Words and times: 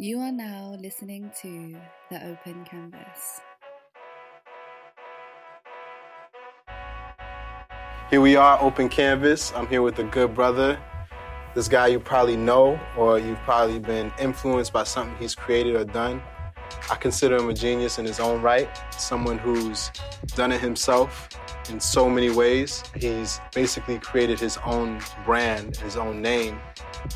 You 0.00 0.20
are 0.20 0.30
now 0.30 0.76
listening 0.78 1.32
to 1.42 1.76
The 2.08 2.24
Open 2.24 2.64
Canvas. 2.64 3.40
Here 8.08 8.20
we 8.20 8.36
are, 8.36 8.62
Open 8.62 8.88
Canvas. 8.88 9.52
I'm 9.56 9.66
here 9.66 9.82
with 9.82 9.98
a 9.98 10.04
good 10.04 10.36
brother. 10.36 10.78
This 11.56 11.66
guy 11.66 11.88
you 11.88 11.98
probably 11.98 12.36
know, 12.36 12.78
or 12.96 13.18
you've 13.18 13.40
probably 13.40 13.80
been 13.80 14.12
influenced 14.20 14.72
by 14.72 14.84
something 14.84 15.16
he's 15.16 15.34
created 15.34 15.74
or 15.74 15.84
done. 15.84 16.22
I 16.88 16.94
consider 16.94 17.34
him 17.34 17.48
a 17.48 17.52
genius 17.52 17.98
in 17.98 18.04
his 18.04 18.20
own 18.20 18.40
right, 18.40 18.68
someone 18.92 19.36
who's 19.36 19.90
done 20.36 20.52
it 20.52 20.60
himself 20.60 21.28
in 21.70 21.80
so 21.80 22.08
many 22.08 22.30
ways. 22.30 22.84
He's 22.94 23.40
basically 23.52 23.98
created 23.98 24.38
his 24.38 24.58
own 24.64 25.00
brand, 25.24 25.76
his 25.78 25.96
own 25.96 26.22
name, 26.22 26.60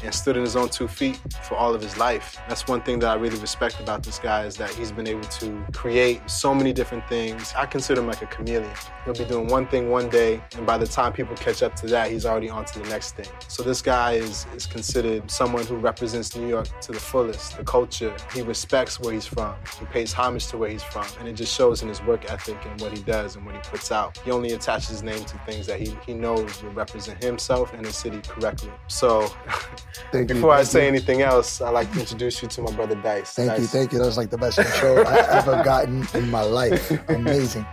and 0.03 0.15
stood 0.15 0.37
on 0.37 0.43
his 0.43 0.57
own 0.57 0.69
two 0.69 0.89
feet 0.89 1.21
for 1.43 1.57
all 1.57 1.75
of 1.75 1.83
his 1.83 1.97
life. 1.97 2.39
That's 2.49 2.67
one 2.67 2.83
thing 2.83 2.99
that 3.01 3.11
I 3.11 3.15
really 3.15 3.39
respect 3.39 3.81
about 3.81 4.03
this 4.03 4.19
guy 4.19 4.45
is 4.45 4.57
that 4.57 4.71
he's 4.71 4.93
been 4.93 5.07
able 5.07 5.23
to 5.23 5.65
create 5.73 6.29
so 6.31 6.55
many 6.55 6.73
different 6.73 7.07
things. 7.09 7.53
I 7.57 7.67
consider 7.67 8.01
him 8.01 8.07
like 8.07 8.23
a 8.23 8.27
chameleon. 8.27 8.71
He'll 9.05 9.15
be 9.15 9.25
doing 9.25 9.49
one 9.49 9.67
thing 9.67 9.91
one 9.91 10.09
day, 10.09 10.41
and 10.57 10.67
by 10.67 10.79
the 10.79 10.87
time 10.87 11.13
people 11.13 11.37
catch 11.37 11.63
up 11.63 11.75
to 11.77 11.87
that, 11.89 12.11
he's 12.11 12.25
already 12.25 12.49
on 12.49 12.65
to 12.67 12.79
the 12.79 12.89
next 12.89 13.17
thing. 13.17 13.29
So 13.49 13.63
this 13.63 13.83
guy 13.83 14.13
is, 14.13 14.47
is 14.55 14.67
considered 14.67 15.31
someone 15.31 15.67
who 15.67 15.77
represents 15.77 16.37
New 16.37 16.49
York 16.49 16.69
to 16.83 16.93
the 16.93 17.01
fullest, 17.01 17.57
the 17.57 17.65
culture. 17.65 18.15
He 18.33 18.43
respects 18.43 19.01
where 19.01 19.13
he's 19.13 19.27
from. 19.27 19.55
He 19.79 19.87
pays 19.87 20.13
homage 20.13 20.47
to 20.49 20.59
where 20.59 20.71
he's 20.71 20.83
from, 20.83 21.07
and 21.19 21.29
it 21.29 21.35
just 21.35 21.55
shows 21.55 21.83
in 21.83 21.89
his 21.89 22.03
work 22.03 22.31
ethic 22.31 22.59
and 22.65 22.81
what 22.81 22.97
he 22.97 23.03
does 23.03 23.37
and 23.37 23.45
what 23.45 23.55
he 23.55 23.61
puts 23.63 23.91
out. 23.91 24.19
He 24.19 24.31
only 24.31 24.53
attaches 24.53 24.89
his 24.89 25.03
name 25.03 25.25
to 25.25 25.39
things 25.39 25.67
that 25.67 25.81
he, 25.81 25.97
he 26.07 26.15
knows 26.15 26.63
will 26.63 26.73
represent 26.73 27.23
himself 27.23 27.73
and 27.73 27.85
his 27.85 27.97
city 27.97 28.21
correctly. 28.27 28.71
So 28.89 29.29
Thank 30.11 30.29
you, 30.29 30.35
before 30.37 30.53
I 30.53 30.57
thank 30.59 30.69
say 30.69 30.83
you. 30.83 30.89
anything 30.89 31.23
else, 31.23 31.61
I'd 31.61 31.71
like 31.71 31.93
to 31.93 32.01
introduce 32.01 32.43
you 32.43 32.49
to 32.49 32.63
my 32.63 32.73
brother 32.73 32.95
Dice. 32.97 33.35
Thank 33.35 33.59
you, 33.59 33.67
thank 33.67 33.93
you. 33.93 33.99
That 33.99 34.07
was 34.07 34.17
like 34.17 34.31
the 34.31 34.39
best 34.39 34.59
intro 34.59 35.03
I 35.05 35.39
ever 35.39 35.63
gotten 35.65 36.07
in 36.15 36.31
my 36.31 36.43
life. 36.43 36.91
Amazing. 37.09 37.67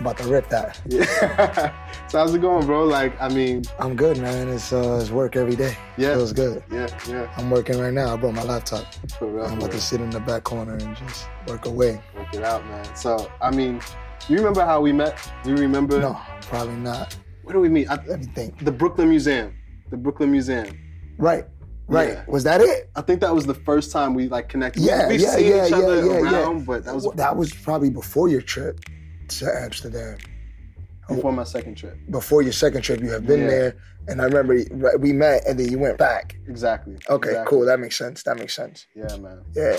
I'm 0.00 0.06
about 0.06 0.16
to 0.18 0.24
rip 0.24 0.48
that. 0.48 0.80
Yeah. 0.86 1.04
so 2.08 2.18
how's 2.18 2.34
it 2.34 2.40
going, 2.40 2.66
bro? 2.66 2.84
Like, 2.84 3.20
I 3.20 3.28
mean, 3.28 3.64
I'm 3.78 3.94
good, 3.96 4.18
man. 4.18 4.48
It's 4.48 4.72
uh, 4.72 4.98
it's 5.00 5.10
work 5.10 5.36
every 5.36 5.56
day. 5.56 5.76
Yeah. 5.98 6.14
Feels 6.14 6.32
good. 6.32 6.64
yeah, 6.72 6.88
yeah, 7.06 7.30
I'm 7.36 7.50
working 7.50 7.78
right 7.78 7.92
now. 7.92 8.14
I 8.14 8.16
brought 8.16 8.34
my 8.34 8.44
laptop. 8.44 8.86
for 9.18 9.26
real. 9.26 9.44
I'm 9.44 9.58
about 9.58 9.72
to 9.72 9.80
sit 9.80 10.00
in 10.00 10.10
the 10.10 10.20
back 10.20 10.44
corner 10.44 10.74
and 10.76 10.96
just 10.96 11.28
work 11.46 11.66
away. 11.66 12.00
Work 12.16 12.34
it 12.34 12.42
out, 12.42 12.64
man. 12.66 12.96
So, 12.96 13.30
I 13.42 13.50
mean, 13.50 13.80
you 14.28 14.36
remember 14.36 14.64
how 14.64 14.80
we 14.80 14.90
met? 14.92 15.18
Do 15.42 15.50
you 15.50 15.56
remember? 15.56 16.00
No, 16.00 16.18
probably 16.42 16.76
not. 16.76 17.14
Where 17.42 17.52
do 17.52 17.60
we 17.60 17.68
meet? 17.68 17.88
I, 17.88 18.02
Let 18.06 18.20
me 18.20 18.26
think. 18.26 18.64
the 18.64 18.72
Brooklyn 18.72 19.10
Museum. 19.10 19.54
The 19.90 19.98
Brooklyn 19.98 20.32
Museum. 20.32 20.78
Right, 21.18 21.44
right. 21.86 22.10
Yeah. 22.10 22.24
Was 22.28 22.44
that 22.44 22.60
it? 22.60 22.90
I 22.96 23.02
think 23.02 23.20
that 23.20 23.34
was 23.34 23.46
the 23.46 23.54
first 23.54 23.92
time 23.92 24.14
we 24.14 24.28
like 24.28 24.48
connected. 24.48 24.82
Yeah, 24.82 25.08
We've 25.08 25.20
yeah, 25.20 25.30
seen 25.36 25.46
yeah, 25.48 25.64
each 25.66 25.70
yeah, 25.70 25.76
other 25.76 26.06
yeah, 26.06 26.30
yeah. 26.30 26.62
but 26.66 26.84
that 26.84 26.94
was 26.94 27.08
That 27.14 27.36
was 27.36 27.52
probably 27.52 27.90
before 27.90 28.28
your 28.28 28.42
trip 28.42 28.80
to 29.28 29.46
Amsterdam. 29.62 30.18
before 31.08 31.32
my 31.32 31.44
second 31.44 31.76
trip. 31.76 31.96
Before 32.10 32.42
your 32.42 32.52
second 32.52 32.82
trip, 32.82 33.00
you 33.00 33.10
have 33.10 33.26
been 33.26 33.40
Yeah. 33.40 33.46
there, 33.48 33.76
and 34.08 34.20
I 34.20 34.24
remember 34.24 34.56
we 34.98 35.12
met, 35.12 35.46
and 35.46 35.58
then 35.58 35.70
you 35.70 35.78
went 35.78 35.98
back. 35.98 36.36
Exactly. 36.48 36.96
Okay, 37.08 37.30
exactly. 37.30 37.50
cool. 37.50 37.66
That 37.66 37.78
makes 37.80 37.96
sense. 37.96 38.22
That 38.24 38.38
makes 38.38 38.54
sense. 38.54 38.86
Yeah, 38.94 39.16
man. 39.18 39.42
Yeah. 39.54 39.78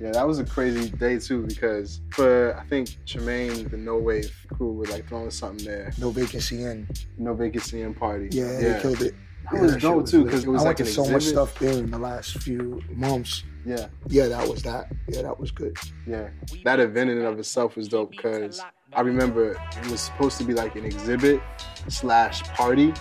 Yeah, 0.00 0.10
that 0.12 0.26
was 0.26 0.40
a 0.40 0.44
crazy 0.44 0.88
day 0.90 1.18
too 1.18 1.46
because 1.46 2.00
for 2.10 2.56
I 2.58 2.64
think 2.64 2.88
Tremaine, 3.06 3.68
the 3.68 3.76
No 3.76 3.98
Wave 3.98 4.34
crew 4.52 4.72
were 4.72 4.86
like 4.86 5.06
throwing 5.06 5.30
something 5.30 5.64
there. 5.64 5.92
No 5.98 6.10
Vacancy 6.10 6.64
Inn. 6.64 6.88
No 7.18 7.34
Vacancy 7.34 7.82
Inn 7.82 7.94
party. 7.94 8.28
Yeah, 8.32 8.58
they 8.58 8.80
killed 8.82 9.00
it. 9.02 9.14
That 9.44 9.54
Yeah, 9.54 9.60
was 9.62 9.72
shit 9.72 9.80
dope 9.82 10.06
too 10.08 10.24
because 10.24 10.44
it 10.44 10.48
was 10.48 10.62
I 10.62 10.66
like 10.66 10.78
went 10.78 10.80
an 10.80 10.86
to 10.86 11.04
so 11.04 11.10
much 11.12 11.22
stuff 11.24 11.58
there 11.58 11.72
in 11.72 11.90
the 11.90 11.98
last 11.98 12.38
few 12.42 12.82
months. 12.94 13.44
Yeah, 13.64 13.86
Yeah, 14.08 14.26
that 14.28 14.48
was 14.48 14.62
that. 14.62 14.90
Yeah, 15.08 15.22
that 15.22 15.38
was 15.38 15.50
good. 15.50 15.76
yeah. 16.06 16.28
That 16.64 16.80
event 16.80 17.10
in 17.10 17.18
and 17.18 17.26
of 17.26 17.38
itself 17.38 17.76
was 17.76 17.88
dope 17.88 18.10
because 18.10 18.60
I 18.92 19.00
remember 19.02 19.52
it 19.52 19.90
was 19.90 20.00
supposed 20.00 20.38
to 20.38 20.44
be 20.44 20.52
like 20.52 20.74
an 20.76 20.84
exhibit 20.84 21.40
slash 21.88 22.42
party, 22.54 22.92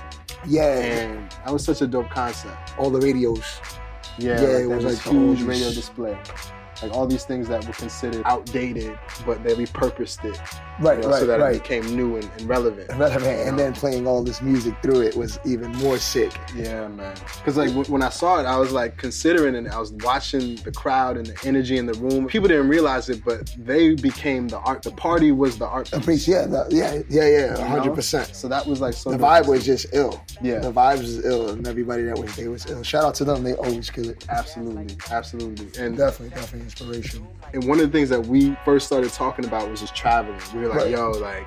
Yeah, 0.47 0.79
and 0.79 1.31
that 1.45 1.51
was 1.51 1.63
such 1.65 1.81
a 1.81 1.87
dope 1.87 2.09
concept. 2.09 2.73
all 2.77 2.89
the 2.91 2.99
radios. 3.01 3.43
Yeah, 4.19 4.39
Yeah, 4.41 4.47
like 4.47 4.63
it 4.63 4.67
was 4.67 4.83
was 4.85 5.05
like 5.05 5.13
huge 5.13 5.39
oldies. 5.39 5.47
radio 5.47 5.69
display. 5.71 6.17
Like 6.81 6.91
all 6.93 7.07
these 7.07 7.25
things 7.25 7.47
that 7.47 7.65
were 7.65 7.73
considered 7.73 8.23
outdated, 8.25 8.97
but 9.25 9.43
they 9.43 9.53
repurposed 9.53 10.23
it 10.25 10.39
Right, 10.81 10.97
you 10.97 11.03
know, 11.03 11.09
right, 11.09 11.19
so 11.19 11.25
that 11.27 11.39
it 11.39 11.61
became 11.61 11.95
new 11.95 12.15
and, 12.15 12.23
and 12.37 12.49
relevant. 12.49 12.89
Relevant, 12.89 13.47
and 13.47 13.59
then 13.59 13.73
playing 13.73 14.07
all 14.07 14.23
this 14.23 14.41
music 14.41 14.73
through 14.81 15.01
it 15.01 15.15
was 15.15 15.39
even 15.45 15.71
more 15.73 15.99
sick. 15.99 16.33
Yeah, 16.55 16.87
man. 16.87 17.15
Because 17.37 17.55
like 17.55 17.69
w- 17.69 17.85
when 17.91 18.01
I 18.01 18.09
saw 18.09 18.39
it, 18.39 18.45
I 18.45 18.57
was 18.57 18.71
like 18.71 18.97
considering 18.97 19.53
it. 19.53 19.69
I 19.71 19.77
was 19.77 19.91
watching 19.93 20.55
the 20.57 20.71
crowd 20.71 21.17
and 21.17 21.27
the 21.27 21.47
energy 21.47 21.77
in 21.77 21.85
the 21.85 21.93
room. 21.93 22.25
People 22.27 22.47
didn't 22.47 22.67
realize 22.67 23.09
it, 23.09 23.23
but 23.23 23.53
they 23.59 23.93
became 23.93 24.47
the 24.47 24.57
art. 24.59 24.81
The 24.81 24.91
party 24.91 25.31
was 25.31 25.59
the 25.59 25.67
art. 25.67 25.91
Piece, 26.03 26.27
yeah, 26.27 26.47
that, 26.47 26.71
yeah, 26.71 27.01
yeah, 27.09 27.27
yeah, 27.27 27.59
you 27.59 27.63
hundred 27.63 27.93
percent. 27.93 28.35
So 28.35 28.47
that 28.47 28.65
was 28.65 28.81
like 28.81 28.95
so. 28.95 29.11
The 29.11 29.17
vibe 29.17 29.47
was 29.47 29.63
just 29.63 29.85
ill. 29.93 30.23
Yeah. 30.41 30.59
the 30.59 30.71
vibes 30.71 31.01
was 31.01 31.23
ill, 31.23 31.51
and 31.51 31.67
everybody 31.67 32.03
that 32.03 32.17
was 32.17 32.35
there 32.35 32.49
was 32.49 32.65
ill. 32.65 32.81
Shout 32.81 33.03
out 33.05 33.13
to 33.15 33.23
them; 33.23 33.43
they 33.43 33.53
always 33.53 33.91
kill 33.91 34.09
it. 34.09 34.25
absolutely, 34.29 34.97
absolutely, 35.11 35.67
and 35.79 35.95
Definitely, 35.95 36.35
definitely 36.35 36.70
inspiration. 36.71 37.27
and 37.53 37.67
one 37.67 37.79
of 37.79 37.85
the 37.85 37.91
things 37.97 38.09
that 38.09 38.25
we 38.25 38.55
first 38.63 38.87
started 38.87 39.11
talking 39.11 39.45
about 39.45 39.69
was 39.69 39.81
just 39.81 39.93
traveling. 39.95 40.39
We 40.53 40.61
were 40.61 40.67
like, 40.69 40.77
Right. 40.79 40.91
yo, 40.91 41.11
like, 41.11 41.45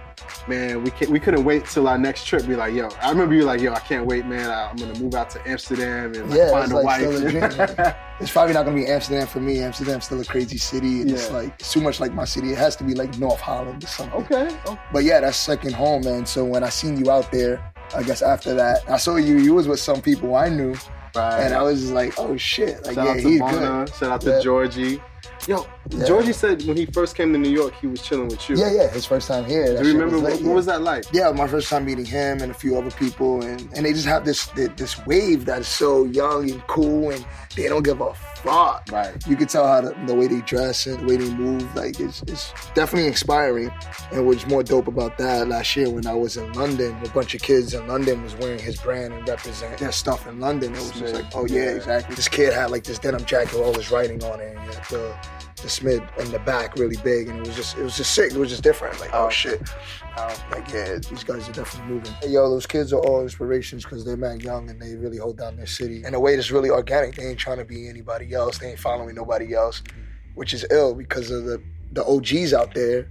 man, 0.48 0.82
we 0.82 0.90
can't, 0.90 1.10
we 1.10 1.18
couldn't 1.18 1.44
wait 1.44 1.64
till 1.66 1.88
our 1.88 1.96
next 1.98 2.26
trip. 2.26 2.44
We 2.46 2.56
like, 2.56 2.74
yo, 2.74 2.88
I 3.00 3.10
remember 3.10 3.34
you 3.34 3.40
were 3.40 3.46
like, 3.46 3.60
yo, 3.62 3.72
I 3.72 3.78
can't 3.80 4.06
wait, 4.06 4.26
man. 4.26 4.50
I, 4.50 4.68
I'm 4.70 4.76
gonna 4.76 4.98
move 4.98 5.14
out 5.14 5.30
to 5.30 5.48
Amsterdam 5.48 6.14
and 6.14 6.28
like, 6.30 6.38
Yeah, 6.38 6.50
find 6.50 6.72
a 6.72 6.76
like 6.76 6.84
wife. 6.84 7.02
a. 7.02 7.96
It's 8.20 8.30
probably 8.30 8.54
not 8.54 8.64
gonna 8.64 8.76
be 8.76 8.86
Amsterdam 8.86 9.26
for 9.26 9.40
me. 9.40 9.58
Amsterdam's 9.60 10.04
still 10.04 10.20
a 10.20 10.24
crazy 10.24 10.56
city. 10.58 11.00
and 11.00 11.10
It's 11.10 11.28
Yeah. 11.28 11.36
like 11.36 11.54
it's 11.58 11.72
too 11.72 11.80
much 11.80 11.98
like 12.00 12.12
my 12.12 12.24
city. 12.24 12.52
It 12.52 12.58
has 12.58 12.76
to 12.76 12.84
be 12.84 12.94
like 12.94 13.18
North 13.18 13.40
Holland 13.40 13.82
or 13.82 13.86
something. 13.88 14.20
okay. 14.22 14.56
okay. 14.66 14.78
But 14.92 15.02
yeah, 15.04 15.20
that's 15.20 15.36
second 15.36 15.74
home, 15.74 16.02
man. 16.04 16.24
So 16.26 16.44
when 16.44 16.62
I 16.62 16.68
seen 16.68 17.02
you 17.02 17.10
out 17.10 17.32
there, 17.32 17.72
I 17.94 18.02
guess 18.02 18.22
after 18.22 18.54
that, 18.54 18.88
I 18.88 18.98
saw 18.98 19.16
you. 19.16 19.38
You 19.38 19.54
was 19.54 19.66
with 19.66 19.80
some 19.80 20.00
people 20.00 20.36
I 20.36 20.48
knew, 20.48 20.74
Right. 21.16 21.40
and 21.40 21.54
I 21.54 21.62
was 21.62 21.80
just 21.80 21.92
like, 21.92 22.14
oh 22.18 22.36
shit, 22.36 22.84
like 22.86 22.94
Shout 22.94 23.04
yeah, 23.04 23.10
out 23.12 23.16
to 23.18 23.28
he's 23.28 23.40
Bona. 23.40 23.58
good. 23.86 23.94
Shout 23.96 24.10
out 24.12 24.22
Yeah. 24.24 24.36
to 24.36 24.42
Georgie. 24.42 25.02
Yo, 25.46 25.66
Yeah. 25.90 26.04
Georgie 26.06 26.32
said 26.32 26.62
when 26.64 26.76
he 26.76 26.86
first 26.86 27.14
came 27.16 27.32
to 27.34 27.38
New 27.38 27.50
York, 27.50 27.74
he 27.80 27.86
was 27.86 28.00
chilling 28.00 28.28
with 28.28 28.48
you. 28.48 28.56
Yeah, 28.56 28.72
yeah, 28.72 28.88
his 28.88 29.04
first 29.04 29.28
time 29.28 29.44
here. 29.44 29.66
Do 29.76 29.86
you 29.86 29.92
remember 29.92 30.18
was 30.18 30.40
what, 30.40 30.42
what 30.42 30.54
was 30.54 30.66
that 30.66 30.80
like? 30.80 31.04
Yeah, 31.12 31.30
my 31.32 31.46
first 31.46 31.68
time 31.68 31.84
meeting 31.84 32.06
him 32.06 32.40
and 32.40 32.50
a 32.50 32.54
few 32.54 32.78
other 32.78 32.90
people, 32.92 33.42
and, 33.42 33.60
and 33.74 33.84
they 33.84 33.92
just 33.92 34.06
have 34.06 34.24
this 34.24 34.46
this 34.76 35.04
wave 35.06 35.44
that 35.44 35.60
is 35.60 35.68
so 35.68 36.04
young 36.04 36.50
and 36.50 36.66
cool, 36.66 37.10
and 37.10 37.24
they 37.56 37.68
don't 37.68 37.82
give 37.82 38.00
a 38.00 38.14
fuck. 38.14 38.88
Right. 38.90 39.14
You 39.26 39.36
could 39.36 39.48
tell 39.50 39.66
how 39.66 39.82
the, 39.82 39.94
the 40.06 40.14
way 40.14 40.26
they 40.26 40.40
dress 40.42 40.86
and 40.86 41.00
the 41.00 41.06
way 41.06 41.16
they 41.16 41.30
move, 41.34 41.74
like 41.76 42.00
it's, 42.00 42.22
it's 42.22 42.52
definitely 42.74 43.08
inspiring. 43.08 43.70
And 44.12 44.26
what's 44.26 44.46
more 44.46 44.62
dope 44.62 44.88
about 44.88 45.18
that, 45.18 45.48
last 45.48 45.76
year 45.76 45.90
when 45.90 46.06
I 46.06 46.14
was 46.14 46.36
in 46.36 46.52
London, 46.54 46.96
a 47.04 47.08
bunch 47.10 47.34
of 47.34 47.42
kids 47.42 47.74
in 47.74 47.86
London 47.86 48.22
was 48.22 48.34
wearing 48.36 48.58
his 48.58 48.76
brand 48.78 49.12
and 49.12 49.28
represent 49.28 49.78
their 49.78 49.92
stuff 49.92 50.26
in 50.26 50.40
London. 50.40 50.74
It 50.74 50.78
was 50.78 50.92
just 50.92 51.14
like, 51.14 51.26
oh 51.34 51.46
yeah, 51.46 51.70
exactly. 51.70 52.14
This 52.14 52.28
kid 52.28 52.52
had 52.52 52.70
like 52.70 52.84
this 52.84 52.98
denim 52.98 53.24
jacket 53.24 53.54
with 53.54 53.62
all 53.62 53.72
this 53.72 53.90
writing 53.90 54.22
on 54.24 54.40
it, 54.40 54.56
and 54.56 54.58
he 54.60 54.74
the 54.90 55.14
the 55.64 55.70
Smith 55.70 56.02
in 56.18 56.30
the 56.30 56.38
back 56.40 56.76
really 56.76 56.98
big, 57.02 57.26
and 57.28 57.38
it 57.38 57.46
was 57.46 57.56
just 57.56 57.76
it 57.78 57.82
was 57.82 57.96
just 57.96 58.14
sick. 58.14 58.32
It 58.32 58.38
was 58.38 58.50
just 58.50 58.62
different. 58.62 59.00
Like, 59.00 59.10
oh, 59.14 59.26
oh. 59.26 59.30
shit. 59.30 59.60
Oh. 60.16 60.44
Like, 60.52 60.70
yeah, 60.70 60.98
these 61.10 61.24
guys 61.24 61.48
are 61.48 61.52
definitely 61.52 61.94
moving. 61.94 62.12
Hey, 62.22 62.28
yo, 62.28 62.48
those 62.50 62.66
kids 62.66 62.92
are 62.92 63.00
all 63.00 63.22
inspirations 63.22 63.82
because 63.82 64.04
they're 64.04 64.16
mad 64.16 64.42
young 64.42 64.70
and 64.70 64.80
they 64.80 64.94
really 64.94 65.16
hold 65.16 65.38
down 65.38 65.56
their 65.56 65.66
city 65.66 66.04
in 66.04 66.14
a 66.14 66.20
way 66.20 66.36
that's 66.36 66.50
really 66.50 66.70
organic. 66.70 67.16
They 67.16 67.26
ain't 67.26 67.38
trying 67.38 67.58
to 67.58 67.64
be 67.64 67.88
anybody 67.88 68.32
else. 68.34 68.58
They 68.58 68.70
ain't 68.70 68.78
following 68.78 69.14
nobody 69.16 69.54
else, 69.54 69.82
which 70.34 70.52
is 70.54 70.64
ill 70.70 70.94
because 70.94 71.30
of 71.30 71.44
the 71.44 71.60
the 71.92 72.04
OGs 72.04 72.52
out 72.52 72.74
there. 72.74 73.08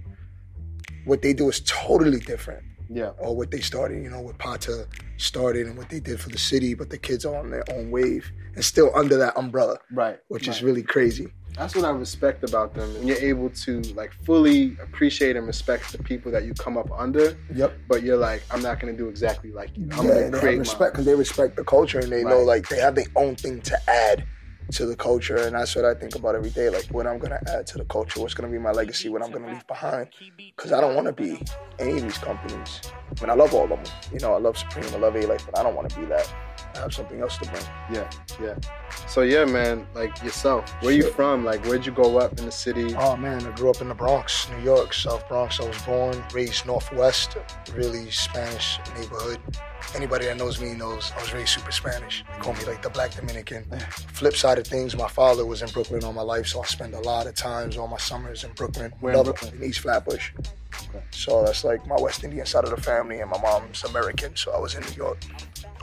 What 1.04 1.20
they 1.22 1.34
do 1.34 1.48
is 1.48 1.60
totally 1.66 2.20
different, 2.20 2.62
Yeah. 2.88 3.10
or 3.18 3.36
what 3.36 3.50
they 3.50 3.60
started. 3.60 4.02
You 4.02 4.10
know, 4.10 4.20
what 4.20 4.38
Patta 4.38 4.86
started 5.16 5.66
and 5.66 5.76
what 5.76 5.90
they 5.90 6.00
did 6.00 6.20
for 6.20 6.30
the 6.30 6.38
city, 6.38 6.74
but 6.74 6.88
the 6.88 6.98
kids 6.98 7.26
are 7.26 7.34
on 7.36 7.50
their 7.50 7.64
own 7.72 7.90
wave 7.90 8.30
and 8.54 8.64
still 8.64 8.90
under 8.94 9.16
that 9.18 9.36
umbrella, 9.36 9.78
Right. 9.92 10.18
which 10.28 10.46
right. 10.46 10.56
is 10.56 10.62
really 10.62 10.82
crazy. 10.82 11.32
That's 11.56 11.76
what 11.76 11.84
I 11.84 11.90
respect 11.90 12.42
about 12.42 12.74
them. 12.74 12.92
When 12.94 13.06
you're 13.06 13.16
able 13.18 13.48
to 13.50 13.80
like 13.94 14.12
fully 14.24 14.76
appreciate 14.82 15.36
and 15.36 15.46
respect 15.46 15.92
the 15.92 16.02
people 16.02 16.32
that 16.32 16.44
you 16.44 16.54
come 16.54 16.76
up 16.76 16.90
under, 16.96 17.36
Yep. 17.54 17.74
but 17.88 18.02
you're 18.02 18.16
like, 18.16 18.42
I'm 18.50 18.60
not 18.62 18.80
gonna 18.80 18.92
do 18.92 19.08
exactly 19.08 19.52
like 19.52 19.70
you. 19.76 19.88
I'm 19.92 20.06
yeah, 20.06 20.14
gonna 20.24 20.38
create 20.38 20.58
respect 20.58 20.92
because 20.94 21.06
they 21.06 21.14
respect 21.14 21.56
the 21.56 21.64
culture 21.64 22.00
and 22.00 22.10
they 22.10 22.24
know 22.24 22.40
like 22.40 22.68
they 22.68 22.78
have 22.80 22.96
their 22.96 23.06
own 23.14 23.36
thing 23.36 23.60
to 23.62 23.78
add 23.88 24.24
to 24.72 24.86
the 24.86 24.96
culture, 24.96 25.36
and 25.36 25.54
that's 25.54 25.76
what 25.76 25.84
I 25.84 25.94
think 25.94 26.14
about 26.16 26.34
every 26.34 26.50
day. 26.50 26.70
Like 26.70 26.86
what 26.86 27.06
I'm 27.06 27.18
gonna 27.18 27.40
add 27.48 27.66
to 27.68 27.78
the 27.78 27.84
culture, 27.84 28.20
what's 28.20 28.34
gonna 28.34 28.50
be 28.50 28.58
my 28.58 28.72
legacy, 28.72 29.08
what 29.08 29.22
I'm 29.22 29.30
gonna 29.30 29.52
leave 29.52 29.66
behind. 29.66 30.08
Because 30.56 30.72
I 30.72 30.80
don't 30.80 30.94
want 30.94 31.06
to 31.06 31.12
be 31.12 31.40
any 31.78 31.98
of 31.98 32.02
these 32.02 32.18
companies. 32.18 32.80
I 33.16 33.20
mean, 33.20 33.30
I 33.30 33.34
love 33.34 33.54
all 33.54 33.64
of 33.64 33.68
them. 33.70 33.84
You 34.12 34.18
know, 34.20 34.34
I 34.34 34.38
love 34.38 34.56
Supreme, 34.58 34.86
I 34.92 34.96
love 34.96 35.14
Alife, 35.14 35.44
but 35.46 35.58
I 35.58 35.62
don't 35.62 35.76
want 35.76 35.90
to 35.90 36.00
be 36.00 36.06
that. 36.06 36.32
I 36.76 36.80
have 36.80 36.94
something 36.94 37.20
else 37.20 37.38
to 37.38 37.48
bring. 37.50 37.62
Yeah, 37.92 38.10
yeah. 38.40 38.56
So 39.06 39.22
yeah, 39.22 39.44
man, 39.44 39.86
like 39.94 40.22
yourself, 40.22 40.70
where 40.82 40.92
you 40.92 41.10
from? 41.10 41.44
Like, 41.44 41.64
where'd 41.64 41.86
you 41.86 41.92
grow 41.92 42.18
up 42.18 42.38
in 42.38 42.46
the 42.46 42.52
city? 42.52 42.94
Oh 42.96 43.16
man, 43.16 43.46
I 43.46 43.50
grew 43.52 43.70
up 43.70 43.80
in 43.80 43.88
the 43.88 43.94
Bronx, 43.94 44.48
New 44.50 44.62
York, 44.62 44.92
South 44.92 45.28
Bronx. 45.28 45.60
I 45.60 45.68
was 45.68 45.80
born, 45.82 46.22
raised 46.32 46.66
Northwest, 46.66 47.36
really 47.74 48.10
Spanish 48.10 48.78
neighborhood. 48.98 49.40
anybody 49.94 50.26
that 50.26 50.36
knows 50.36 50.60
me 50.60 50.74
knows 50.74 51.12
I 51.16 51.20
was 51.20 51.32
raised 51.32 51.50
super 51.50 51.70
Spanish. 51.70 52.24
They 52.32 52.42
call 52.42 52.54
me 52.54 52.64
like 52.64 52.82
the 52.82 52.90
Black 52.90 53.14
Dominican. 53.14 53.64
Flip 54.12 54.34
side 54.34 54.58
of 54.58 54.66
things, 54.66 54.96
my 54.96 55.08
father 55.08 55.46
was 55.46 55.62
in 55.62 55.68
Brooklyn 55.70 56.02
all 56.04 56.12
my 56.12 56.22
life, 56.22 56.46
so 56.46 56.62
I 56.62 56.66
spend 56.66 56.94
a 56.94 57.00
lot 57.00 57.26
of 57.26 57.34
times 57.34 57.76
all 57.76 57.88
my 57.88 57.98
summers 57.98 58.44
in 58.44 58.52
Brooklyn. 58.52 58.92
Where 59.00 59.14
in 59.14 59.22
Brooklyn? 59.22 59.54
in 59.54 59.62
East 59.62 59.80
Flatbush. 59.80 60.32
So 61.10 61.44
that's 61.44 61.62
like 61.64 61.86
my 61.86 61.96
West 62.00 62.24
Indian 62.24 62.46
side 62.46 62.64
of 62.64 62.70
the 62.70 62.80
family, 62.80 63.20
and 63.20 63.30
my 63.30 63.40
mom's 63.40 63.84
American, 63.84 64.34
so 64.34 64.52
I 64.52 64.58
was 64.58 64.74
in 64.74 64.82
New 64.82 64.96
York 64.96 65.18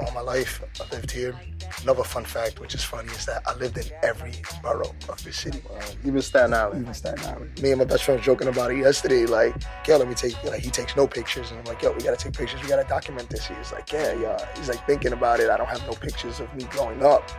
all 0.01 0.11
my 0.13 0.21
life. 0.21 0.61
I 0.79 0.95
lived 0.95 1.11
here. 1.11 1.35
Another 1.83 2.03
fun 2.03 2.25
fact, 2.25 2.59
which 2.59 2.75
is 2.75 2.83
funny, 2.83 3.09
is 3.11 3.25
that 3.25 3.43
I 3.47 3.55
lived 3.55 3.77
in 3.77 3.85
every 4.03 4.33
borough 4.61 4.93
of 5.09 5.23
the 5.23 5.31
city. 5.31 5.61
Even 6.05 6.21
Staten 6.21 6.53
Island. 6.53 6.81
Even 6.81 6.93
Staten 6.93 7.25
Island. 7.25 7.61
Me 7.61 7.71
and 7.71 7.79
my 7.79 7.85
best 7.85 8.03
friend 8.03 8.19
was 8.19 8.25
joking 8.25 8.47
about 8.47 8.71
it 8.71 8.77
yesterday. 8.77 9.25
Like, 9.25 9.55
yo, 9.87 9.97
let 9.97 10.07
me 10.07 10.15
take. 10.15 10.41
Like, 10.43 10.61
he 10.61 10.69
takes 10.69 10.95
no 10.95 11.07
pictures, 11.07 11.51
and 11.51 11.59
I'm 11.59 11.65
like, 11.65 11.81
yo, 11.81 11.91
we 11.91 12.03
gotta 12.03 12.17
take 12.17 12.33
pictures. 12.33 12.61
We 12.61 12.67
gotta 12.67 12.87
document 12.87 13.29
this. 13.29 13.47
He's 13.47 13.71
like, 13.71 13.91
yeah, 13.91 14.13
yeah. 14.13 14.45
He's 14.57 14.69
like 14.69 14.85
thinking 14.85 15.13
about 15.13 15.39
it. 15.39 15.49
I 15.49 15.57
don't 15.57 15.69
have 15.69 15.85
no 15.87 15.93
pictures 15.93 16.39
of 16.39 16.53
me 16.55 16.65
growing 16.65 17.03
up. 17.03 17.29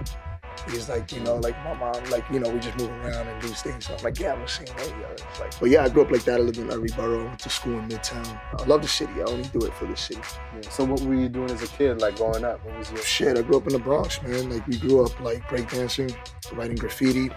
He's 0.71 0.89
like, 0.89 1.13
you 1.13 1.21
know, 1.21 1.37
like 1.37 1.57
my 1.65 1.75
mom, 1.75 2.03
like 2.11 2.25
you 2.31 2.39
know, 2.41 2.49
we 2.51 2.61
just 2.61 2.79
move 2.79 2.91
around 2.91 3.27
and 3.29 3.43
do 3.43 3.49
things. 3.49 3.87
So 3.87 3.95
I'm 3.97 4.03
like, 4.03 4.19
yeah, 4.19 4.35
I'm 4.35 4.41
the 4.41 4.47
same 4.47 4.67
way. 4.77 5.07
It's 5.13 5.41
like, 5.41 5.59
but 5.59 5.71
yeah, 5.71 5.85
I 5.85 5.89
grew 5.89 6.03
up 6.03 6.11
like 6.11 6.25
that. 6.25 6.41
I 6.41 6.43
lived 6.43 6.59
in 6.59 6.71
every 6.71 6.91
borough. 6.91 7.25
Went 7.25 7.39
to 7.41 7.51
school 7.51 7.79
in 7.79 7.89
Midtown. 7.89 8.41
I 8.59 8.65
love 8.65 8.83
the 8.83 8.89
city. 8.89 9.13
I 9.19 9.25
only 9.25 9.49
do 9.49 9.61
it 9.65 9.75
for 9.75 9.87
the 9.87 9.97
city. 9.97 10.21
Yeah. 10.55 10.71
So 10.71 10.85
what 10.85 11.01
were 11.03 11.15
you 11.15 11.29
doing 11.29 11.51
as 11.51 11.63
a 11.63 11.69
kid, 11.69 12.01
like 12.01 12.17
growing 12.17 12.45
up? 12.45 12.65
What 12.65 12.79
was 12.79 12.91
your 12.91 13.03
Shit, 13.03 13.39
I 13.39 13.43
grew 13.43 13.57
up 13.57 13.67
in 13.67 13.73
the 13.73 13.79
Bronx, 13.79 14.23
man. 14.23 14.51
Like 14.51 14.67
we 14.67 14.79
grew 14.79 15.05
up 15.05 15.19
like 15.21 15.43
breakdancing, 15.49 16.15
writing 16.53 16.77
graffiti, 16.77 17.31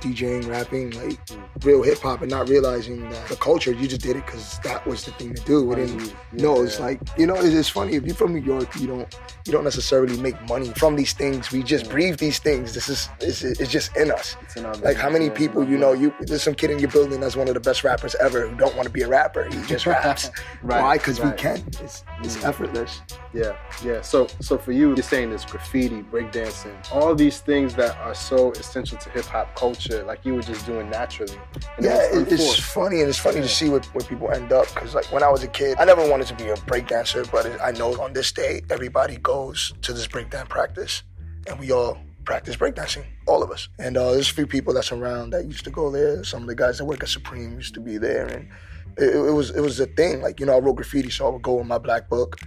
DJing, 0.00 0.48
rapping, 0.48 0.90
like 0.92 1.24
mm. 1.26 1.64
real 1.64 1.82
hip 1.82 1.98
hop, 1.98 2.22
and 2.22 2.30
not 2.30 2.48
realizing 2.48 3.08
that 3.10 3.28
the 3.28 3.36
culture 3.36 3.72
you 3.72 3.86
just 3.86 4.02
did 4.02 4.16
it 4.16 4.26
because 4.26 4.58
that 4.60 4.84
was 4.86 5.04
the 5.04 5.12
thing 5.12 5.34
to 5.34 5.42
do. 5.44 5.64
We 5.64 5.76
didn't. 5.76 6.14
No, 6.32 6.62
it's 6.62 6.78
Yeah. 6.78 6.86
like 6.86 7.00
you 7.18 7.26
know, 7.26 7.34
it's, 7.34 7.54
it's 7.54 7.68
funny 7.68 7.94
if 7.94 8.04
you're 8.04 8.14
from 8.14 8.34
New 8.34 8.42
York, 8.42 8.74
you 8.80 8.86
don't 8.86 9.16
you 9.46 9.52
don't 9.52 9.64
necessarily 9.64 10.16
make 10.18 10.40
money 10.48 10.72
from 10.76 10.96
these 10.96 11.12
things. 11.12 11.50
We 11.52 11.62
just 11.62 11.86
mm. 11.86 11.90
breathe 11.90 12.18
these 12.18 12.38
things. 12.38 12.53
This 12.62 12.88
is 12.88 13.08
it's, 13.20 13.42
it's 13.42 13.70
just 13.70 13.96
in 13.96 14.10
us. 14.10 14.36
It's 14.42 14.56
in 14.56 14.64
our 14.64 14.74
Like 14.76 14.96
how 14.96 15.10
many 15.10 15.30
people 15.30 15.64
you 15.68 15.76
know? 15.76 15.92
You 15.92 16.14
there's 16.20 16.42
some 16.42 16.54
kid 16.54 16.70
in 16.70 16.78
your 16.78 16.90
building 16.90 17.20
that's 17.20 17.36
one 17.36 17.48
of 17.48 17.54
the 17.54 17.60
best 17.60 17.84
rappers 17.84 18.14
ever 18.16 18.46
who 18.48 18.56
don't 18.56 18.74
want 18.76 18.86
to 18.86 18.92
be 18.92 19.02
a 19.02 19.08
rapper. 19.08 19.44
He 19.44 19.60
just 19.66 19.86
raps. 19.86 20.30
Right, 20.62 20.80
Why? 20.82 20.96
Because 20.96 21.20
we 21.20 21.30
can. 21.32 21.62
It's 21.82 22.04
it's 22.22 22.36
Mm. 22.38 22.48
effortless. 22.48 23.02
Yeah, 23.34 23.56
yeah. 23.84 24.00
So, 24.00 24.28
so 24.40 24.56
for 24.56 24.72
you, 24.72 24.94
you're 24.94 25.02
saying 25.02 25.30
this 25.30 25.44
graffiti, 25.44 26.02
breakdancing, 26.02 26.74
all 26.92 27.14
these 27.14 27.40
things 27.40 27.74
that 27.74 27.96
are 27.98 28.14
so 28.14 28.52
essential 28.52 28.96
to 28.98 29.10
hip 29.10 29.24
hop 29.26 29.54
culture, 29.56 30.02
like 30.04 30.24
you 30.24 30.34
were 30.34 30.42
just 30.42 30.64
doing 30.64 30.88
naturally. 30.88 31.36
And 31.76 31.84
Yeah, 31.86 31.98
it, 32.12 32.32
it's 32.32 32.58
funny 32.58 33.00
and 33.00 33.08
it's 33.08 33.18
funny 33.18 33.36
Yeah. 33.38 33.42
to 33.42 33.48
see 33.48 33.68
what, 33.68 33.84
where 33.94 34.04
people 34.04 34.30
end 34.30 34.52
up. 34.52 34.66
Because 34.74 34.94
like 34.94 35.10
when 35.12 35.22
I 35.22 35.28
was 35.28 35.42
a 35.42 35.48
kid, 35.48 35.76
I 35.78 35.84
never 35.84 36.08
wanted 36.08 36.28
to 36.28 36.34
be 36.34 36.48
a 36.48 36.54
breakdancer, 36.54 37.30
but 37.30 37.44
I 37.60 37.72
know 37.72 38.00
on 38.00 38.12
this 38.12 38.30
day 38.32 38.62
everybody 38.70 39.16
goes 39.18 39.74
to 39.82 39.92
this 39.92 40.06
breakdance 40.06 40.48
practice, 40.48 41.02
and 41.48 41.58
we 41.58 41.72
all 41.72 41.98
practice 42.24 42.56
breakdancing, 42.56 43.04
all 43.26 43.42
of 43.42 43.50
us. 43.50 43.68
And 43.78 43.96
uh, 43.96 44.12
there's 44.12 44.30
a 44.30 44.34
few 44.34 44.46
people 44.46 44.74
that's 44.74 44.92
around 44.92 45.30
that 45.30 45.44
used 45.46 45.64
to 45.64 45.70
go 45.70 45.90
there. 45.90 46.24
Some 46.24 46.42
of 46.42 46.48
the 46.48 46.54
guys 46.54 46.78
that 46.78 46.84
work 46.84 47.02
at 47.02 47.08
Supreme 47.08 47.54
used 47.54 47.74
to 47.74 47.80
be 47.80 47.98
there, 47.98 48.26
and 48.26 48.48
it, 48.96 49.14
it 49.14 49.32
was 49.32 49.50
it 49.50 49.60
was 49.60 49.78
a 49.80 49.86
thing. 49.86 50.22
Like 50.22 50.40
you 50.40 50.46
know, 50.46 50.56
I 50.56 50.58
wrote 50.58 50.76
graffiti, 50.76 51.10
so 51.10 51.26
I 51.26 51.30
would 51.30 51.42
go 51.42 51.60
in 51.60 51.68
my 51.68 51.78
black 51.78 52.08
book 52.08 52.38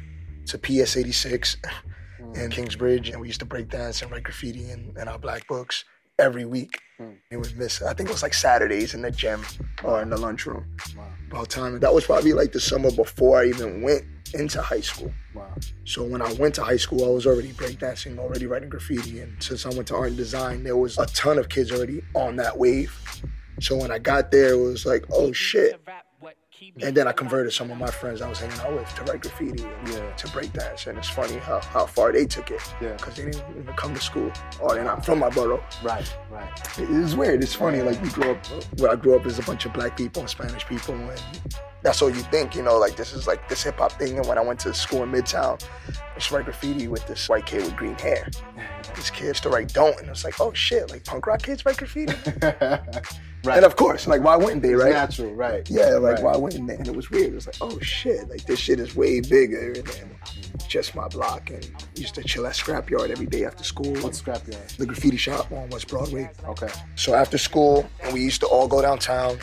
to 0.47 0.57
PS 0.57 0.97
86 0.97 1.57
in 2.35 2.49
Kingsbridge, 2.49 3.09
and 3.09 3.21
we 3.21 3.27
used 3.27 3.39
to 3.39 3.45
break 3.45 3.69
dance 3.69 4.01
and 4.01 4.11
write 4.11 4.23
graffiti 4.23 4.69
in, 4.71 4.93
in 4.99 5.07
our 5.07 5.19
black 5.19 5.47
books 5.47 5.83
every 6.19 6.45
week. 6.45 6.79
Hmm. 6.97 7.11
It 7.29 7.37
would 7.37 7.55
miss. 7.57 7.81
I 7.81 7.93
think 7.93 8.09
it 8.09 8.11
was 8.11 8.23
like 8.23 8.33
Saturdays 8.33 8.93
in 8.93 9.01
the 9.01 9.11
gym 9.11 9.45
or 9.83 10.01
in 10.01 10.09
the 10.09 10.17
lunchroom. 10.17 10.65
Wow. 10.97 11.07
About 11.29 11.49
time. 11.49 11.79
That 11.79 11.93
was 11.93 12.05
probably 12.05 12.33
like 12.33 12.51
the 12.51 12.59
summer 12.59 12.91
before 12.91 13.41
I 13.41 13.45
even 13.45 13.81
went 13.81 14.03
into 14.33 14.61
high 14.61 14.81
school. 14.81 15.11
Wow. 15.33 15.53
So 15.85 16.03
when 16.03 16.21
I 16.21 16.33
went 16.33 16.55
to 16.55 16.63
high 16.63 16.77
school, 16.77 17.05
I 17.05 17.09
was 17.09 17.27
already 17.27 17.53
breakdancing, 17.53 18.17
already 18.17 18.47
writing 18.47 18.69
graffiti. 18.69 19.19
And 19.19 19.41
since 19.41 19.65
I 19.65 19.69
went 19.69 19.87
to 19.89 19.95
art 19.95 20.09
and 20.09 20.17
design, 20.17 20.63
there 20.63 20.77
was 20.77 20.97
a 20.97 21.05
ton 21.07 21.37
of 21.37 21.49
kids 21.49 21.71
already 21.71 22.01
on 22.15 22.35
that 22.37 22.57
wave. 22.57 22.93
So 23.59 23.75
when 23.75 23.91
I 23.91 23.99
got 23.99 24.31
there, 24.31 24.53
it 24.53 24.57
was 24.57 24.85
like, 24.85 25.05
oh 25.11 25.31
shit. 25.31 25.79
And 26.81 26.95
then 26.97 27.07
I 27.07 27.11
converted 27.11 27.53
some 27.53 27.69
of 27.69 27.77
my 27.77 27.89
friends 27.91 28.21
I 28.21 28.29
was 28.29 28.39
hanging 28.39 28.59
out 28.61 28.73
with 28.73 28.93
to 28.95 29.03
write 29.03 29.21
graffiti 29.21 29.63
and 29.63 29.87
Yeah. 29.89 30.11
to 30.13 30.27
breakdance. 30.29 30.87
And 30.87 30.97
it's 30.97 31.09
funny 31.09 31.37
how, 31.37 31.59
how 31.61 31.85
far 31.85 32.11
they 32.11 32.25
took 32.25 32.49
it. 32.51 32.61
Yeah. 32.81 32.93
Because 32.93 33.15
they 33.15 33.25
didn't 33.25 33.43
even 33.59 33.73
come 33.75 33.93
to 33.93 34.01
school. 34.01 34.31
Or 34.59 34.73
they're 34.73 34.83
not 34.83 35.05
from 35.05 35.19
my 35.19 35.29
borough. 35.29 35.63
Right, 35.83 36.11
right. 36.31 36.49
It's 36.77 37.13
weird. 37.13 37.43
It's 37.43 37.53
funny. 37.53 37.81
Like 37.81 38.01
we 38.01 38.09
grew 38.09 38.31
up 38.31 38.45
where 38.79 38.91
I 38.91 38.95
grew 38.95 39.15
up 39.15 39.25
is 39.25 39.37
a 39.39 39.43
bunch 39.43 39.65
of 39.65 39.73
black 39.73 39.95
people 39.97 40.21
and 40.21 40.29
Spanish 40.29 40.65
people, 40.65 40.95
and 40.95 41.21
that's 41.83 42.01
all 42.01 42.09
you 42.09 42.23
think. 42.31 42.55
You 42.55 42.63
know, 42.63 42.77
like 42.77 42.95
this 42.95 43.13
is 43.13 43.27
like 43.27 43.47
this 43.49 43.61
hip 43.63 43.77
hop 43.77 43.91
thing. 43.93 44.17
And 44.17 44.25
when 44.27 44.37
I 44.37 44.41
went 44.41 44.59
to 44.61 44.73
school 44.73 45.03
in 45.03 45.11
Midtown, 45.11 45.61
I 45.89 46.15
used 46.15 46.29
to 46.29 46.35
write 46.35 46.45
graffiti 46.45 46.87
with 46.87 47.05
this 47.07 47.29
white 47.29 47.45
kid 47.45 47.63
with 47.63 47.75
green 47.75 47.95
hair. 47.95 48.27
This 48.95 49.11
kid 49.11 49.25
used 49.27 49.43
to 49.43 49.49
write 49.49 49.71
"don't," 49.73 49.95
and 49.99 50.07
it 50.07 50.09
was 50.09 50.23
like, 50.23 50.39
oh 50.39 50.53
shit, 50.53 50.89
like 50.89 51.03
punk 51.03 51.27
rock 51.27 51.43
kids 51.43 51.63
write 51.65 51.77
graffiti. 51.77 52.13
right. 53.43 53.57
and 53.57 53.65
of 53.65 53.75
course, 53.75 54.07
like 54.07 54.21
why 54.21 54.35
wouldn't 54.35 54.61
they, 54.61 54.73
It's 54.73 54.83
right? 54.83 54.93
natural, 54.93 55.33
right. 55.33 55.69
Yeah, 55.69 55.95
like 55.95 56.15
right. 56.15 56.23
why 56.23 56.37
wouldn't 56.37 56.67
they? 56.67 56.75
And 56.75 56.87
it 56.87 56.95
was 56.95 57.09
weird. 57.09 57.31
It 57.31 57.35
was 57.35 57.47
like, 57.47 57.57
oh 57.61 57.79
shit, 57.79 58.29
like 58.29 58.45
this 58.45 58.59
shit 58.59 58.79
is 58.79 58.95
way 58.95 59.21
bigger 59.21 59.73
than 59.73 60.15
just 60.67 60.95
my 60.95 61.07
block. 61.07 61.49
And 61.49 61.69
used 61.95 62.15
to 62.15 62.23
chill 62.23 62.45
at 62.47 62.53
Scrapyard 62.53 63.09
every 63.09 63.25
day 63.25 63.45
after 63.45 63.63
school. 63.63 63.93
What's 63.97 64.21
scrapyard? 64.21 64.77
the 64.77 64.85
graffiti 64.85 65.17
shop 65.17 65.51
on 65.51 65.69
West 65.69 65.87
Broadway. 65.87 66.29
Okay. 66.45 66.69
So 66.95 67.13
after 67.13 67.37
school, 67.37 67.89
we 68.13 68.21
used 68.21 68.41
to 68.41 68.47
all 68.47 68.67
go 68.67 68.81
downtown 68.81 69.37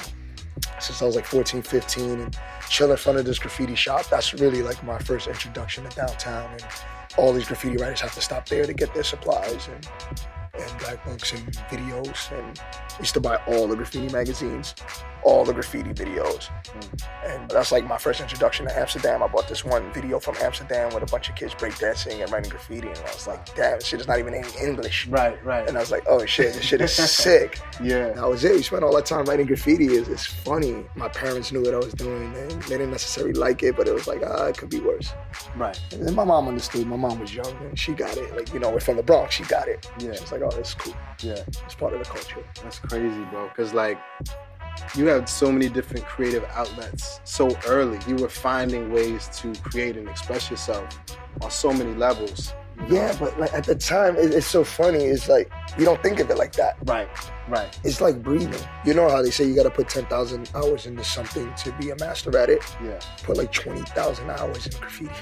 since 0.80 1.02
I 1.02 1.06
was 1.06 1.16
like 1.16 1.24
14, 1.26 1.62
15, 1.62 2.20
and 2.20 2.36
chill 2.68 2.90
in 2.90 2.96
front 2.96 3.18
of 3.18 3.24
this 3.24 3.38
graffiti 3.38 3.74
shop. 3.74 4.06
That's 4.08 4.34
really 4.34 4.62
like 4.62 4.82
my 4.84 4.98
first 4.98 5.26
introduction 5.26 5.84
to 5.88 5.96
downtown. 5.96 6.50
And 6.52 6.64
all 7.16 7.32
these 7.32 7.46
graffiti 7.46 7.76
writers 7.76 8.00
have 8.00 8.14
to 8.14 8.20
stop 8.20 8.48
there 8.48 8.66
to 8.66 8.72
get 8.72 8.92
their 8.94 9.04
supplies 9.04 9.68
and, 9.68 9.88
and 10.58 10.78
black 10.78 11.04
books 11.04 11.32
and 11.32 11.42
videos. 11.70 12.30
And 12.36 12.60
used 13.00 13.14
to 13.14 13.20
buy 13.20 13.36
all 13.46 13.66
the 13.66 13.76
graffiti 13.76 14.12
magazines, 14.12 14.74
all 15.24 15.44
the 15.44 15.52
graffiti 15.52 15.92
videos. 15.92 16.48
And 17.24 17.50
that's 17.50 17.72
like 17.72 17.84
my 17.86 17.98
first 17.98 18.20
introduction 18.20 18.66
to 18.66 18.78
Amsterdam. 18.78 19.22
I 19.22 19.26
bought 19.26 19.48
this 19.48 19.64
one 19.64 19.92
video 19.92 20.20
from 20.20 20.36
Amsterdam 20.40 20.94
with 20.94 21.02
a 21.02 21.06
bunch 21.06 21.28
of 21.28 21.34
kids 21.34 21.54
breakdancing 21.54 22.22
and 22.22 22.30
writing 22.30 22.50
graffiti. 22.50 22.88
And 22.88 22.98
I 22.98 23.12
was 23.12 23.26
like, 23.26 23.54
damn, 23.56 23.78
this 23.78 23.86
shit 23.88 24.00
is 24.00 24.06
not 24.06 24.18
even 24.18 24.34
in 24.34 24.44
English. 24.62 25.08
Right, 25.08 25.42
right. 25.44 25.66
And 25.66 25.76
I 25.76 25.80
was 25.80 25.90
like, 25.90 26.04
oh 26.08 26.24
shit, 26.24 26.54
this 26.54 26.64
shit 26.64 26.80
is 26.80 26.92
sick. 27.10 27.58
yeah. 27.82 28.10
That 28.10 28.28
was 28.28 28.44
it. 28.44 28.52
We 28.54 28.62
spent 28.62 28.84
all 28.84 28.94
that 28.94 29.06
time 29.06 29.24
writing 29.24 29.46
graffiti. 29.46 29.86
It's, 29.86 30.08
it's 30.08 30.26
funny. 30.26 30.84
My 30.94 31.08
parents 31.08 31.50
knew 31.52 31.62
what 31.62 31.74
I 31.74 31.78
was 31.78 31.94
doing 31.94 32.34
and 32.36 32.50
they 32.62 32.76
didn't 32.78 32.90
necessarily 32.92 33.32
like 33.32 33.62
it, 33.62 33.76
but 33.76 33.88
it 33.88 33.94
was 33.94 34.06
like, 34.06 34.22
ah, 34.24 34.46
it 34.46 34.58
could 34.58 34.70
be 34.70 34.80
worse. 34.80 35.12
Right. 35.56 35.78
And 35.92 36.06
then 36.06 36.14
my 36.14 36.24
mom 36.24 36.46
understood. 36.48 36.86
My 36.86 36.96
mom 36.96 37.18
was 37.18 37.34
young 37.34 37.56
and 37.62 37.78
she 37.78 37.92
got 37.92 38.16
it. 38.16 38.36
Like, 38.36 38.52
you 38.52 38.60
know, 38.60 38.70
we're 38.70 38.80
from 38.80 38.96
the 38.96 39.02
Bronx. 39.02 39.34
She 39.34 39.44
got 39.44 39.66
it. 39.68 39.90
Yeah. 39.98 40.12
She 40.14 40.20
was 40.20 40.32
like, 40.32 40.42
oh, 40.44 40.56
is 40.58 40.74
cool. 40.74 40.94
Yeah. 41.20 41.42
It's 41.64 41.74
part 41.74 41.92
of 41.94 41.98
the 42.00 42.04
culture. 42.04 42.44
That's 42.62 42.78
crazy, 42.78 43.24
bro. 43.30 43.48
Because 43.48 43.72
like, 43.72 43.98
you 44.96 45.06
have 45.06 45.28
so 45.28 45.50
many 45.50 45.68
different 45.68 46.04
creative 46.06 46.44
outlets 46.52 47.20
so 47.24 47.56
early. 47.66 47.98
You 48.06 48.16
were 48.16 48.28
finding 48.28 48.92
ways 48.92 49.28
to 49.40 49.52
create 49.62 49.96
and 49.96 50.08
express 50.08 50.50
yourself 50.50 50.98
on 51.40 51.50
so 51.50 51.72
many 51.72 51.94
levels. 51.94 52.52
Yeah, 52.88 53.16
but 53.18 53.38
like 53.38 53.52
at 53.52 53.64
the 53.64 53.74
time, 53.74 54.16
it, 54.16 54.32
it's 54.34 54.46
so 54.46 54.64
funny. 54.64 55.04
It's 55.04 55.28
like, 55.28 55.50
you 55.78 55.84
don't 55.84 56.02
think 56.02 56.20
of 56.20 56.30
it 56.30 56.36
like 56.36 56.52
that. 56.54 56.76
Right. 56.84 57.08
Right. 57.48 57.78
It's 57.84 58.00
like 58.00 58.22
breathing. 58.22 58.62
You 58.84 58.94
know 58.94 59.08
how 59.08 59.22
they 59.22 59.30
say 59.30 59.44
you 59.46 59.54
got 59.54 59.64
to 59.64 59.70
put 59.70 59.88
10,000 59.88 60.50
hours 60.54 60.86
into 60.86 61.04
something 61.04 61.52
to 61.54 61.72
be 61.72 61.90
a 61.90 61.96
master 61.96 62.36
at 62.36 62.50
it? 62.50 62.62
Yeah. 62.82 63.00
put 63.22 63.36
like 63.36 63.52
20,000 63.52 64.30
hours 64.30 64.66
in 64.66 64.80
graffiti. 64.80 65.12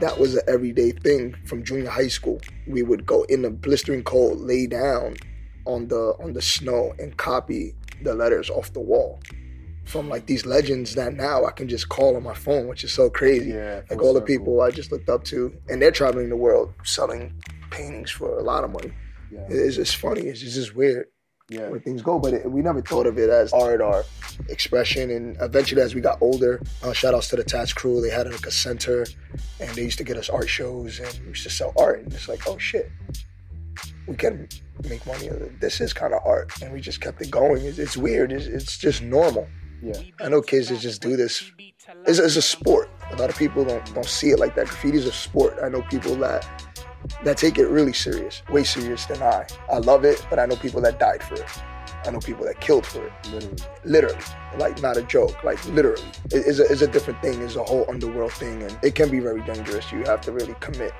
That 0.00 0.18
was 0.18 0.34
an 0.34 0.42
everyday 0.48 0.92
thing 0.92 1.34
from 1.44 1.64
junior 1.64 1.90
high 1.90 2.08
school. 2.08 2.40
We 2.66 2.82
would 2.82 3.06
go 3.06 3.22
in 3.24 3.42
the 3.42 3.50
blistering 3.50 4.02
cold, 4.04 4.40
lay 4.40 4.66
down 4.66 5.16
on 5.66 5.88
the 5.88 6.16
on 6.20 6.32
the 6.32 6.42
snow 6.42 6.94
and 6.98 7.16
copy 7.16 7.74
the 8.02 8.14
letters 8.14 8.48
off 8.48 8.72
the 8.72 8.80
wall 8.80 9.20
from 9.88 10.08
like 10.08 10.26
these 10.26 10.44
legends 10.44 10.94
that 10.96 11.14
now 11.14 11.44
I 11.46 11.50
can 11.50 11.66
just 11.68 11.88
call 11.88 12.16
on 12.16 12.22
my 12.22 12.34
phone, 12.34 12.68
which 12.68 12.84
is 12.84 12.92
so 12.92 13.08
crazy. 13.08 13.50
Yeah. 13.50 13.80
Like 13.90 14.02
all 14.02 14.12
the 14.12 14.20
people 14.20 14.60
I 14.60 14.70
just 14.70 14.92
looked 14.92 15.08
up 15.08 15.24
to, 15.24 15.52
and 15.68 15.80
they're 15.80 15.90
traveling 15.90 16.28
the 16.28 16.36
world 16.36 16.74
selling 16.84 17.32
paintings 17.70 18.10
for 18.10 18.38
a 18.38 18.42
lot 18.42 18.64
of 18.64 18.70
money. 18.70 18.92
Yeah. 19.32 19.46
It's 19.48 19.76
just 19.76 19.96
funny. 19.96 20.22
It's 20.22 20.40
just, 20.40 20.56
it's 20.58 20.74
weird 20.74 21.06
Yeah. 21.50 21.68
where 21.70 21.80
things 21.80 22.02
go, 22.02 22.18
but 22.18 22.34
it, 22.34 22.50
we 22.50 22.60
never 22.60 22.82
thought 22.82 23.06
of 23.06 23.18
it 23.18 23.30
as 23.30 23.52
art 23.54 23.80
or 23.80 24.04
expression. 24.50 25.10
And 25.10 25.36
eventually, 25.40 25.80
as 25.80 25.94
we 25.94 26.02
got 26.02 26.18
older, 26.20 26.60
uh, 26.82 26.92
shout 26.92 27.14
outs 27.14 27.28
to 27.28 27.36
the 27.36 27.44
Tats 27.44 27.72
Cru. 27.72 28.00
They 28.02 28.10
had 28.10 28.30
like 28.30 28.46
a 28.46 28.50
center, 28.50 29.06
and 29.60 29.70
they 29.74 29.82
used 29.84 29.98
to 29.98 30.04
get 30.04 30.16
us 30.18 30.28
art 30.28 30.48
shows, 30.50 31.00
and 31.00 31.12
we 31.22 31.28
used 31.28 31.44
to 31.44 31.50
sell 31.50 31.72
art. 31.78 32.00
And 32.00 32.12
it's 32.12 32.28
like, 32.28 32.46
oh 32.46 32.58
shit, 32.58 32.90
we 34.06 34.16
can 34.16 34.48
make 34.88 35.04
money. 35.06 35.28
This 35.60 35.80
is 35.80 35.92
kind 35.94 36.12
of 36.12 36.20
art, 36.26 36.52
and 36.62 36.72
we 36.74 36.80
just 36.82 37.00
kept 37.00 37.20
it 37.22 37.30
going. 37.30 37.64
It's, 37.64 37.78
it's 37.78 37.96
weird. 37.96 38.32
It's, 38.32 38.46
it's 38.46 38.76
just 38.78 39.00
normal. 39.02 39.46
Yeah. 39.82 40.00
I 40.20 40.28
know 40.28 40.42
kids 40.42 40.68
that 40.68 40.80
just 40.80 41.00
do 41.02 41.16
this. 41.16 41.52
It's, 42.06 42.18
it's 42.18 42.36
a 42.36 42.42
sport. 42.42 42.90
A 43.12 43.16
lot 43.16 43.30
of 43.30 43.36
people 43.36 43.64
don't 43.64 43.94
don't 43.94 44.06
see 44.06 44.30
it 44.30 44.38
like 44.38 44.54
that. 44.56 44.66
Graffiti 44.66 44.98
is 44.98 45.06
a 45.06 45.12
sport. 45.12 45.56
I 45.62 45.68
know 45.68 45.82
people 45.82 46.14
that 46.16 46.46
that 47.24 47.36
take 47.36 47.58
it 47.58 47.68
really 47.68 47.92
serious, 47.92 48.42
way 48.50 48.64
serious 48.64 49.06
than 49.06 49.22
I. 49.22 49.46
I 49.70 49.78
love 49.78 50.04
it, 50.04 50.24
but 50.28 50.38
I 50.38 50.46
know 50.46 50.56
people 50.56 50.80
that 50.82 50.98
died 50.98 51.22
for 51.22 51.34
it. 51.34 51.46
I 52.06 52.10
know 52.10 52.18
people 52.20 52.44
that 52.44 52.60
killed 52.60 52.86
for 52.86 53.04
it. 53.06 53.12
Literally. 53.32 53.56
Literally, 53.84 54.18
like 54.58 54.82
not 54.82 54.96
a 54.96 55.02
joke. 55.02 55.42
Like 55.44 55.64
literally, 55.68 56.02
it 56.26 56.46
is 56.46 56.60
a, 56.60 56.64
it's 56.70 56.82
a 56.82 56.86
different 56.86 57.20
thing. 57.22 57.40
It's 57.42 57.56
a 57.56 57.64
whole 57.64 57.84
underworld 57.88 58.32
thing, 58.32 58.62
and 58.62 58.78
it 58.82 58.94
can 58.94 59.10
be 59.10 59.20
very 59.20 59.42
dangerous. 59.42 59.90
You 59.92 60.02
have 60.04 60.20
to 60.22 60.32
really 60.32 60.54
commit 60.60 60.92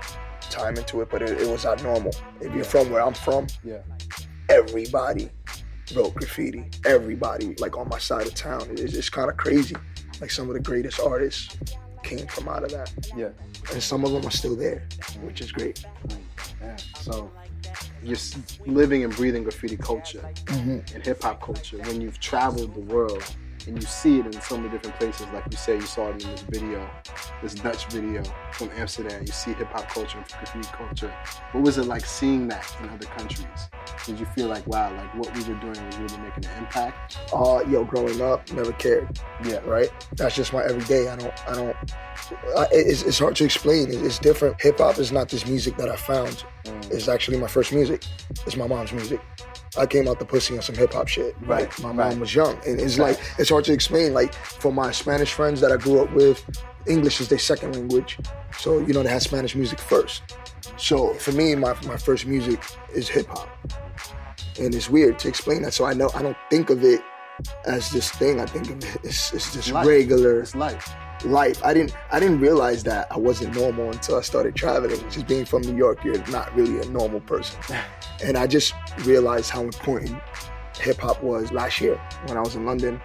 time 0.51 0.77
into 0.77 1.01
it. 1.03 1.09
But 1.11 1.23
it, 1.23 1.41
it 1.41 1.49
was 1.49 1.65
not 1.65 1.83
normal. 1.83 2.13
If 2.41 2.55
you're 2.55 2.65
from 2.65 2.91
where 2.91 3.03
I'm 3.03 3.15
from, 3.15 3.47
Yeah. 3.65 3.79
everybody 4.49 5.31
wrote 5.95 6.15
graffiti. 6.15 6.65
Everybody, 6.85 7.55
like 7.57 7.77
on 7.77 7.89
my 7.89 7.99
side 7.99 8.27
of 8.27 8.35
town, 8.35 8.67
it's, 8.73 8.95
it's 8.95 9.09
kind 9.11 9.31
of 9.31 9.37
crazy. 9.37 9.77
Like 10.21 10.31
some 10.31 10.49
of 10.49 10.55
the 10.55 10.61
greatest 10.61 11.01
artists 11.01 11.57
came 12.03 12.27
from 12.27 12.49
out 12.49 12.65
of 12.65 12.71
that, 12.71 12.93
Yeah. 13.17 13.29
and 13.73 13.83
some 13.83 14.05
of 14.05 14.13
them 14.13 14.25
are 14.27 14.31
still 14.31 14.57
there, 14.57 14.87
which 15.23 15.41
is 15.41 15.53
great. 15.53 15.85
Yeah. 16.61 16.77
So 17.01 17.31
you're 18.03 18.17
living 18.67 19.05
and 19.05 19.15
breathing 19.15 19.43
graffiti 19.43 19.77
culture 19.77 20.21
Mm-hmm. 20.47 20.95
and 20.95 21.05
hip 21.05 21.23
hop 21.23 21.41
culture. 21.43 21.79
When 21.79 22.01
you've 22.01 22.19
traveled 22.21 22.75
the 22.75 22.81
world 22.81 23.25
and 23.67 23.81
you 23.81 23.87
see 23.89 24.21
it 24.21 24.27
in 24.27 24.33
so 24.41 24.57
many 24.57 24.69
different 24.71 24.99
places, 24.99 25.27
like 25.33 25.45
you 25.51 25.57
say, 25.57 25.75
you 25.77 25.81
saw 25.83 26.09
it 26.11 26.23
in 26.25 26.31
this 26.31 26.43
video, 26.43 26.89
this 27.43 27.55
Dutch 27.55 27.87
video 27.87 28.23
from 28.53 28.71
Amsterdam. 28.77 29.23
You 29.27 29.33
see 29.33 29.53
hip 29.55 29.69
hop 29.69 29.89
culture 29.89 30.19
and 30.19 30.27
graffiti 30.29 30.69
culture. 30.73 31.13
What 31.53 31.65
was 31.65 31.79
it 31.79 31.85
like 31.85 32.05
seeing 32.07 32.49
that 32.49 32.67
in 32.83 32.89
other 32.91 33.07
countries? 33.07 33.47
Did 34.07 34.19
you 34.21 34.27
feel 34.27 34.49
like, 34.49 34.67
wow, 34.67 34.95
like 34.95 35.15
what 35.15 35.35
we 35.35 35.41
were 35.53 35.59
doing 35.61 35.87
was 35.87 35.97
really 35.99 36.19
making 36.23 36.47
an 36.47 36.59
impact? 36.59 37.19
Uh, 37.35 37.63
yo, 37.69 37.85
growing 37.85 38.21
up, 38.21 38.51
never 38.53 38.73
cared. 38.73 39.19
Yeah. 39.45 39.59
right? 39.67 39.91
That's 40.17 40.35
just 40.37 40.53
my 40.53 40.63
everyday. 40.65 41.09
I 41.09 41.17
don't, 41.17 41.49
I 41.49 41.55
don't. 41.55 41.77
I, 42.57 42.67
it's, 42.73 43.03
it's 43.03 43.19
hard 43.19 43.37
to 43.37 43.45
explain. 43.45 43.89
It- 43.91 44.03
It's 44.05 44.19
different. 44.19 44.61
Hip 44.63 44.79
hop 44.79 44.99
is 44.99 45.13
not 45.13 45.29
this 45.29 45.47
music 45.47 45.77
that 45.77 45.89
I 45.89 45.97
found. 45.97 46.45
Mm. 46.65 46.91
It's 46.91 47.09
actually 47.09 47.39
my 47.39 47.47
first 47.49 47.73
music. 47.73 48.05
It's 48.47 48.57
my 48.57 48.67
mom's 48.67 48.93
music. 48.93 49.21
I 49.77 49.87
came 49.87 50.09
out 50.09 50.19
the 50.19 50.25
pussy 50.25 50.57
on 50.57 50.63
some 50.63 50.75
hip 50.77 50.93
hop 50.93 51.09
shit. 51.09 51.35
Right, 51.43 51.63
Like, 51.69 51.81
my 51.81 51.89
right. 51.91 52.11
mom 52.13 52.21
was 52.21 52.35
young, 52.35 52.59
and 52.67 52.81
it's 52.81 52.99
Right. 52.99 53.17
like 53.17 53.21
it's 53.39 53.51
hard 53.51 53.65
to 53.65 53.73
explain. 53.73 54.15
Like 54.15 54.35
for 54.35 54.73
my 54.73 54.91
Spanish 54.93 55.33
friends 55.33 55.61
that 55.61 55.71
I 55.73 55.77
grew 55.77 56.01
up 56.01 56.13
with, 56.15 56.43
English 56.87 57.21
is 57.21 57.29
their 57.29 57.39
second 57.39 57.75
language, 57.77 58.19
so 58.59 58.79
you 58.79 58.93
know 58.95 59.03
they 59.03 59.11
had 59.11 59.23
Spanish 59.23 59.55
music 59.55 59.79
first. 59.81 60.23
So 60.77 61.13
for 61.15 61.33
me, 61.33 61.55
my 61.55 61.75
my 61.87 61.97
first 61.97 62.25
music 62.27 62.63
is 62.95 63.09
hip 63.09 63.27
hop, 63.29 63.49
and 64.59 64.75
it's 64.75 64.89
weird 64.89 65.19
to 65.21 65.29
explain 65.29 65.63
that. 65.63 65.75
So 65.75 65.85
I 65.85 65.93
know 65.93 66.11
I 66.15 66.23
don't 66.23 66.37
think 66.51 66.71
of 66.71 66.83
it 66.85 67.03
as 67.67 67.91
this 67.91 68.11
thing. 68.11 68.41
I 68.41 68.47
think 68.47 68.71
of 68.71 68.77
it 68.97 69.05
as, 69.05 69.33
as 69.35 69.53
just 69.55 69.71
Life. 69.71 69.87
regular 69.87 70.41
It's 70.41 70.55
life. 70.55 70.89
Life. 71.25 71.63
I 71.65 71.75
didn't 71.75 71.95
I 72.13 72.21
didn't 72.21 72.41
realize 72.41 72.83
that 72.85 73.07
I 73.11 73.19
wasn't 73.19 73.55
normal 73.55 73.91
until 73.91 74.17
I 74.17 74.23
started 74.23 74.55
traveling. 74.55 74.99
Just 75.11 75.27
being 75.27 75.45
from 75.45 75.63
New 75.63 75.77
York, 75.77 76.05
you're 76.05 76.25
not 76.29 76.55
really 76.55 76.81
a 76.81 76.91
normal 76.91 77.21
person. 77.21 77.61
And 78.21 78.37
I 78.37 78.49
just 78.49 78.75
realized 79.05 79.49
how 79.49 79.63
important 79.63 80.21
hip 80.81 80.99
hop 80.99 81.23
was 81.23 81.53
last 81.53 81.81
year 81.81 82.01
when 82.27 82.37
I 82.37 82.41
was 82.41 82.57
in 82.57 82.67
London 82.67 83.01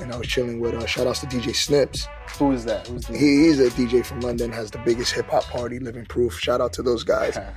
and 0.00 0.12
I 0.12 0.16
was 0.16 0.26
chilling 0.26 0.58
with 0.58 0.74
uh, 0.74 0.84
shout 0.86 1.06
outs 1.06 1.20
to 1.20 1.26
DJ 1.26 1.54
Snips. 1.54 2.08
Who 2.38 2.50
is 2.50 2.64
that? 2.64 2.88
Who's 2.88 3.04
the 3.06 3.16
He, 3.16 3.44
he's 3.44 3.60
a 3.60 3.70
DJ 3.70 4.04
from 4.04 4.22
London, 4.22 4.50
has 4.50 4.72
the 4.72 4.78
biggest 4.78 5.12
hip 5.12 5.28
hop 5.30 5.44
party, 5.44 5.78
Living 5.78 6.04
Proof. 6.04 6.36
Shout 6.40 6.60
out 6.60 6.72
to 6.72 6.82
those 6.82 7.04
guys. 7.04 7.38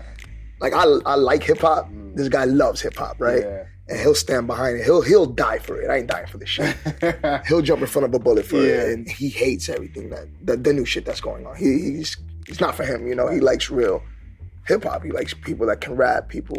Like 0.62 0.74
I 0.74 0.84
I 1.06 1.16
like 1.16 1.42
hip 1.44 1.60
hop. 1.60 1.90
This 2.16 2.28
guy 2.28 2.44
loves 2.44 2.82
hip 2.82 2.98
hop, 2.98 3.16
right? 3.20 3.44
Yeah. 3.44 3.64
And 3.90 4.00
he'll 4.00 4.14
stand 4.16 4.46
behind 4.48 4.78
it. 4.78 4.84
He'll 4.86 5.02
he'll 5.02 5.26
die 5.26 5.58
for 5.60 5.82
it. 5.82 5.90
I 5.90 5.98
ain't 5.98 6.08
dying 6.08 6.28
for 6.28 6.38
this 6.38 6.50
shit. 6.50 6.76
he'll 7.48 7.62
jump 7.64 7.82
in 7.82 7.88
front 7.88 8.06
of 8.06 8.14
a 8.14 8.20
bullet 8.20 8.46
for 8.46 8.58
Yeah. 8.58 8.84
it, 8.84 8.94
and 8.94 9.10
he 9.10 9.30
hates 9.30 9.68
everything 9.70 10.10
that 10.12 10.28
the, 10.46 10.58
the 10.58 10.74
new 10.74 10.86
shit 10.86 11.06
that's 11.06 11.22
going 11.22 11.46
on. 11.48 11.56
He, 11.56 11.66
he's 11.96 12.16
it's 12.48 12.60
not 12.60 12.76
for 12.76 12.84
him, 12.84 13.08
you 13.08 13.16
know. 13.16 13.28
He 13.28 13.40
likes 13.40 13.70
real 13.72 14.04
hip 14.68 14.84
hop. 14.84 15.04
He 15.04 15.12
likes 15.12 15.34
people 15.34 15.66
that 15.68 15.82
can 15.82 15.96
rap, 15.96 16.30
people, 16.30 16.58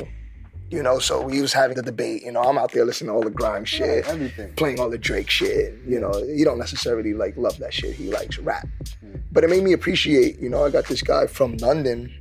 you 0.70 0.82
know. 0.82 0.98
So 0.98 1.22
we 1.22 1.40
was 1.40 1.52
having 1.52 1.76
the 1.76 1.82
debate. 1.82 2.22
You 2.24 2.32
know, 2.32 2.42
I'm 2.42 2.58
out 2.58 2.72
there 2.72 2.84
listening 2.84 3.10
to 3.10 3.14
all 3.14 3.22
the 3.22 3.30
grime 3.30 3.64
shit, 3.64 4.06
Everything. 4.08 4.52
playing 4.54 4.80
all 4.80 4.90
the 4.90 4.98
Drake 4.98 5.30
shit. 5.30 5.74
You 5.86 6.00
know, 6.00 6.12
he 6.36 6.42
don't 6.42 6.58
necessarily 6.58 7.14
like 7.14 7.36
love 7.36 7.58
that 7.58 7.72
shit. 7.72 7.94
He 7.94 8.08
likes 8.10 8.38
rap, 8.38 8.66
Mm. 9.04 9.20
but 9.30 9.44
it 9.44 9.50
made 9.50 9.62
me 9.62 9.72
appreciate. 9.72 10.38
You 10.40 10.48
know, 10.48 10.64
I 10.64 10.70
got 10.70 10.86
this 10.86 11.02
guy 11.02 11.26
from 11.28 11.56
London. 11.58 12.12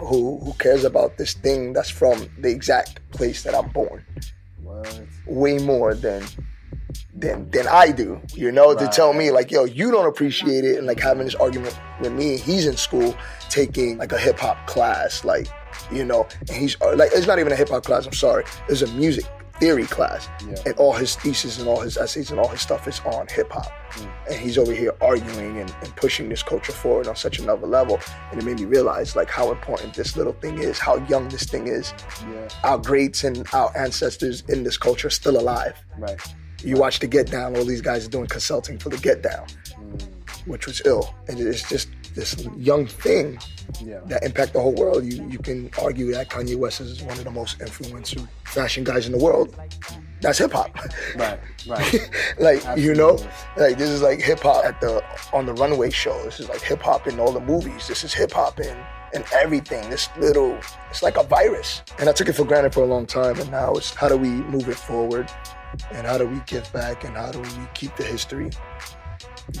Who, 0.00 0.38
who 0.38 0.52
cares 0.60 0.84
about 0.84 1.18
this 1.18 1.34
thing 1.34 1.72
that's 1.72 1.90
from 1.90 2.28
the 2.38 2.48
exact 2.50 3.00
place 3.10 3.42
that 3.42 3.52
I'm 3.52 3.68
born? 3.70 4.04
Way 5.26 5.58
more 5.58 5.94
than 5.94 6.24
than 7.14 7.50
than 7.50 7.66
I 7.68 7.90
do, 7.90 8.20
you 8.34 8.52
know, 8.52 8.74
to 8.74 8.88
tell 8.88 9.12
me 9.12 9.30
like, 9.30 9.50
yo, 9.50 9.64
you 9.64 9.90
don't 9.90 10.06
appreciate 10.06 10.64
it, 10.64 10.78
and 10.78 10.86
like 10.86 11.00
having 11.00 11.24
this 11.24 11.34
argument 11.34 11.78
with 12.00 12.12
me. 12.12 12.36
He's 12.38 12.66
in 12.66 12.76
school 12.76 13.16
taking 13.50 13.98
like 13.98 14.12
a 14.12 14.18
hip 14.18 14.38
hop 14.38 14.66
class, 14.66 15.24
like, 15.24 15.48
you 15.90 16.04
know, 16.04 16.26
and 16.40 16.50
he's 16.50 16.80
like, 16.80 17.10
it's 17.12 17.26
not 17.26 17.38
even 17.38 17.52
a 17.52 17.56
hip 17.56 17.68
hop 17.68 17.84
class. 17.84 18.06
I'm 18.06 18.12
sorry, 18.12 18.44
it's 18.68 18.82
a 18.82 18.86
music 18.92 19.26
theory 19.60 19.84
class, 19.86 20.28
Yeah. 20.46 20.54
and 20.66 20.74
all 20.76 20.92
his 20.92 21.16
theses 21.16 21.58
and 21.58 21.68
all 21.68 21.80
his 21.80 21.96
essays 21.96 22.30
and 22.30 22.38
all 22.40 22.48
his 22.48 22.60
stuff 22.60 22.86
is 22.88 23.00
on 23.04 23.26
hip 23.28 23.50
hop, 23.50 23.70
Mm. 23.92 24.08
and 24.30 24.36
he's 24.40 24.58
over 24.58 24.72
here 24.72 24.92
arguing 25.00 25.58
and, 25.60 25.74
and 25.82 25.94
pushing 25.96 26.28
this 26.28 26.42
culture 26.42 26.72
forward 26.72 27.06
on 27.08 27.16
such 27.16 27.38
another 27.38 27.66
level, 27.66 27.98
and 28.30 28.40
it 28.40 28.44
made 28.44 28.58
me 28.60 28.66
realize 28.66 29.16
like 29.16 29.30
how 29.30 29.50
important 29.50 29.94
this 29.94 30.16
little 30.16 30.34
thing 30.40 30.58
is, 30.58 30.78
how 30.78 30.96
young 31.08 31.28
this 31.28 31.44
thing 31.44 31.66
is. 31.66 31.92
Yeah. 32.30 32.48
Our 32.64 32.78
greats 32.78 33.24
and 33.24 33.46
our 33.52 33.70
ancestors 33.76 34.42
in 34.48 34.62
this 34.64 34.76
culture 34.76 35.08
are 35.08 35.10
still 35.10 35.38
alive. 35.38 35.74
Right. 35.98 36.20
You 36.62 36.76
watch 36.76 36.98
the 36.98 37.06
Get 37.06 37.30
Down, 37.30 37.56
all 37.56 37.64
these 37.64 37.80
guys 37.80 38.04
are 38.06 38.10
doing 38.10 38.26
consulting 38.26 38.78
for 38.78 38.88
the 38.88 38.98
Get 38.98 39.22
Down, 39.22 39.46
Mm. 39.80 40.02
which 40.46 40.66
was 40.66 40.82
ill. 40.84 41.14
And 41.28 41.38
it's 41.40 41.68
just 41.68 41.88
this 42.18 42.34
young 42.56 42.84
thing 42.86 43.38
Yeah. 43.80 44.00
that 44.06 44.24
impact 44.24 44.52
the 44.54 44.60
whole 44.60 44.74
world. 44.74 45.04
You 45.04 45.16
you 45.34 45.38
can 45.38 45.70
argue 45.80 46.06
that 46.12 46.28
Kanye 46.28 46.56
West 46.56 46.80
is 46.80 47.02
one 47.02 47.16
of 47.18 47.24
the 47.24 47.30
most 47.30 47.60
influential 47.60 48.26
fashion 48.44 48.82
guys 48.90 49.06
in 49.06 49.12
the 49.16 49.22
world. 49.26 49.54
That's 50.20 50.38
hip 50.38 50.52
hop. 50.52 50.70
Right. 51.16 51.38
Right. 51.68 52.10
like 52.46 52.60
you 52.76 52.94
know, 52.94 53.12
like 53.56 53.78
this 53.78 53.90
is 53.96 54.02
like 54.02 54.20
hip 54.20 54.40
hop 54.40 54.64
at 54.64 54.80
the 54.80 54.94
on 55.32 55.46
the 55.46 55.54
runway 55.54 55.90
show. 55.90 56.16
This 56.24 56.40
is 56.40 56.48
like 56.48 56.60
hip 56.70 56.82
hop 56.82 57.06
in 57.06 57.20
all 57.20 57.32
the 57.32 57.44
movies. 57.52 57.86
This 57.86 58.02
is 58.02 58.12
hip 58.12 58.32
hop 58.32 58.58
in 58.58 58.76
and 59.14 59.24
everything. 59.32 59.88
This 59.88 60.08
little, 60.18 60.58
it's 60.90 61.02
like 61.02 61.16
a 61.16 61.22
virus. 61.22 61.82
And 61.98 62.08
I 62.08 62.12
took 62.12 62.28
it 62.28 62.34
for 62.34 62.44
granted 62.44 62.74
for 62.74 62.82
a 62.82 62.90
long 62.94 63.06
time. 63.06 63.38
And 63.40 63.50
now 63.50 63.72
it's 63.74 63.94
how 63.94 64.08
do 64.08 64.16
we 64.16 64.28
move 64.28 64.68
it 64.68 64.76
forward, 64.90 65.30
and 65.92 66.06
how 66.06 66.18
do 66.18 66.26
we 66.26 66.40
give 66.46 66.70
back, 66.72 67.04
and 67.04 67.16
how 67.16 67.30
do 67.30 67.40
we 67.40 67.48
keep 67.74 67.94
the 67.96 68.04
history 68.04 68.50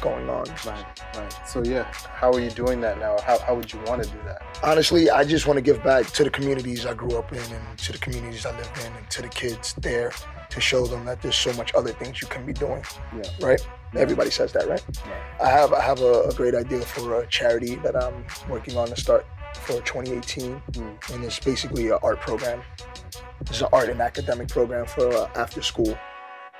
going 0.00 0.28
on. 0.28 0.44
Right. 0.66 0.84
Right. 1.16 1.34
So 1.46 1.62
yeah, 1.64 1.84
how 1.92 2.32
are 2.32 2.40
you 2.40 2.50
doing 2.50 2.80
that 2.82 2.98
now? 2.98 3.16
How 3.26 3.38
how 3.38 3.54
would 3.54 3.72
you 3.72 3.80
want 3.86 4.02
to 4.04 4.10
do 4.10 4.18
that? 4.24 4.42
honestly, 4.62 5.08
I 5.10 5.24
just 5.24 5.46
want 5.46 5.56
to 5.56 5.62
give 5.62 5.82
back 5.84 6.06
to 6.06 6.24
the 6.24 6.30
communities 6.30 6.84
I 6.86 6.94
grew 6.94 7.16
up 7.16 7.32
in 7.32 7.38
and 7.38 7.78
to 7.78 7.92
the 7.92 7.98
communities 7.98 8.44
I 8.44 8.56
lived 8.56 8.76
in 8.84 8.92
and 8.92 9.08
to 9.10 9.22
the 9.22 9.28
kids 9.28 9.74
there 9.74 10.12
to 10.50 10.60
show 10.60 10.86
them 10.86 11.04
that 11.04 11.20
there's 11.22 11.36
so 11.36 11.52
much 11.54 11.74
other 11.74 11.92
things 11.92 12.20
you 12.22 12.28
can 12.28 12.44
be 12.46 12.52
doing, 12.52 12.82
Yeah. 13.14 13.22
right? 13.40 13.60
Everybody 13.94 14.30
says 14.30 14.52
that, 14.52 14.68
right? 14.68 14.82
Right. 15.06 15.40
I 15.40 15.48
have 15.50 15.72
I 15.72 15.80
have 15.82 16.00
a, 16.00 16.22
a 16.22 16.34
great 16.34 16.54
idea 16.54 16.80
for 16.80 17.20
a 17.22 17.26
charity 17.26 17.76
that 17.76 17.96
I'm 17.96 18.24
working 18.48 18.76
on 18.76 18.88
to 18.88 18.96
start 19.00 19.26
for 19.54 19.80
2018, 19.80 20.60
Mm. 20.72 21.14
and 21.14 21.24
it's 21.24 21.38
basically 21.40 21.88
an 21.88 21.98
art 22.02 22.20
program. 22.20 22.62
It's 23.42 23.60
an 23.62 23.68
art 23.72 23.88
and 23.88 24.00
academic 24.00 24.48
program 24.48 24.84
for 24.86 25.08
uh, 25.14 25.28
after 25.36 25.62
school. 25.62 25.96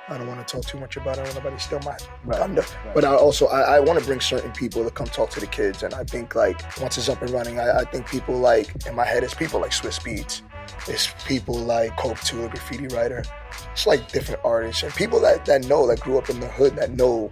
I 0.09 0.17
don't 0.17 0.27
want 0.27 0.45
to 0.45 0.55
talk 0.55 0.65
too 0.65 0.79
much 0.79 0.97
about 0.97 1.17
it. 1.17 1.21
I 1.21 1.23
don't 1.25 1.33
want 1.35 1.45
nobody 1.45 1.61
steal 1.61 1.79
my 1.85 1.95
Right. 2.25 2.37
thunder. 2.39 2.61
Right. 2.61 2.93
But 2.95 3.05
I 3.05 3.15
also 3.15 3.47
I, 3.47 3.75
I 3.77 3.79
want 3.79 3.99
to 3.99 4.05
bring 4.05 4.19
certain 4.19 4.51
people 4.51 4.83
to 4.83 4.89
come 4.89 5.07
talk 5.07 5.29
to 5.31 5.39
the 5.39 5.47
kids, 5.47 5.83
and 5.83 5.93
I 5.93 6.03
think 6.03 6.35
like 6.35 6.61
once 6.81 6.97
it's 6.97 7.09
up 7.09 7.21
and 7.21 7.29
running, 7.31 7.59
I, 7.59 7.79
I 7.79 7.83
think 7.85 8.07
people 8.09 8.35
like 8.37 8.87
in 8.87 8.95
my 8.95 9.05
head 9.05 9.23
it's 9.23 9.33
people 9.33 9.59
like 9.61 9.71
Swizz 9.71 9.99
Beatz, 10.01 10.41
it's 10.87 11.13
people 11.27 11.55
like 11.55 11.91
Cope2, 11.97 12.45
a 12.45 12.49
graffiti 12.49 12.87
writer. 12.87 13.23
It's 13.71 13.85
like 13.87 14.11
different 14.11 14.41
artists 14.43 14.83
and 14.83 14.93
people 14.93 15.19
that 15.21 15.45
that 15.45 15.65
know 15.65 15.85
that 15.87 15.99
grew 15.99 16.17
up 16.17 16.29
in 16.29 16.39
the 16.39 16.47
hood 16.47 16.75
that 16.77 16.91
know 16.91 17.31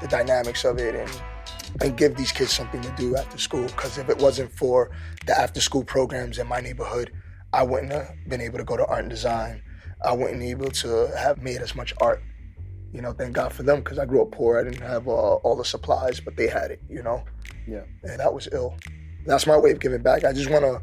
the 0.00 0.08
dynamics 0.08 0.64
of 0.64 0.78
it 0.78 0.94
and 0.94 1.22
and 1.82 1.96
give 1.96 2.16
these 2.16 2.32
kids 2.32 2.52
something 2.52 2.80
to 2.80 2.90
do 2.96 3.14
after 3.16 3.38
school. 3.38 3.62
Because 3.66 3.98
if 3.98 4.08
it 4.08 4.18
wasn't 4.18 4.50
for 4.50 4.90
the 5.26 5.38
after 5.38 5.60
school 5.60 5.84
programs 5.84 6.38
in 6.38 6.46
my 6.48 6.60
neighborhood, 6.60 7.12
I 7.52 7.62
wouldn't 7.62 7.92
have 7.92 8.10
been 8.26 8.40
able 8.40 8.58
to 8.58 8.64
go 8.64 8.76
to 8.76 8.86
art 8.86 9.00
and 9.00 9.10
design. 9.10 9.62
I 10.04 10.12
wouldn't 10.12 10.40
be 10.40 10.50
able 10.50 10.70
to 10.70 11.10
have 11.16 11.42
made 11.42 11.60
as 11.60 11.74
much 11.74 11.92
art. 12.00 12.22
You 12.92 13.02
know, 13.02 13.12
thank 13.12 13.32
God 13.34 13.52
for 13.52 13.62
them 13.62 13.80
because 13.80 13.98
I 13.98 14.06
grew 14.06 14.22
up 14.22 14.30
poor. 14.32 14.58
I 14.58 14.64
didn't 14.64 14.82
have 14.82 15.06
uh, 15.08 15.10
all 15.10 15.56
the 15.56 15.64
supplies, 15.64 16.20
but 16.20 16.36
they 16.36 16.48
had 16.48 16.70
it. 16.70 16.80
You 16.88 17.02
know, 17.02 17.22
Yeah. 17.66 17.82
and 18.02 18.18
that 18.20 18.32
was 18.32 18.48
ill. 18.52 18.76
That's 19.26 19.46
my 19.46 19.58
way 19.58 19.72
of 19.72 19.80
giving 19.80 20.02
back. 20.02 20.24
I 20.24 20.32
just 20.32 20.48
want 20.50 20.64
to 20.64 20.80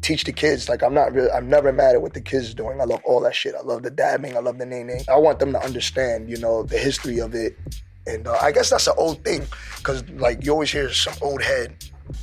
teach 0.00 0.24
the 0.24 0.32
kids. 0.32 0.68
Like 0.68 0.82
I'm 0.82 0.94
not 0.94 1.12
really, 1.12 1.30
I'm 1.30 1.48
never 1.50 1.72
mad 1.72 1.94
at 1.94 2.00
what 2.02 2.14
the 2.14 2.20
kids 2.22 2.50
are 2.50 2.54
doing. 2.54 2.80
I 2.80 2.84
love 2.84 3.00
all 3.04 3.20
that 3.20 3.34
shit. 3.34 3.54
I 3.54 3.60
love 3.62 3.82
the 3.82 3.90
dabbing. 3.90 4.36
I 4.36 4.40
love 4.40 4.58
the 4.58 4.64
nay. 4.66 5.04
I 5.10 5.16
want 5.16 5.38
them 5.40 5.52
to 5.52 5.62
understand, 5.62 6.30
you 6.30 6.38
know, 6.38 6.62
the 6.62 6.78
history 6.78 7.18
of 7.20 7.34
it. 7.34 7.58
And 8.06 8.26
uh, 8.26 8.38
I 8.40 8.50
guess 8.50 8.70
that's 8.70 8.86
an 8.86 8.94
old 8.96 9.22
thing 9.22 9.46
because 9.76 10.08
like 10.10 10.44
you 10.44 10.52
always 10.52 10.72
hear 10.72 10.90
some 10.92 11.14
old 11.20 11.42
head 11.42 11.76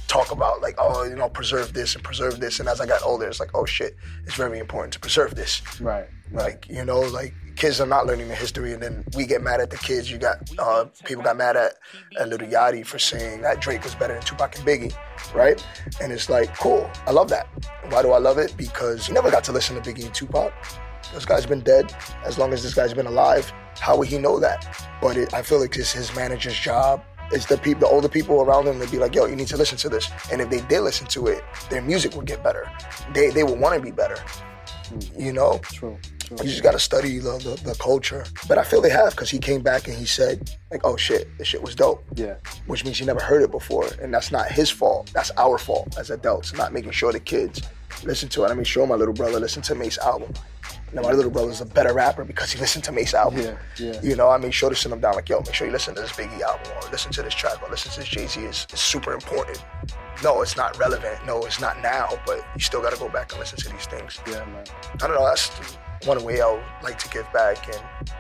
talk 0.08 0.32
about 0.32 0.62
like, 0.62 0.76
oh, 0.78 1.04
you 1.04 1.16
know, 1.16 1.30
preserve 1.30 1.74
this 1.74 1.96
and 1.96 2.04
preserve 2.04 2.40
this. 2.40 2.60
And 2.60 2.70
as 2.70 2.82
I 2.82 2.86
got 2.86 3.02
older, 3.04 3.28
it's 3.28 3.40
like, 3.40 3.52
oh 3.54 3.66
shit, 3.66 3.96
it's 4.26 4.36
very 4.36 4.60
important 4.60 4.94
to 4.94 5.00
preserve 5.00 5.36
this. 5.36 5.62
Right. 5.80 6.08
Like, 6.32 6.68
you 6.70 6.86
know, 6.86 7.00
like 7.00 7.34
kids 7.56 7.82
are 7.82 7.88
not 7.88 8.06
learning 8.06 8.30
the 8.30 8.36
history 8.36 8.74
and 8.74 8.82
then 8.82 9.04
we 9.16 9.26
get 9.26 9.42
mad 9.42 9.60
at 9.60 9.70
the 9.70 9.78
kids. 9.78 10.10
You 10.10 10.18
got 10.18 10.38
uh, 10.58 10.86
people 11.06 11.24
got 11.24 11.38
mad 11.38 11.58
at, 11.58 11.74
at 12.20 12.30
Lil 12.30 12.40
Yachty 12.40 12.86
for 12.86 13.00
saying 13.00 13.42
that 13.42 13.60
Drake 13.60 13.84
was 13.84 13.96
better 13.96 14.14
than 14.14 14.24
Tupac 14.24 14.58
and 14.58 14.66
Biggie, 14.66 14.96
right? 15.34 15.64
And 16.02 16.14
it's 16.14 16.30
like, 16.30 16.56
cool, 16.58 16.90
I 17.06 17.12
love 17.12 17.30
that. 17.30 17.48
Why 17.90 18.02
do 18.02 18.12
I 18.12 18.18
love 18.18 18.38
it? 18.38 18.56
Because 18.56 19.08
you 19.08 19.14
never 19.14 19.30
got 19.30 19.44
to 19.46 19.52
listen 19.52 19.82
to 19.82 19.82
Biggie 19.82 20.06
and 20.06 20.14
Tupac. 20.14 20.54
This 21.14 21.26
guy's 21.26 21.46
been 21.46 21.62
dead 21.62 21.94
as 22.24 22.38
long 22.38 22.54
as 22.54 22.62
this 22.64 22.74
guy's 22.74 22.94
been 22.94 23.08
alive. 23.08 23.52
How 23.80 23.98
would 23.98 24.08
he 24.08 24.18
know 24.18 24.40
that? 24.40 24.88
But 25.02 25.18
it, 25.18 25.34
I 25.34 25.42
feel 25.42 25.60
like 25.60 25.76
it's 25.76 25.92
his 25.92 26.14
manager's 26.16 26.60
job. 26.60 27.04
It's 27.32 27.46
the 27.46 27.58
people, 27.58 27.82
the 27.82 27.88
older 27.88 28.10
people 28.10 28.42
around 28.42 28.66
them 28.66 28.80
They'd 28.80 28.92
be 28.92 28.98
like, 28.98 29.16
"Yo, 29.16 29.26
you 29.26 29.36
need 29.36 29.48
to 29.48 29.58
listen 29.58 29.78
to 29.80 29.90
this." 29.90 30.10
And 30.32 30.42
if 30.42 30.50
they 30.50 30.62
did 30.62 30.82
listen 30.82 31.08
to 31.08 31.28
it, 31.28 31.44
their 31.70 31.82
music 31.82 32.16
would 32.16 32.26
get 32.26 32.44
better. 32.44 32.70
They 33.14 33.30
they 33.30 33.44
would 33.44 33.60
want 33.60 33.76
to 33.76 33.82
be 33.82 33.92
better. 33.92 34.18
Hmm. 34.18 35.22
You 35.22 35.34
know, 35.34 35.60
True. 35.64 35.98
You 36.32 36.50
just 36.50 36.64
gotta 36.64 36.80
study 36.80 37.18
the, 37.20 37.38
the, 37.40 37.62
the 37.64 37.76
culture. 37.76 38.24
But 38.48 38.58
I 38.58 38.64
feel 38.64 38.82
they 38.82 38.90
have 38.90 39.12
because 39.12 39.30
he 39.30 39.40
came 39.40 39.62
back 39.62 39.88
and 39.88 39.98
he 39.98 40.06
said, 40.06 40.56
like, 40.72 40.82
"Oh 40.84 40.96
shit, 40.98 41.28
this 41.38 41.48
shit 41.48 41.62
was 41.62 41.76
dope." 41.76 42.04
Yeah. 42.16 42.36
which 42.68 42.86
means 42.86 42.98
he 43.00 43.06
never 43.06 43.22
heard 43.22 43.42
it 43.42 43.52
before. 43.52 43.88
And 44.02 44.14
that's 44.14 44.32
not 44.32 44.52
his 44.52 44.70
fault. 44.70 45.12
That's 45.14 45.32
our 45.38 45.58
fault 45.58 45.98
as 45.98 46.10
adults, 46.12 46.54
not 46.54 46.72
making 46.74 46.92
sure 46.92 47.12
the 47.12 47.20
kids 47.20 47.62
listen 48.04 48.30
to 48.30 48.44
it. 48.46 48.52
I 48.52 48.54
mean, 48.54 48.64
sure, 48.64 48.86
my 48.88 48.96
little 48.96 49.14
brother 49.14 49.40
listened 49.40 49.66
to 49.66 49.76
Mase 49.76 49.98
album. 49.98 50.34
Now, 50.92 51.04
my 51.04 51.12
little 51.12 51.30
brother's 51.30 51.62
a 51.62 51.66
better 51.66 51.94
rapper 51.94 52.24
because 52.24 52.52
he 52.52 52.60
listened 52.60 52.84
to 52.86 52.92
Mase 52.92 53.14
album. 53.14 53.42
Yeah, 53.42 53.58
yeah. 53.78 54.02
You 54.02 54.16
know, 54.16 54.30
I 54.30 54.38
made 54.38 54.54
sure 54.54 54.70
to 54.70 54.76
send 54.76 54.94
him 54.94 55.00
down 55.00 55.14
like, 55.14 55.30
yo, 55.30 55.40
make 55.40 55.54
sure 55.54 55.68
you 55.68 55.74
listen 55.74 55.94
to 55.96 56.02
this 56.02 56.12
Biggie 56.14 56.42
album 56.42 56.72
or 56.82 56.90
listen 56.90 57.12
to 57.12 57.22
this 57.22 57.34
track 57.36 57.62
or 57.62 57.70
listen 57.70 57.92
to 57.92 58.00
this 58.00 58.10
Jay-Z. 58.10 58.40
It's, 58.42 58.64
it's 58.72 58.82
super 58.82 59.14
important. 59.14 59.64
No, 60.24 60.42
it's 60.42 60.58
not 60.58 60.78
relevant. 60.80 61.24
No, 61.28 61.42
it's 61.44 61.60
not 61.60 61.80
now, 61.82 62.10
but 62.26 62.44
you 62.56 62.62
still 62.62 62.82
got 62.82 62.92
to 62.94 63.00
go 63.00 63.08
back 63.08 63.32
and 63.32 63.40
listen 63.40 63.60
to 63.60 63.70
these 63.70 63.86
things. 63.86 64.20
Yeah, 64.28 64.46
man. 64.46 64.64
I 64.96 65.08
don't 65.08 65.16
know. 65.16 65.26
That's 65.26 65.78
one 66.06 66.24
way 66.24 66.42
I 66.42 66.52
would 66.52 66.64
like 66.84 66.98
to 67.00 67.10
give 67.10 67.32
back 67.34 67.68
and, 67.68 68.12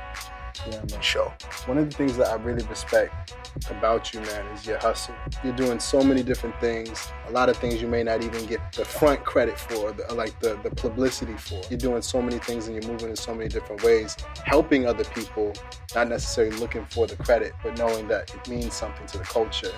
Yeah, 0.67 0.81
man. 0.91 1.01
show. 1.01 1.31
One 1.67 1.77
of 1.77 1.89
the 1.89 1.95
things 1.95 2.17
that 2.17 2.27
I 2.27 2.35
really 2.35 2.65
respect 2.67 3.33
about 3.69 4.13
you, 4.13 4.19
man, 4.21 4.45
is 4.47 4.65
your 4.65 4.77
hustle. 4.77 5.15
You're 5.43 5.55
doing 5.55 5.79
so 5.79 6.03
many 6.03 6.21
different 6.21 6.59
things. 6.59 7.11
A 7.27 7.31
lot 7.31 7.47
of 7.47 7.55
things 7.57 7.81
you 7.81 7.87
may 7.87 8.03
not 8.03 8.23
even 8.23 8.45
get 8.45 8.59
the 8.73 8.83
front 8.83 9.23
credit 9.23 9.57
for, 9.57 9.93
the, 9.93 10.13
like 10.13 10.37
the, 10.41 10.59
the 10.61 10.69
publicity 10.69 11.33
for. 11.37 11.61
You're 11.69 11.77
doing 11.79 12.01
so 12.01 12.21
many 12.21 12.39
things 12.39 12.67
and 12.67 12.75
you're 12.75 12.91
moving 12.91 13.09
in 13.09 13.15
so 13.15 13.33
many 13.33 13.47
different 13.47 13.83
ways, 13.83 14.17
helping 14.43 14.85
other 14.85 15.05
people, 15.05 15.53
not 15.95 16.09
necessarily 16.09 16.55
looking 16.57 16.85
for 16.87 17.07
the 17.07 17.15
credit, 17.15 17.53
but 17.63 17.77
knowing 17.77 18.07
that 18.09 18.33
it 18.33 18.47
means 18.49 18.73
something 18.73 19.07
to 19.07 19.17
the 19.19 19.23
culture, 19.23 19.71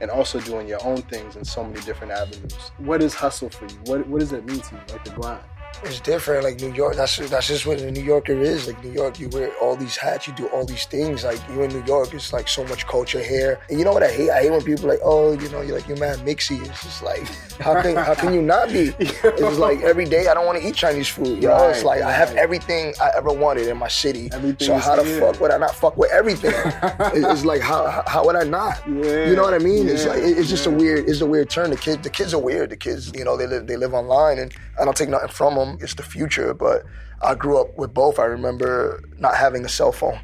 and 0.00 0.10
also 0.10 0.38
doing 0.40 0.68
your 0.68 0.84
own 0.84 1.02
things 1.02 1.34
in 1.36 1.44
so 1.44 1.64
many 1.64 1.80
different 1.80 2.12
avenues. 2.12 2.54
What 2.78 3.02
is 3.02 3.12
hustle 3.14 3.50
for 3.50 3.64
you? 3.66 3.76
What, 3.86 4.06
what 4.06 4.20
does 4.20 4.32
it 4.32 4.44
mean 4.46 4.60
to 4.60 4.74
you, 4.74 4.80
like 4.92 5.04
the 5.04 5.10
grind? 5.10 5.42
It's 5.84 6.00
different. 6.00 6.42
Like 6.42 6.60
New 6.60 6.72
York, 6.72 6.96
that's 6.96 7.16
that's 7.30 7.46
just 7.46 7.64
what 7.64 7.80
a 7.80 7.88
New 7.90 8.02
Yorker 8.02 8.32
is. 8.32 8.66
Like 8.66 8.82
New 8.82 8.90
York, 8.90 9.20
you 9.20 9.28
wear 9.28 9.52
all 9.62 9.76
these 9.76 9.96
hats, 9.96 10.26
you 10.26 10.32
do 10.34 10.48
all 10.48 10.64
these 10.64 10.86
things. 10.86 11.22
Like 11.22 11.38
you 11.50 11.62
in 11.62 11.70
New 11.70 11.84
York, 11.84 12.12
it's 12.14 12.32
like 12.32 12.48
so 12.48 12.64
much 12.64 12.84
culture 12.88 13.22
here. 13.22 13.60
And 13.70 13.78
you 13.78 13.84
know 13.84 13.92
what 13.92 14.02
I 14.02 14.10
hate? 14.10 14.30
I 14.30 14.42
hate 14.42 14.50
when 14.50 14.62
people 14.62 14.86
are 14.86 14.88
like, 14.94 15.00
oh, 15.04 15.38
you 15.38 15.48
know, 15.50 15.60
you're 15.60 15.76
like 15.76 15.86
you're 15.86 15.96
mad 15.98 16.18
mixy. 16.26 16.60
It's 16.66 16.82
just 16.82 17.02
like, 17.04 17.22
how 17.60 17.80
can 17.80 17.94
how 17.94 18.14
can 18.14 18.34
you 18.34 18.42
not 18.42 18.68
be? 18.70 18.92
It's 18.98 19.58
like 19.58 19.80
every 19.82 20.04
day 20.04 20.26
I 20.26 20.34
don't 20.34 20.46
want 20.46 20.60
to 20.60 20.66
eat 20.68 20.74
Chinese 20.74 21.08
food. 21.08 21.40
You 21.42 21.48
know, 21.48 21.68
it's 21.68 21.84
Right, 21.84 22.00
like 22.00 22.02
I 22.02 22.10
have 22.12 22.34
everything 22.36 22.92
I 23.00 23.10
ever 23.16 23.30
wanted 23.32 23.68
in 23.68 23.76
my 23.76 23.88
city. 23.88 24.30
Everything 24.32 24.66
so 24.66 24.78
how 24.78 24.96
the 24.96 25.04
here. 25.04 25.20
fuck 25.20 25.40
would 25.40 25.52
I 25.52 25.58
not 25.58 25.74
fuck 25.76 25.96
with 25.96 26.10
everything? 26.10 26.52
It's 27.14 27.44
like 27.44 27.60
how 27.60 28.02
how- 28.06 28.24
would 28.26 28.34
I 28.36 28.42
not? 28.44 28.82
Yeah, 28.88 29.28
You 29.28 29.36
know 29.36 29.42
what 29.42 29.54
I 29.54 29.58
mean? 29.58 29.88
It's 29.88 30.04
like 30.06 30.20
it's 30.22 30.48
just 30.48 30.66
a 30.66 30.70
weird 30.72 31.08
it's 31.08 31.20
a 31.20 31.26
weird 31.26 31.48
turn. 31.50 31.70
The 31.70 31.76
kids 31.76 32.02
the 32.02 32.10
kids 32.10 32.34
are 32.34 32.40
weird. 32.40 32.70
The 32.70 32.76
kids 32.76 33.12
you 33.14 33.24
know 33.24 33.36
they 33.36 33.46
live 33.46 33.66
they 33.68 33.76
live 33.76 33.94
online 33.94 34.38
and 34.40 34.52
I 34.80 34.84
don't 34.84 34.96
take 34.96 35.08
nothing 35.08 35.28
from 35.28 35.54
them. 35.54 35.57
It's 35.80 35.94
the 35.94 36.02
future. 36.02 36.54
But 36.54 36.84
I 37.22 37.34
grew 37.34 37.60
up 37.60 37.76
with 37.78 37.92
both. 37.94 38.18
I 38.18 38.24
remember 38.24 39.02
not 39.18 39.34
having 39.36 39.64
a 39.64 39.68
cell 39.68 39.92
phone. 39.92 40.18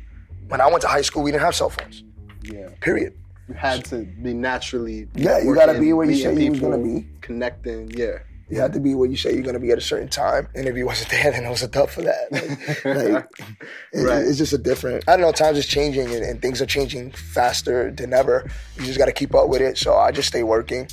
When 0.48 0.60
I 0.60 0.66
went 0.68 0.82
to 0.82 0.88
high 0.88 1.02
school, 1.02 1.22
we 1.22 1.30
didn't 1.30 1.42
have 1.44 1.54
cell 1.54 1.70
phones. 1.70 2.04
Yeah. 2.42 2.68
Period. 2.80 3.14
You 3.48 3.54
had 3.54 3.84
to 3.86 3.98
be 4.22 4.32
naturally. 4.34 5.08
Yeah, 5.14 5.38
you 5.38 5.54
gotta 5.54 5.78
be 5.78 5.92
where 5.92 6.06
you 6.08 6.16
say 6.16 6.34
you're 6.44 6.54
gonna 6.60 6.78
be. 6.78 7.06
Connecting, 7.20 7.90
yeah. 7.90 8.18
You 8.50 8.60
had 8.60 8.72
to 8.74 8.80
be 8.80 8.94
where 8.94 9.08
you 9.08 9.16
say 9.16 9.32
you're 9.34 9.42
gonna 9.42 9.58
be 9.58 9.70
at 9.70 9.78
a 9.78 9.82
certain 9.82 10.08
time. 10.08 10.48
And 10.54 10.66
if 10.68 10.76
you 10.76 10.86
wasn't 10.86 11.10
there, 11.10 11.30
then 11.32 11.44
it 11.44 11.50
was 11.50 11.62
a 11.62 11.68
tough 11.68 11.92
for 11.92 12.02
that. 12.02 12.30
Like, 12.30 12.84
like, 12.84 13.26
it- 13.92 14.02
Right. 14.04 14.22
It's 14.26 14.38
just 14.38 14.52
a 14.52 14.58
different. 14.58 15.04
I 15.08 15.12
don't 15.16 15.22
know. 15.26 15.32
Times 15.32 15.58
is 15.58 15.66
changing 15.66 16.06
and, 16.14 16.22
and 16.24 16.40
things 16.42 16.60
are 16.62 16.66
changing 16.66 17.12
faster 17.12 17.90
than 17.90 18.12
ever. 18.12 18.48
You 18.76 18.84
just 18.84 18.98
got 18.98 19.06
to 19.06 19.12
keep 19.12 19.34
up 19.34 19.48
with 19.48 19.60
it. 19.62 19.76
So 19.78 19.94
I 19.94 20.10
just 20.12 20.28
stay 20.28 20.42
working. 20.42 20.88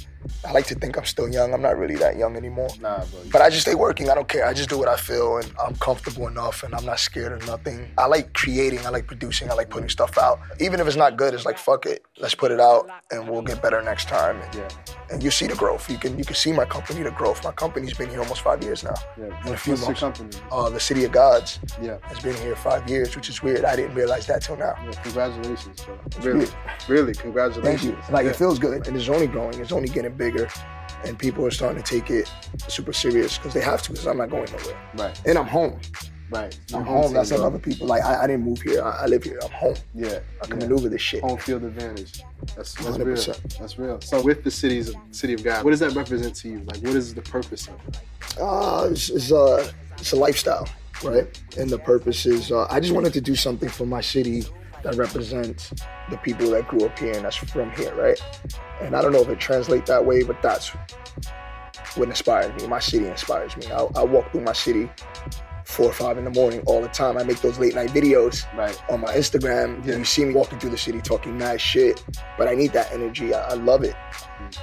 I 0.47 0.51
like 0.51 0.65
to 0.67 0.75
think 0.75 0.97
I'm 0.97 1.05
still 1.05 1.29
young. 1.29 1.53
I'm 1.53 1.61
not 1.61 1.77
really 1.77 1.95
that 1.95 2.17
young 2.17 2.35
anymore. 2.35 2.69
Nah, 2.79 3.05
bro. 3.05 3.19
But 3.31 3.41
I 3.41 3.49
just 3.49 3.61
stay 3.61 3.75
working. 3.75 4.09
I 4.09 4.15
don't 4.15 4.27
care. 4.27 4.45
I 4.45 4.53
just 4.53 4.69
do 4.69 4.77
what 4.77 4.87
I 4.87 4.95
feel, 4.97 5.37
and 5.37 5.51
I'm 5.63 5.75
comfortable 5.75 6.27
enough, 6.27 6.63
and 6.63 6.73
I'm 6.75 6.85
not 6.85 6.99
scared 6.99 7.31
of 7.33 7.45
nothing. 7.47 7.89
I 7.97 8.05
like 8.07 8.33
creating. 8.33 8.85
I 8.85 8.89
like 8.89 9.07
producing. 9.07 9.49
I 9.49 9.53
like 9.53 9.69
putting 9.69 9.89
stuff 9.89 10.17
out. 10.17 10.39
Even 10.59 10.79
if 10.79 10.87
it's 10.87 10.95
not 10.97 11.17
good, 11.17 11.33
it's 11.33 11.45
like 11.45 11.57
fuck 11.57 11.85
it. 11.85 12.03
Let's 12.19 12.35
put 12.35 12.51
it 12.51 12.59
out, 12.59 12.89
and 13.11 13.29
we'll 13.29 13.41
get 13.41 13.61
better 13.61 13.81
next 13.81 14.07
time. 14.07 14.41
And, 14.41 14.55
Yeah. 14.55 14.67
and 15.11 15.23
you 15.23 15.31
see 15.31 15.47
the 15.47 15.55
growth. 15.55 15.89
You 15.89 15.97
can 15.97 16.17
you 16.17 16.25
can 16.25 16.35
see 16.35 16.51
my 16.51 16.65
company, 16.65 17.01
the 17.03 17.11
growth. 17.11 17.43
My 17.43 17.51
company's 17.51 17.93
been 17.93 18.09
here 18.09 18.19
almost 18.21 18.41
five 18.41 18.63
years 18.63 18.83
now. 18.83 18.95
Yeah. 19.17 19.25
In 19.25 19.31
a 19.31 19.35
What's 19.51 19.61
few 19.63 19.75
your 19.75 19.85
months. 19.85 19.99
company? 19.99 20.29
Uh, 20.51 20.69
the 20.69 20.79
City 20.79 21.03
of 21.05 21.11
Gods 21.11 21.59
Yeah. 21.81 21.97
has 22.03 22.19
been 22.19 22.35
here 22.35 22.55
five 22.55 22.89
years, 22.89 23.15
which 23.15 23.29
is 23.29 23.41
weird. 23.43 23.65
I 23.65 23.75
didn't 23.75 23.95
realize 23.95 24.25
that 24.27 24.41
till 24.43 24.55
now. 24.57 24.75
Yeah. 24.83 24.91
Congratulations, 25.03 25.81
bro. 25.83 25.95
Really, 26.21 26.47
really, 26.87 27.13
Thank 27.13 27.23
congratulations. 27.23 27.83
you. 27.85 27.97
Like 28.15 28.25
Yeah. 28.25 28.31
it 28.31 28.35
feels 28.35 28.59
good, 28.59 28.87
and 28.87 28.95
it's 28.97 29.09
only 29.09 29.27
growing. 29.27 29.59
It's 29.59 29.71
only 29.71 29.89
getting 29.89 30.10
bigger, 30.17 30.49
and 31.05 31.17
people 31.17 31.45
are 31.45 31.51
starting 31.51 31.81
to 31.81 31.89
take 31.89 32.09
it 32.09 32.31
super 32.67 32.93
serious 32.93 33.37
because 33.37 33.53
they 33.53 33.61
have 33.61 33.81
to. 33.83 33.91
Because 33.91 34.07
I'm 34.07 34.17
not 34.17 34.29
going 34.29 34.51
nowhere, 34.51 34.77
Right. 34.95 35.21
and 35.25 35.37
I'm 35.37 35.47
home. 35.47 35.79
Right. 36.31 36.57
I'm 36.73 36.79
Your 36.79 36.83
home. 36.85 37.03
team, 37.07 37.13
That's 37.15 37.31
like 37.31 37.41
other 37.41 37.59
people. 37.59 37.87
Like 37.87 38.03
I, 38.03 38.23
I 38.23 38.27
didn't 38.27 38.45
move 38.45 38.61
here. 38.61 38.81
I, 38.81 39.03
I 39.03 39.05
live 39.07 39.23
here. 39.23 39.37
I'm 39.43 39.51
home. 39.51 39.75
Yeah. 39.93 40.19
I 40.41 40.45
can 40.47 40.61
yeah. 40.61 40.67
maneuver 40.67 40.87
this 40.87 41.01
shit. 41.01 41.21
Home 41.21 41.37
field 41.37 41.63
advantage. 41.65 42.23
That's, 42.55 42.73
that's 42.75 42.97
real. 42.97 43.17
100%. 43.17 43.57
That's 43.59 43.77
real. 43.77 43.99
So 43.99 44.21
with 44.21 44.43
the 44.45 44.51
cities, 44.51 44.89
of, 44.89 44.95
city 45.11 45.33
of 45.33 45.43
God, 45.43 45.65
what 45.65 45.71
does 45.71 45.81
that 45.81 45.91
represent 45.93 46.33
to 46.35 46.47
you? 46.47 46.59
Like, 46.59 46.77
what 46.77 46.95
is 46.95 47.13
the 47.13 47.21
purpose 47.21 47.67
of 47.67 47.73
it? 47.89 47.99
Uh, 48.39 48.87
it's, 48.89 49.09
it's, 49.09 49.31
uh, 49.33 49.69
it's 49.97 50.13
a 50.13 50.15
lifestyle, 50.15 50.69
right? 51.03 51.27
And 51.57 51.69
the 51.69 51.79
purpose 51.79 52.25
is, 52.25 52.49
uh, 52.49 52.65
I 52.69 52.79
just 52.79 52.93
wanted 52.93 53.11
to 53.11 53.21
do 53.21 53.35
something 53.35 53.67
for 53.67 53.85
my 53.85 53.99
city 53.99 54.45
that 54.83 54.95
represents 54.95 55.73
the 56.09 56.17
people 56.17 56.49
that 56.51 56.67
grew 56.67 56.85
up 56.85 56.97
here 56.97 57.13
and 57.13 57.25
that's 57.25 57.35
from 57.35 57.71
here, 57.71 57.93
right? 57.95 58.19
And 58.81 58.95
I 58.95 59.01
don't 59.01 59.11
know 59.11 59.21
if 59.21 59.29
it 59.29 59.39
translates 59.39 59.87
that 59.89 60.05
way, 60.05 60.23
but 60.23 60.41
that's 60.41 60.69
what 61.95 62.07
inspires 62.09 62.59
me. 62.61 62.67
My 62.67 62.79
city 62.79 63.07
inspires 63.07 63.55
me. 63.57 63.67
I, 63.71 63.83
I 63.95 64.03
walk 64.03 64.31
through 64.31 64.41
my 64.41 64.53
city 64.53 64.89
four 65.65 65.85
or 65.85 65.93
five 65.93 66.17
in 66.17 66.25
the 66.25 66.29
morning 66.31 66.61
all 66.65 66.81
the 66.81 66.87
time. 66.89 67.17
I 67.17 67.23
make 67.23 67.39
those 67.41 67.57
late 67.59 67.75
night 67.75 67.89
videos 67.91 68.45
Right. 68.57 68.77
on 68.89 69.01
my 69.01 69.13
Instagram. 69.13 69.85
Yeah. 69.85 69.97
You 69.97 70.05
see 70.05 70.25
me 70.25 70.33
walking 70.33 70.59
through 70.59 70.71
the 70.71 70.77
city 70.77 70.99
talking 71.01 71.37
mad 71.37 71.61
shit, 71.61 72.03
but 72.37 72.47
I 72.47 72.55
need 72.55 72.73
that 72.73 72.91
energy. 72.91 73.33
I, 73.33 73.51
I 73.51 73.53
love 73.53 73.83
it. 73.83 73.95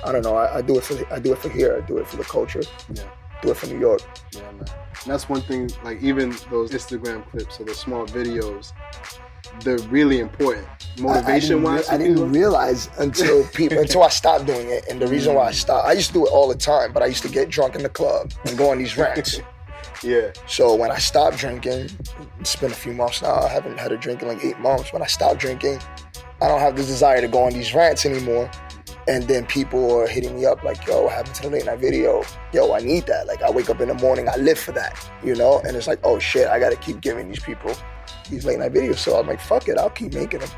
I 0.04 0.12
don't 0.12 0.22
know. 0.22 0.36
I, 0.36 0.58
I 0.58 0.62
do 0.62 0.76
it 0.76 0.84
for 0.84 1.12
I 1.12 1.18
do 1.18 1.32
it 1.32 1.38
for 1.38 1.48
here. 1.48 1.80
I 1.82 1.86
do 1.86 1.98
it 1.98 2.06
for 2.06 2.16
the 2.16 2.24
culture. 2.24 2.62
Yeah. 2.92 3.04
Do 3.40 3.50
it 3.52 3.56
for 3.56 3.66
New 3.68 3.78
York. 3.78 4.02
Yeah, 4.34 4.42
man. 4.42 4.64
And 5.04 5.12
that's 5.12 5.28
one 5.28 5.40
thing, 5.42 5.70
like 5.84 6.02
even 6.02 6.36
those 6.50 6.72
Instagram 6.72 7.24
clips 7.30 7.60
or 7.60 7.64
the 7.64 7.74
small 7.74 8.04
videos, 8.04 8.72
they're 9.60 9.78
really 9.88 10.20
important. 10.20 10.66
Motivation 10.98 11.62
wise, 11.62 11.88
I, 11.88 11.94
I 11.94 11.98
didn't 11.98 12.32
realize 12.32 12.88
until 12.98 13.44
people 13.54 13.78
until 13.78 14.02
I 14.02 14.08
stopped 14.08 14.46
doing 14.46 14.68
it. 14.68 14.86
And 14.90 15.00
the 15.00 15.06
reason 15.06 15.34
why 15.34 15.48
I 15.48 15.52
mm. 15.52 15.54
stopped, 15.54 15.86
I 15.86 15.92
used 15.92 16.08
to 16.08 16.14
do 16.14 16.26
it 16.26 16.30
all 16.30 16.48
the 16.48 16.56
time, 16.56 16.92
but 16.92 17.02
I 17.02 17.06
used 17.06 17.22
to 17.22 17.28
get 17.28 17.48
drunk 17.48 17.74
in 17.74 17.82
the 17.82 17.88
club 17.88 18.32
and 18.44 18.56
go 18.58 18.70
on 18.70 18.78
these 18.78 18.96
rants. 18.98 19.40
yeah, 20.02 20.32
so 20.46 20.74
when 20.74 20.90
I 20.90 20.98
stopped 20.98 21.38
drinking, 21.38 21.90
it's 22.40 22.56
been 22.56 22.72
a 22.72 22.74
few 22.74 22.92
months 22.92 23.22
now. 23.22 23.34
I 23.34 23.48
haven't 23.48 23.78
had 23.78 23.92
a 23.92 23.96
drink 23.96 24.22
in 24.22 24.28
like 24.28 24.44
eight 24.44 24.58
months. 24.58 24.92
When 24.92 25.02
I 25.02 25.06
stopped 25.06 25.40
drinking, 25.40 25.78
I 26.40 26.48
don't 26.48 26.60
have 26.60 26.76
this 26.76 26.86
desire 26.86 27.20
to 27.20 27.28
go 27.28 27.42
on 27.42 27.52
these 27.52 27.74
rants 27.74 28.06
anymore. 28.06 28.50
And 29.06 29.24
then 29.24 29.46
people 29.46 29.98
are 29.98 30.06
hitting 30.06 30.36
me 30.36 30.44
up 30.44 30.62
like, 30.62 30.86
yo, 30.86 31.04
what 31.04 31.14
happened 31.14 31.34
to 31.36 31.42
the 31.42 31.50
late 31.50 31.64
night 31.64 31.78
video? 31.78 32.22
Yo, 32.52 32.74
I 32.74 32.80
need 32.80 33.06
that. 33.06 33.26
Like 33.26 33.42
I 33.42 33.50
wake 33.50 33.70
up 33.70 33.80
in 33.80 33.88
the 33.88 33.94
morning, 33.94 34.28
I 34.28 34.36
live 34.36 34.58
for 34.58 34.72
that, 34.72 35.10
you 35.24 35.34
know? 35.34 35.62
And 35.64 35.76
it's 35.76 35.86
like, 35.86 36.00
oh 36.04 36.18
shit, 36.18 36.46
I 36.46 36.60
gotta 36.60 36.76
keep 36.76 37.00
giving 37.00 37.28
these 37.28 37.40
people 37.40 37.74
these 38.30 38.44
late 38.44 38.58
night 38.58 38.72
videos. 38.72 38.98
So 38.98 39.18
I'm 39.18 39.26
like, 39.26 39.40
fuck 39.40 39.68
it, 39.68 39.78
I'll 39.78 39.90
keep 39.90 40.12
making 40.14 40.40
them. 40.40 40.50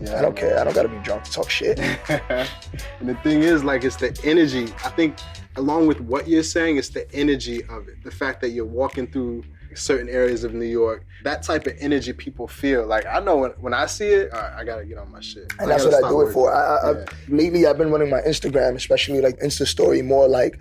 yeah. 0.00 0.18
I 0.18 0.22
don't 0.22 0.36
care. 0.36 0.58
I 0.58 0.64
don't 0.64 0.74
gotta 0.74 0.88
be 0.88 0.98
drunk 0.98 1.24
to 1.24 1.32
talk 1.32 1.50
shit. 1.50 1.78
and 2.08 3.08
the 3.08 3.14
thing 3.22 3.42
is, 3.42 3.62
like, 3.64 3.84
it's 3.84 3.96
the 3.96 4.18
energy. 4.24 4.72
I 4.84 4.90
think, 4.90 5.16
along 5.56 5.86
with 5.86 6.00
what 6.00 6.28
you're 6.28 6.42
saying, 6.42 6.76
it's 6.78 6.88
the 6.90 7.10
energy 7.14 7.62
of 7.64 7.88
it. 7.88 8.02
The 8.04 8.10
fact 8.10 8.40
that 8.42 8.50
you're 8.50 8.64
walking 8.64 9.06
through 9.10 9.44
certain 9.74 10.08
areas 10.08 10.42
of 10.42 10.52
New 10.52 10.64
York, 10.66 11.04
that 11.22 11.42
type 11.42 11.66
of 11.66 11.74
energy 11.78 12.12
people 12.12 12.48
feel. 12.48 12.86
Like, 12.86 13.06
I 13.06 13.20
know 13.20 13.36
when, 13.36 13.50
when 13.52 13.74
I 13.74 13.86
see 13.86 14.08
it, 14.08 14.30
right, 14.32 14.52
I 14.58 14.64
gotta 14.64 14.84
get 14.84 14.98
on 14.98 15.12
my 15.12 15.20
shit. 15.20 15.52
and 15.58 15.70
that's 15.70 15.84
what 15.84 15.94
I 15.94 16.08
do 16.08 16.22
it 16.22 16.32
for. 16.32 16.52
I, 16.52 16.76
I, 16.76 16.92
Yeah. 16.92 17.04
I, 17.08 17.14
lately, 17.28 17.66
I've 17.66 17.78
been 17.78 17.90
running 17.90 18.10
my 18.10 18.20
Instagram, 18.22 18.74
especially 18.74 19.20
like 19.20 19.38
Insta 19.40 19.66
Story, 19.66 20.02
more 20.02 20.26
like 20.28 20.58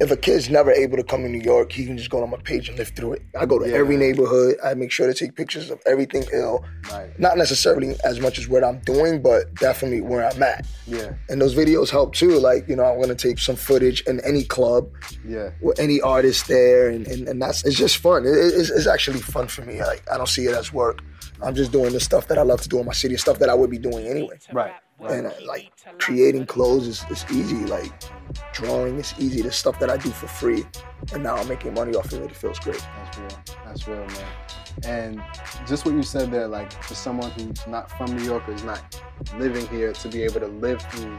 if 0.00 0.10
a 0.12 0.16
kid's 0.16 0.48
never 0.48 0.70
able 0.70 0.96
to 0.96 1.02
come 1.02 1.22
to 1.22 1.28
New 1.28 1.40
York, 1.40 1.72
he 1.72 1.84
can 1.84 1.96
just 1.98 2.08
go 2.10 2.22
on 2.22 2.30
my 2.30 2.36
page 2.38 2.68
and 2.68 2.78
live 2.78 2.90
through 2.90 3.14
it. 3.14 3.22
I 3.38 3.46
go 3.46 3.58
to 3.58 3.68
Yeah. 3.68 3.76
every 3.78 3.96
neighborhood. 3.96 4.56
I 4.64 4.74
make 4.74 4.92
sure 4.92 5.06
to 5.08 5.14
take 5.14 5.34
pictures 5.34 5.70
of 5.70 5.80
everything 5.86 6.24
ill. 6.32 6.64
Right. 6.90 7.18
Not 7.18 7.36
necessarily 7.36 7.96
as 8.04 8.20
much 8.20 8.38
as 8.38 8.48
what 8.48 8.62
I'm 8.62 8.78
doing, 8.80 9.20
but 9.22 9.52
definitely 9.56 10.00
where 10.00 10.24
I'm 10.28 10.42
at. 10.42 10.64
Yeah, 10.86 11.14
And 11.28 11.40
those 11.42 11.54
videos 11.54 11.90
help 11.90 12.14
too. 12.14 12.38
Like, 12.38 12.68
you 12.68 12.76
know, 12.76 12.84
I'm 12.84 13.00
gonna 13.00 13.14
take 13.14 13.38
some 13.38 13.56
footage 13.56 14.00
in 14.02 14.20
any 14.20 14.44
club 14.44 14.88
yeah. 15.26 15.50
with 15.60 15.78
any 15.80 16.00
artist 16.00 16.46
there, 16.48 16.88
and, 16.88 17.06
and, 17.08 17.28
and 17.28 17.42
that's 17.42 17.64
it's 17.64 17.76
just 17.76 17.96
fun. 17.96 18.24
It- 18.24 18.30
it's, 18.58 18.70
it's 18.70 18.86
actually 18.86 19.20
fun 19.20 19.48
for 19.48 19.62
me. 19.62 19.80
Like, 19.82 20.02
I 20.12 20.16
don't 20.16 20.28
see 20.28 20.46
it 20.46 20.54
as 20.54 20.72
work. 20.72 21.00
I'm 21.42 21.54
just 21.54 21.72
doing 21.72 21.92
the 21.92 22.00
stuff 22.00 22.26
that 22.28 22.38
I 22.38 22.42
love 22.42 22.60
to 22.62 22.68
do 22.68 22.78
in 22.78 22.86
my 22.86 22.92
city, 22.92 23.16
stuff 23.16 23.38
that 23.38 23.48
I 23.48 23.54
would 23.54 23.70
be 23.70 23.78
doing 23.78 24.06
anyway. 24.06 24.38
Right. 24.52 24.74
And 25.08 25.28
uh, 25.28 25.32
like 25.46 25.70
creating 25.98 26.46
clothes 26.46 26.88
is, 26.88 27.04
is 27.10 27.24
easy. 27.30 27.64
Like 27.66 27.92
drawing 28.52 28.98
is 28.98 29.14
easy. 29.18 29.42
The 29.42 29.52
stuff 29.52 29.78
that 29.78 29.90
I 29.90 29.96
do 29.96 30.10
for 30.10 30.26
free, 30.26 30.64
and 31.12 31.22
now 31.22 31.36
I'm 31.36 31.48
making 31.48 31.74
money 31.74 31.94
off 31.94 32.06
of 32.06 32.22
it. 32.22 32.30
It 32.30 32.36
feels 32.36 32.58
great. 32.58 32.84
That's 33.04 33.18
real. 33.18 33.56
That's 33.64 33.88
real, 33.88 34.06
man. 34.06 34.26
And 34.84 35.22
just 35.66 35.84
what 35.84 35.94
you 35.94 36.02
said 36.02 36.30
there, 36.30 36.48
like 36.48 36.72
for 36.82 36.94
someone 36.94 37.30
who's 37.32 37.66
not 37.66 37.90
from 37.90 38.16
New 38.16 38.24
York 38.24 38.48
or 38.48 38.54
is 38.54 38.64
not 38.64 39.00
living 39.36 39.66
here, 39.68 39.92
to 39.92 40.08
be 40.08 40.22
able 40.22 40.40
to 40.40 40.48
live 40.48 40.82
through 40.82 41.18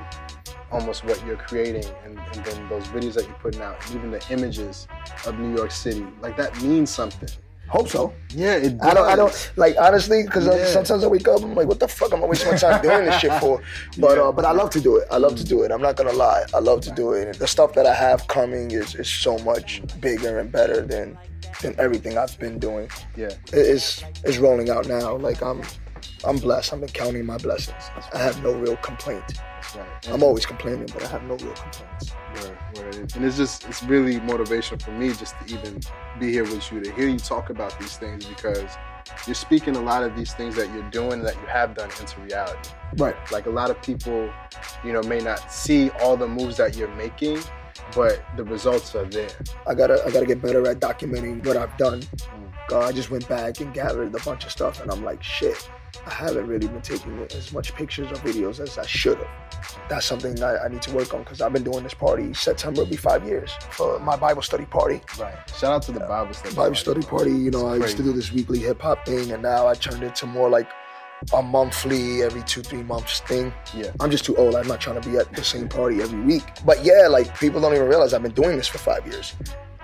almost 0.71 1.03
what 1.03 1.25
you're 1.25 1.37
creating 1.37 1.85
and, 2.03 2.19
and 2.19 2.45
then 2.45 2.69
those 2.69 2.83
videos 2.87 3.13
that 3.13 3.25
you're 3.25 3.33
putting 3.35 3.61
out, 3.61 3.77
and 3.87 3.95
even 3.95 4.11
the 4.11 4.23
images 4.29 4.87
of 5.25 5.39
New 5.39 5.55
York 5.55 5.71
City, 5.71 6.05
like 6.21 6.35
that 6.37 6.61
means 6.61 6.89
something. 6.89 7.29
Hope 7.69 7.87
so. 7.87 8.13
Yeah, 8.33 8.55
it 8.55 8.73
I 8.81 8.93
don't. 8.95 9.07
I 9.07 9.15
don't 9.15 9.51
like 9.55 9.75
honestly 9.79 10.23
because 10.23 10.45
Yeah. 10.47 10.65
sometimes 10.65 11.03
I 11.03 11.07
wake 11.07 11.27
up. 11.27 11.41
I'm 11.43 11.53
like, 11.53 11.67
what 11.67 11.79
the 11.79 11.87
fuck 11.87 12.11
am 12.13 12.23
I 12.23 12.27
wasting 12.27 12.51
my 12.51 12.57
time 12.57 12.81
doing 12.81 13.05
this 13.05 13.19
shit 13.19 13.33
for? 13.39 13.61
But 13.99 14.17
uh, 14.17 14.31
but 14.31 14.43
I 14.45 14.51
love 14.51 14.69
to 14.71 14.81
do 14.81 14.97
it. 14.97 15.07
I 15.11 15.17
love 15.17 15.35
to 15.35 15.43
do 15.43 15.61
it. 15.63 15.71
I'm 15.71 15.81
not 15.81 15.95
gonna 15.95 16.13
lie. 16.13 16.43
I 16.53 16.59
love 16.59 16.81
to 16.81 16.91
do 16.91 17.13
it. 17.13 17.27
And 17.27 17.35
the 17.35 17.47
stuff 17.47 17.73
that 17.73 17.85
I 17.85 17.93
have 17.93 18.27
coming 18.27 18.71
is 18.71 18.95
is 18.95 19.07
so 19.09 19.37
much 19.39 19.81
bigger 20.01 20.39
and 20.39 20.51
better 20.51 20.81
than 20.81 21.17
than 21.61 21.75
everything 21.79 22.17
I've 22.17 22.37
been 22.39 22.57
doing. 22.59 22.89
Yeah, 23.15 23.27
It- 23.53 23.67
It's 23.75 24.03
it's 24.23 24.37
rolling 24.39 24.69
out 24.71 24.87
now. 24.87 25.15
Like 25.17 25.41
I'm 25.43 25.61
I'm 26.25 26.37
blessed. 26.37 26.73
I've 26.73 26.79
been 26.81 26.89
counting 26.89 27.25
my 27.25 27.37
blessings. 27.37 27.83
I 28.13 28.17
have 28.17 28.41
no 28.43 28.51
real 28.53 28.77
complaint. 28.77 29.23
Right. 29.75 30.09
I'm 30.09 30.23
always 30.23 30.45
complaining, 30.45 30.87
but 30.93 31.03
I 31.03 31.07
have 31.07 31.23
no 31.23 31.35
real 31.35 31.53
complaints. 31.53 32.13
it 32.35 32.95
is. 32.95 33.15
And 33.15 33.25
it's 33.25 33.37
just 33.37 33.67
it's 33.67 33.83
really 33.83 34.19
motivational 34.19 34.81
for 34.81 34.91
me 34.91 35.09
just 35.13 35.35
to 35.39 35.53
even 35.53 35.79
be 36.19 36.31
here 36.31 36.43
with 36.43 36.71
you 36.71 36.81
to 36.81 36.91
hear 36.93 37.07
you 37.07 37.19
talk 37.19 37.49
about 37.49 37.77
these 37.79 37.97
things 37.97 38.25
because 38.25 38.77
you're 39.25 39.35
speaking 39.35 39.75
a 39.75 39.81
lot 39.81 40.03
of 40.03 40.15
these 40.15 40.33
things 40.33 40.55
that 40.55 40.71
you're 40.73 40.89
doing 40.89 41.23
that 41.23 41.35
you 41.35 41.47
have 41.47 41.75
done 41.75 41.89
into 41.99 42.19
reality. 42.21 42.69
Right. 42.97 43.15
Like 43.31 43.45
a 43.45 43.51
lot 43.51 43.69
of 43.69 43.81
people, 43.81 44.29
you 44.83 44.93
know, 44.93 45.01
may 45.03 45.19
not 45.19 45.51
see 45.51 45.89
all 46.01 46.15
the 46.15 46.27
moves 46.27 46.57
that 46.57 46.75
you're 46.75 46.93
making, 46.95 47.39
but 47.95 48.23
the 48.37 48.43
results 48.43 48.95
are 48.95 49.05
there. 49.05 49.29
I 49.67 49.73
gotta 49.73 50.03
I 50.05 50.11
gotta 50.11 50.25
get 50.25 50.41
better 50.41 50.67
at 50.67 50.79
documenting 50.79 51.45
what 51.45 51.57
I've 51.57 51.75
done. 51.77 52.03
Uh, 52.71 52.79
I 52.79 52.91
just 52.91 53.09
went 53.09 53.27
back 53.27 53.61
and 53.61 53.73
gathered 53.73 54.13
a 54.13 54.19
bunch 54.23 54.45
of 54.45 54.51
stuff, 54.51 54.81
and 54.81 54.91
I'm 54.91 55.03
like, 55.03 55.23
shit. 55.23 55.69
I 56.05 56.11
haven't 56.11 56.47
really 56.47 56.67
been 56.67 56.81
taking 56.81 57.19
as 57.35 57.51
much 57.53 57.73
pictures 57.75 58.11
or 58.11 58.15
videos 58.15 58.59
as 58.59 58.77
I 58.77 58.85
should 58.85 59.17
have. 59.17 59.79
That's 59.89 60.05
something 60.05 60.41
I, 60.41 60.57
I 60.57 60.67
need 60.67 60.81
to 60.83 60.93
work 60.93 61.13
on 61.13 61.23
because 61.23 61.41
I've 61.41 61.53
been 61.53 61.63
doing 61.63 61.83
this 61.83 61.93
party. 61.93 62.33
September 62.33 62.81
will 62.81 62.89
be 62.89 62.95
five 62.95 63.25
years 63.25 63.51
for 63.71 63.99
my 63.99 64.15
Bible 64.15 64.41
study 64.41 64.65
party. 64.65 65.01
Right. 65.19 65.35
Shout 65.49 65.73
out 65.73 65.81
to 65.83 65.91
the 65.91 65.99
Bible 66.01 66.33
study. 66.33 66.55
Bible 66.55 66.75
study 66.75 67.01
party. 67.01 67.31
You 67.31 67.51
know, 67.51 67.67
I 67.67 67.77
used 67.77 67.97
to 67.97 68.03
do 68.03 68.13
this 68.13 68.31
weekly 68.31 68.59
hip 68.59 68.81
hop 68.81 69.05
thing, 69.05 69.31
and 69.31 69.43
now 69.43 69.67
I 69.67 69.73
turned 69.73 70.03
it 70.03 70.15
to 70.15 70.25
more 70.25 70.49
like 70.49 70.69
a 71.33 71.41
monthly, 71.41 72.23
every 72.23 72.43
two 72.43 72.61
three 72.61 72.83
months 72.83 73.19
thing. 73.21 73.53
Yeah. 73.75 73.91
I'm 73.99 74.09
just 74.09 74.25
too 74.25 74.35
old. 74.37 74.55
I'm 74.55 74.67
not 74.67 74.79
trying 74.79 75.01
to 75.01 75.09
be 75.09 75.17
at 75.17 75.33
the 75.33 75.43
same 75.43 75.67
party 75.67 76.01
every 76.01 76.21
week. 76.21 76.43
But 76.65 76.83
yeah, 76.83 77.07
like 77.07 77.37
people 77.39 77.59
don't 77.61 77.73
even 77.73 77.87
realize 77.87 78.13
I've 78.13 78.23
been 78.23 78.31
doing 78.31 78.57
this 78.57 78.67
for 78.67 78.77
five 78.77 79.05
years. 79.05 79.35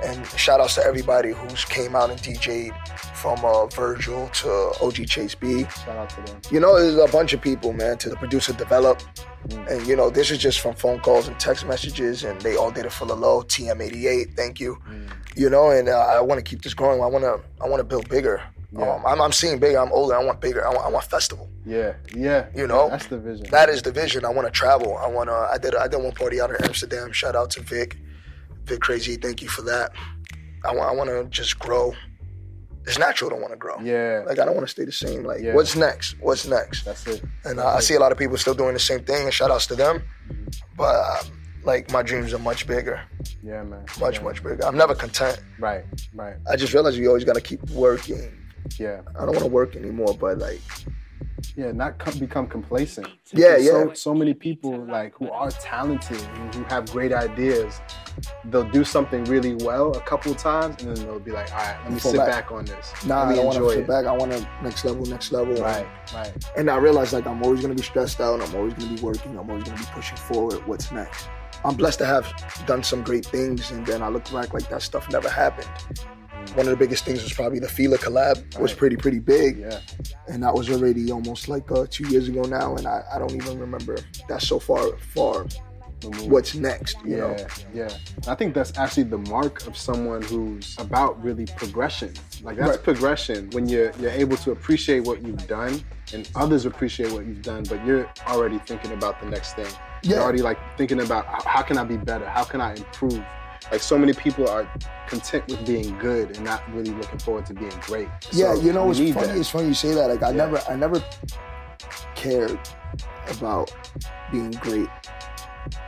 And 0.03 0.25
shout 0.31 0.59
outs 0.59 0.75
to 0.75 0.83
everybody 0.83 1.31
who's 1.31 1.63
came 1.65 1.95
out 1.95 2.09
and 2.09 2.19
DJ'd 2.19 2.73
from 3.15 3.43
uh, 3.45 3.65
Virgil 3.67 4.27
to 4.27 4.73
OG 4.81 5.07
Chase 5.07 5.35
B. 5.35 5.63
Shout 5.85 5.89
out 5.97 6.09
to 6.11 6.21
them. 6.21 6.41
You 6.51 6.59
know, 6.59 6.77
there's 6.77 6.97
a 6.97 7.11
bunch 7.11 7.31
of 7.33 7.41
people, 7.41 7.71
man, 7.71 7.97
to 7.99 8.09
the 8.09 8.17
producer 8.17 8.53
develop. 8.53 9.01
And 9.69 9.85
you 9.87 9.95
know, 9.95 10.09
this 10.09 10.31
is 10.31 10.37
just 10.37 10.59
from 10.59 10.75
phone 10.75 10.99
calls 10.99 11.27
and 11.27 11.39
text 11.39 11.65
messages, 11.65 12.23
and 12.23 12.39
they 12.41 12.55
all 12.57 12.71
did 12.71 12.85
it 12.85 12.91
for 12.91 13.05
the 13.05 13.15
low. 13.15 13.43
TM88, 13.43 14.35
thank 14.35 14.59
you. 14.59 14.77
You 15.35 15.49
know, 15.49 15.69
and 15.69 15.87
uh, 15.89 15.97
I 15.97 16.21
want 16.21 16.39
to 16.39 16.43
keep 16.43 16.61
this 16.61 16.73
growing. 16.73 17.01
I 17.01 17.07
want 17.07 17.23
to, 17.23 17.39
I 17.63 17.67
want 17.67 17.79
to 17.79 17.83
build 17.83 18.09
bigger. 18.09 18.41
Yeah. 18.71 18.95
Um, 18.95 19.03
I'm, 19.05 19.21
I'm 19.21 19.31
seeing 19.31 19.59
bigger. 19.59 19.79
I'm 19.79 19.91
older. 19.93 20.15
I 20.15 20.23
want 20.23 20.41
bigger. 20.41 20.65
I 20.65 20.69
want, 20.73 20.85
I 20.85 20.89
want 20.89 21.05
festival. 21.05 21.49
Yeah. 21.65 21.93
Yeah. 22.13 22.47
You 22.55 22.67
know, 22.67 22.89
That's 22.89 23.07
the 23.07 23.17
vision. 23.17 23.47
That 23.51 23.69
is 23.69 23.81
the 23.81 23.91
vision. 23.91 24.25
I 24.25 24.29
want 24.29 24.47
to 24.47 24.51
travel. 24.51 24.97
I 24.97 25.07
want 25.07 25.29
to. 25.29 25.33
I 25.33 25.57
did. 25.57 25.75
I 25.75 25.87
did 25.87 26.01
one 26.01 26.11
party 26.11 26.41
out 26.41 26.49
in 26.49 26.57
Amsterdam. 26.63 27.11
Shout 27.11 27.35
out 27.35 27.51
to 27.51 27.61
Vic, 27.61 27.97
Vic 28.65 28.79
Crezée. 28.79 29.21
Thank 29.21 29.41
you 29.41 29.47
for 29.49 29.61
that. 29.63 29.91
I 30.63 30.73
want. 30.73 30.89
I 30.89 30.93
want 30.93 31.09
to 31.09 31.25
just 31.29 31.59
grow. 31.59 31.93
It's 32.87 32.99
natural 32.99 33.31
to 33.31 33.35
want 33.35 33.51
to 33.51 33.57
grow. 33.57 33.79
Yeah. 33.81 34.23
Like 34.27 34.37
I 34.39 34.45
don't 34.45 34.53
want 34.55 34.67
to 34.67 34.71
stay 34.71 34.85
the 34.85 34.91
same. 34.91 35.23
Like 35.23 35.41
Yeah. 35.41 35.53
what's 35.55 35.75
next? 35.75 36.15
What's 36.19 36.45
next? 36.47 36.83
That's 36.85 37.05
it. 37.07 37.23
And 37.43 37.59
uh, 37.59 37.67
I 37.73 37.79
see 37.79 37.95
a 37.95 37.99
lot 37.99 38.11
of 38.11 38.17
people 38.17 38.37
still 38.37 38.53
doing 38.53 38.73
the 38.73 38.79
same 38.79 39.03
thing. 39.03 39.23
And 39.23 39.33
shout 39.33 39.49
outs 39.49 39.65
to 39.67 39.75
them. 39.75 40.03
But 40.77 40.95
um, 40.95 41.41
like 41.63 41.89
my 41.91 42.03
dreams 42.03 42.31
are 42.33 42.37
much 42.39 42.67
bigger, 42.67 43.01
Yeah, 43.41 43.63
man. 43.63 43.85
much 43.99 44.17
Yeah. 44.17 44.23
much 44.23 44.43
bigger. 44.43 44.63
I'm 44.63 44.77
never 44.77 44.93
content. 44.93 45.39
Right. 45.57 45.83
Right. 46.13 46.35
I 46.51 46.55
just 46.57 46.73
realized 46.73 46.97
you 46.97 47.07
always 47.07 47.23
got 47.23 47.33
to 47.35 47.41
keep 47.41 47.67
working. 47.71 48.31
Yeah. 48.77 49.01
I 49.15 49.19
don't 49.25 49.29
want 49.33 49.39
to 49.39 49.47
work 49.47 49.75
anymore, 49.75 50.15
but 50.19 50.37
like 50.37 50.61
yeah, 51.55 51.71
not 51.71 51.97
com- 51.99 52.17
become 52.17 52.47
complacent. 52.47 53.07
Yeah, 53.31 53.55
Because 53.57 53.67
So, 53.67 53.87
yeah. 53.87 53.93
so 53.93 54.13
many 54.13 54.33
people 54.33 54.77
like 54.85 55.15
who 55.15 55.29
are 55.31 55.51
talented 55.51 56.21
and 56.21 56.53
who 56.55 56.63
have 56.65 56.89
great 56.91 57.13
ideas, 57.13 57.79
they'll 58.45 58.69
do 58.71 58.83
something 58.83 59.23
really 59.25 59.55
well 59.55 59.91
a 59.95 60.01
couple 60.01 60.33
times, 60.35 60.83
and 60.83 60.95
then 60.95 61.05
they'll 61.05 61.19
be 61.19 61.31
like, 61.31 61.51
"All 61.51 61.57
right, 61.59 61.77
let 61.83 61.93
me 61.93 61.99
Fall 61.99 62.11
sit 62.11 62.17
back. 62.19 62.29
back. 62.29 62.51
on 62.51 62.65
this. 62.65 62.93
nah, 63.05 63.29
I 63.29 63.35
don't 63.35 63.45
want 63.45 63.57
to 63.57 63.69
sit 63.69 63.79
it." 63.79 63.87
back. 63.87 64.05
I 64.05 64.11
want 64.11 64.31
to 64.31 64.47
next 64.63 64.83
level, 64.85 65.05
next 65.05 65.31
level. 65.31 65.55
Right, 65.55 65.87
right. 66.13 66.33
And 66.57 66.69
I 66.69 66.77
realized 66.77 67.13
like 67.13 67.25
I'm 67.27 67.41
always 67.43 67.61
gonna 67.61 67.75
be 67.75 67.83
stressed 67.83 68.19
out. 68.21 68.41
I'm 68.41 68.55
always 68.55 68.73
gonna 68.73 68.93
be 68.93 69.01
working. 69.01 69.37
I'm 69.37 69.49
always 69.49 69.63
gonna 69.65 69.77
be 69.77 69.87
pushing 69.93 70.17
forward. 70.17 70.65
What's 70.67 70.91
next? 70.91 71.27
I'm 71.63 71.75
blessed 71.75 71.99
to 71.99 72.05
have 72.05 72.27
done 72.67 72.83
some 72.83 73.01
great 73.01 73.25
things, 73.25 73.71
and 73.71 73.85
then 73.85 74.01
I 74.03 74.09
look 74.09 74.29
back 74.31 74.53
like 74.53 74.69
that 74.69 74.81
stuff 74.81 75.09
never 75.11 75.29
happened. 75.29 75.69
One 76.53 76.67
of 76.67 76.71
the 76.71 76.75
biggest 76.77 77.05
things 77.05 77.23
was 77.23 77.33
probably 77.33 77.59
the 77.59 77.67
Fila 77.69 77.97
collab. 77.97 78.57
was 78.59 78.73
pretty 78.73 78.95
pretty 78.95 79.19
big, 79.19 79.57
Yeah, 79.57 79.79
and 80.27 80.43
that 80.43 80.53
was 80.53 80.69
already 80.69 81.11
almost 81.11 81.47
like 81.49 81.71
uh, 81.71 81.85
two 81.89 82.07
years 82.09 82.27
ago 82.27 82.41
now, 82.43 82.75
and 82.75 82.87
I, 82.87 83.03
I 83.13 83.19
don't 83.19 83.33
even 83.35 83.59
remember. 83.59 83.97
That's 84.29 84.47
so 84.47 84.59
far 84.59 84.97
far. 85.13 85.45
What's 86.27 86.53
next? 86.53 86.97
You 87.03 87.17
yeah, 87.17 87.17
know? 87.17 87.47
yeah. 87.73 87.89
I 88.27 88.35
think 88.35 88.53
that's 88.53 88.77
actually 88.77 89.03
the 89.03 89.17
mark 89.17 89.65
of 89.65 89.75
someone 89.75 90.21
who's 90.21 90.75
about 90.77 91.21
really 91.23 91.45
progression. 91.57 92.13
Like 92.43 92.57
that's 92.57 92.69
Right. 92.71 92.83
progression 92.83 93.49
when 93.51 93.67
you're 93.67 93.91
you're 93.99 94.11
able 94.11 94.37
to 94.37 94.51
appreciate 94.51 94.99
what 94.99 95.23
you've 95.25 95.47
done 95.47 95.81
and 96.13 96.29
others 96.35 96.65
appreciate 96.65 97.11
what 97.11 97.25
you've 97.25 97.41
done, 97.41 97.63
but 97.67 97.83
you're 97.85 98.07
already 98.27 98.59
thinking 98.59 98.91
about 98.91 99.19
the 99.19 99.25
next 99.27 99.53
thing. 99.55 99.65
You're 100.03 100.17
Yeah. 100.17 100.23
already 100.23 100.43
like 100.43 100.59
thinking 100.77 100.99
about 100.99 101.25
how 101.45 101.63
can 101.63 101.77
I 101.77 101.83
be 101.85 101.97
better? 101.97 102.29
How 102.29 102.43
can 102.43 102.61
I 102.61 102.75
improve? 102.75 103.23
Like 103.71 103.81
so 103.81 103.97
many 103.97 104.13
people 104.13 104.47
are 104.49 104.69
content 105.07 105.47
with 105.47 105.65
being 105.65 105.97
good 105.97 106.35
and 106.35 106.45
not 106.45 106.61
really 106.73 106.91
looking 106.91 107.19
forward 107.19 107.45
to 107.47 107.53
being 107.53 107.73
great. 107.81 108.07
Yeah, 108.31 108.53
So 108.55 108.61
you 108.61 108.73
know, 108.73 108.85
we 108.85 108.91
it's 108.91 109.13
funny. 109.13 109.27
that. 109.27 109.37
It's 109.37 109.49
funny 109.49 109.67
you 109.69 109.73
say 109.73 109.93
that. 109.93 110.09
Like 110.09 110.23
I 110.23 110.29
Yeah. 110.29 110.35
never, 110.45 110.61
I 110.69 110.75
never 110.75 111.03
cared 112.15 112.59
about 113.29 113.71
being 114.31 114.51
great. 114.51 114.87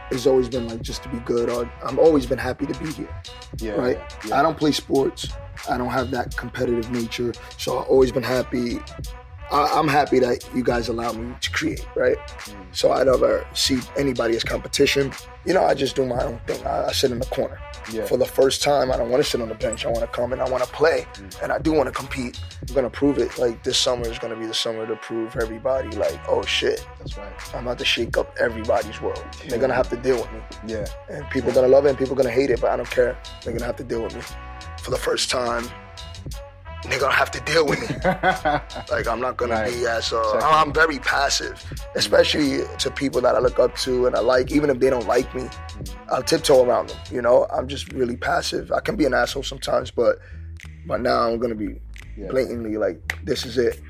It's 0.10 0.26
always 0.26 0.50
been 0.50 0.68
like 0.68 0.82
just 0.82 1.04
to 1.04 1.10
be 1.10 1.20
good. 1.20 1.50
Or 1.50 1.70
I'm 1.84 2.00
always 2.00 2.26
been 2.26 2.38
happy 2.40 2.66
to 2.66 2.80
be 2.80 2.92
here. 2.92 3.22
yeah, 3.60 3.72
right? 3.74 3.98
yeah, 3.98 4.08
yeah. 4.28 4.40
I 4.40 4.42
don't 4.44 4.58
play 4.58 4.72
sports. 4.72 5.28
I 5.70 5.78
don't 5.78 5.90
have 5.90 6.12
that 6.12 6.36
competitive 6.38 6.92
nature. 6.92 7.34
So 7.58 7.80
I've 7.80 7.88
always 7.88 8.12
been 8.12 8.24
happy. 8.24 8.80
I, 9.52 9.80
I'm 9.80 9.88
happy 9.88 10.20
that 10.20 10.48
you 10.54 10.64
guys 10.64 10.90
allow 10.90 11.12
me 11.14 11.34
to 11.40 11.52
create, 11.52 11.86
right? 11.96 12.18
Mm. 12.18 12.66
So 12.72 12.92
I 12.92 13.04
never 13.04 13.48
see 13.54 13.80
anybody 13.98 14.36
as 14.36 14.44
competition. 14.44 15.12
You 15.46 15.54
know, 15.54 15.64
I 15.64 15.74
just 15.74 15.96
do 15.96 16.06
my 16.06 16.22
own 16.24 16.40
thing. 16.48 16.66
I, 16.66 16.88
I 16.88 16.92
sit 16.92 17.12
in 17.12 17.20
the 17.20 17.26
corner. 17.28 17.60
Yeah. 17.92 18.06
For 18.06 18.18
the 18.18 18.26
first 18.26 18.62
time, 18.62 18.92
I 18.92 18.98
don't 18.98 19.10
want 19.10 19.24
to 19.24 19.30
sit 19.30 19.40
on 19.40 19.48
the 19.48 19.56
bench. 19.56 19.86
I 19.86 19.90
want 19.90 20.02
to 20.02 20.08
come 20.08 20.34
and 20.34 20.42
I 20.42 20.50
want 20.50 20.64
to 20.64 20.70
play, 20.72 21.06
mm. 21.14 21.42
and 21.42 21.52
I 21.52 21.60
do 21.60 21.72
want 21.72 21.88
to 21.88 21.94
compete. 21.94 22.40
I'm 22.68 22.76
gonna 22.76 22.90
prove 22.90 23.18
it. 23.18 23.38
Like 23.38 23.64
this 23.64 23.78
summer 23.78 24.08
is 24.08 24.20
gonna 24.20 24.36
be 24.36 24.46
the 24.46 24.54
summer 24.54 24.86
to 24.86 24.96
prove 24.98 25.38
everybody, 25.38 25.96
like, 25.96 26.20
oh 26.28 26.42
shit, 26.44 26.86
That's 27.00 27.18
right. 27.18 27.56
I'm 27.56 27.66
about 27.66 27.80
to 27.80 27.86
shake 27.86 28.18
up 28.18 28.36
everybody's 28.40 29.02
world. 29.02 29.24
They're 29.48 29.60
gonna 29.60 29.74
have 29.74 29.90
to 29.90 29.98
deal 29.98 30.18
with 30.18 30.32
me 30.34 30.40
Yeah. 30.68 30.86
and 31.10 31.30
people 31.30 31.52
gonna 31.54 31.68
love 31.70 31.86
it 31.86 31.90
and 31.90 31.98
people 31.98 32.16
gonna 32.16 32.30
hate 32.30 32.50
it, 32.50 32.60
but 32.60 32.72
I 32.72 32.76
don't 32.76 32.90
care. 32.90 33.18
They're 33.44 33.54
gonna 33.54 33.66
have 33.66 33.78
to 33.78 33.84
deal 33.84 34.04
with 34.04 34.16
me. 34.16 34.22
For 34.82 34.92
the 34.92 34.98
first 34.98 35.30
time, 35.30 35.70
they're 36.84 37.00
gonna 37.00 37.14
have 37.14 37.32
to 37.32 37.40
deal 37.42 37.66
with 37.66 37.80
me. 37.82 37.96
Like 38.90 39.08
I'm 39.08 39.20
not 39.20 39.38
gonna 39.38 39.56
Right. 39.56 39.74
be 39.74 39.86
as 39.88 40.14
uh, 40.14 40.34
Check 40.34 40.44
I'm 40.44 40.72
very 40.74 41.00
passive, 41.00 41.64
especially 41.96 42.64
to 42.78 42.92
people 42.92 43.22
that 43.22 43.36
I 43.36 43.40
look 43.40 43.60
up 43.60 43.76
to 43.78 44.08
and 44.08 44.16
I 44.16 44.20
like. 44.20 44.52
Even 44.52 44.70
if 44.70 44.80
they 44.80 44.90
don't 44.90 45.08
like 45.08 45.34
me, 45.36 45.50
I'll 46.10 46.24
tiptoe 46.24 46.64
around 46.64 46.90
them. 46.90 46.98
You 47.12 47.22
know, 47.22 47.46
I'm 47.54 47.68
just 47.68 47.92
really 47.94 48.16
passive. 48.16 48.72
I 48.72 48.80
can 48.80 48.96
be 48.96 49.06
an 49.06 49.14
asshole 49.14 49.44
sometimes, 49.44 49.92
but 49.92 50.20
but 50.86 51.02
now 51.02 51.28
I'm 51.28 51.40
gonna 51.40 51.56
be 51.56 51.80
Yeah. 52.18 52.30
blatantly 52.30 52.78
like, 52.78 53.18
this 53.24 53.46
is 53.46 53.58
it. 53.58 53.82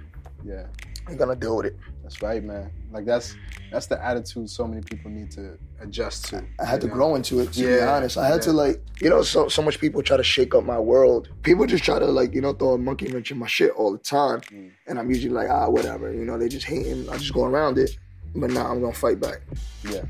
yeah. 0.43 0.65
I'm 1.07 1.15
gonna 1.17 1.35
deal 1.35 1.57
with 1.57 1.67
it. 1.67 1.77
That's 2.03 2.21
right, 2.21 2.43
man. 2.43 2.71
Like 2.91 3.05
that's 3.05 3.35
that's 3.71 3.87
the 3.87 4.03
attitude 4.03 4.49
so 4.49 4.65
many 4.67 4.81
people 4.81 5.11
need 5.11 5.29
to 5.31 5.57
adjust 5.79 6.25
to. 6.29 6.43
I 6.59 6.65
had 6.65 6.81
to 6.81 6.87
know? 6.87 6.93
grow 6.93 7.15
into 7.15 7.39
it. 7.39 7.53
To 7.53 7.61
be 7.67 7.79
honest, 7.81 8.17
I 8.17 8.27
had 8.27 8.41
to 8.43 8.51
like, 8.53 8.81
you 9.01 9.09
know, 9.09 9.21
so 9.21 9.47
so 9.47 9.61
much 9.61 9.79
people 9.79 10.01
try 10.01 10.17
to 10.17 10.23
shake 10.23 10.53
up 10.55 10.63
my 10.63 10.79
world. 10.79 11.29
People 11.43 11.65
just 11.65 11.83
try 11.83 11.99
to 11.99 12.05
like, 12.05 12.33
you 12.33 12.41
know, 12.41 12.53
throw 12.53 12.73
a 12.73 12.77
monkey 12.77 13.07
wrench 13.11 13.31
in 13.31 13.37
my 13.37 13.47
shit 13.47 13.71
all 13.71 13.91
the 13.91 13.97
time, 13.99 14.41
Mm. 14.41 14.71
and 14.87 14.99
I'm 14.99 15.09
usually 15.09 15.33
like, 15.33 15.49
ah, 15.49 15.69
whatever. 15.69 16.11
You 16.13 16.25
know, 16.25 16.37
they 16.37 16.47
just 16.49 16.65
hating. 16.65 17.09
I 17.09 17.17
just 17.17 17.33
go 17.33 17.45
around 17.45 17.77
it, 17.77 17.91
but 18.35 18.49
now 18.51 18.67
I'm 18.67 18.81
gonna 18.81 18.93
fight 18.93 19.19
back. 19.19 19.41
Yeah, 19.83 20.03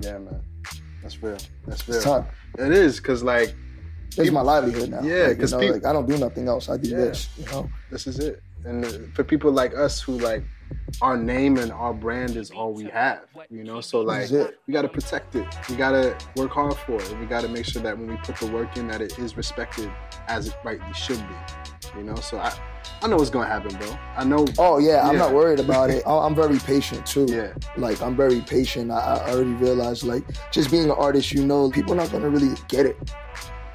yeah, 0.00 0.18
man. 0.18 0.42
That's 1.02 1.22
real. 1.22 1.38
That's 1.66 1.86
real. 1.88 1.96
It's 1.96 2.04
time. 2.04 2.26
It 2.58 2.72
is 2.72 2.98
because 2.98 3.22
like 3.22 3.54
This 4.16 4.26
is 4.26 4.32
my 4.32 4.40
livelihood 4.42 4.90
now. 4.90 5.02
Yeah, 5.02 5.28
Like, 5.28 5.38
'cause 5.38 5.52
you 5.52 5.58
know, 5.60 5.72
like 5.74 5.84
I 5.86 5.92
don't 5.92 6.08
do 6.08 6.18
nothing 6.18 6.48
else. 6.48 6.68
I 6.68 6.76
do 6.76 6.88
Yeah. 6.90 6.96
this. 6.96 7.28
You 7.38 7.44
know, 7.46 7.70
this 7.90 8.06
is 8.06 8.18
it. 8.18 8.42
and 8.66 9.14
for 9.14 9.24
people 9.24 9.50
like 9.50 9.74
us 9.74 10.02
who 10.02 10.18
like 10.18 10.42
our 11.02 11.16
name 11.16 11.56
and 11.56 11.72
our 11.72 11.94
brand 11.94 12.36
is 12.36 12.50
all 12.50 12.72
we 12.72 12.84
have, 12.84 13.22
you 13.50 13.64
know. 13.64 13.80
So 13.80 14.00
like 14.00 14.30
we 14.66 14.72
gotta 14.72 14.88
protect 14.88 15.34
it. 15.34 15.46
We 15.68 15.76
gotta 15.76 16.16
work 16.36 16.50
hard 16.50 16.76
for 16.76 16.96
it. 16.96 17.18
We 17.18 17.26
gotta 17.26 17.48
make 17.48 17.64
sure 17.64 17.82
that 17.82 17.96
when 17.96 18.08
we 18.08 18.16
put 18.16 18.36
the 18.36 18.46
work 18.46 18.76
in, 18.76 18.88
that 18.88 19.00
it 19.00 19.18
is 19.18 19.36
respected 19.36 19.90
as 20.28 20.48
it 20.48 20.56
rightly 20.64 20.92
should 20.92 21.18
be, 21.18 21.98
you 21.98 22.04
know. 22.04 22.16
So 22.16 22.38
I, 22.38 22.52
I 23.02 23.08
know 23.08 23.16
what's 23.16 23.30
gonna 23.30 23.46
happen, 23.46 23.76
bro. 23.78 23.96
I 24.16 24.24
know. 24.24 24.46
Oh 24.58 24.78
yeah, 24.78 25.08
I'm 25.08 25.16
not 25.16 25.32
worried 25.32 25.60
about 25.60 25.90
it. 25.90 26.02
I'm 26.06 26.34
very 26.34 26.58
patient 26.58 27.06
too. 27.06 27.26
Yeah, 27.28 27.54
Like 27.76 28.02
I'm 28.02 28.16
very 28.16 28.40
patient. 28.40 28.90
I, 28.90 28.98
I 28.98 29.30
already 29.30 29.52
realized 29.52 30.04
like 30.04 30.24
just 30.50 30.70
being 30.70 30.84
an 30.84 30.90
artist, 30.90 31.32
you 31.32 31.46
know, 31.46 31.70
people 31.70 31.92
are 31.94 31.96
not 31.96 32.12
gonna 32.12 32.28
really 32.28 32.56
get 32.68 32.86
it. 32.86 32.96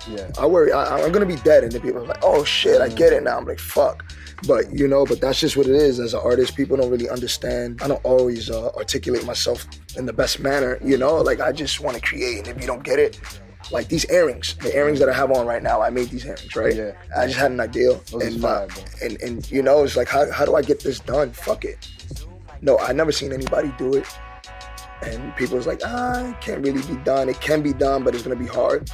Yeah, 0.09 0.29
I 0.39 0.45
worry. 0.45 0.71
I, 0.71 1.01
I'm 1.03 1.11
gonna 1.11 1.25
be 1.25 1.35
dead, 1.37 1.63
and 1.63 1.71
then 1.71 1.81
people 1.81 2.03
are 2.03 2.07
like, 2.07 2.23
"Oh 2.23 2.43
shit, 2.43 2.81
I 2.81 2.89
get 2.89 3.13
it 3.13 3.23
now." 3.23 3.37
I'm 3.37 3.45
like, 3.45 3.59
"Fuck," 3.59 4.03
but 4.47 4.71
you 4.73 4.87
know, 4.87 5.05
but 5.05 5.21
that's 5.21 5.39
just 5.39 5.57
what 5.57 5.67
it 5.67 5.75
is. 5.75 5.99
As 5.99 6.13
an 6.13 6.21
artist, 6.23 6.55
people 6.55 6.77
don't 6.77 6.89
really 6.89 7.09
understand. 7.09 7.81
I 7.81 7.87
don't 7.87 8.03
always 8.03 8.49
uh, 8.49 8.69
articulate 8.75 9.25
myself 9.25 9.67
in 9.97 10.05
the 10.05 10.13
best 10.13 10.39
manner. 10.39 10.77
You 10.83 10.97
know, 10.97 11.17
like 11.17 11.39
I 11.39 11.51
just 11.51 11.79
want 11.79 11.95
to 11.97 12.01
create, 12.01 12.39
and 12.39 12.47
if 12.47 12.61
you 12.61 12.67
don't 12.67 12.83
get 12.83 12.99
it, 12.99 13.19
like 13.71 13.87
these 13.87 14.09
earrings, 14.11 14.55
the 14.61 14.75
earrings 14.75 14.99
that 14.99 15.09
I 15.09 15.13
have 15.13 15.31
on 15.31 15.47
right 15.47 15.63
now, 15.63 15.81
I 15.81 15.89
made 15.89 16.09
these 16.09 16.25
earrings, 16.25 16.55
right? 16.55 16.75
Yeah. 16.75 16.91
I 17.17 17.27
just 17.27 17.37
had 17.37 17.51
an 17.51 17.59
idea, 17.59 17.99
and, 18.13 18.41
fire, 18.41 18.67
uh, 18.69 19.05
and 19.05 19.21
and 19.21 19.51
you 19.51 19.61
know, 19.61 19.83
it's 19.83 19.95
like, 19.95 20.07
how 20.07 20.29
how 20.31 20.45
do 20.45 20.55
I 20.55 20.61
get 20.61 20.81
this 20.81 20.99
done? 20.99 21.31
Fuck 21.31 21.65
it. 21.65 21.87
No, 22.61 22.77
I 22.77 22.93
never 22.93 23.11
seen 23.11 23.31
anybody 23.33 23.73
do 23.77 23.95
it. 23.95 24.07
And 25.01 25.35
people 25.35 25.57
was 25.57 25.67
like, 25.67 25.81
ah, 25.85 26.29
it 26.29 26.41
can't 26.41 26.65
really 26.65 26.81
be 26.81 26.95
done. 27.03 27.29
It 27.29 27.39
can 27.39 27.61
be 27.61 27.73
done, 27.73 28.03
but 28.03 28.15
it's 28.15 28.23
gonna 28.23 28.35
be 28.35 28.47
hard. 28.47 28.89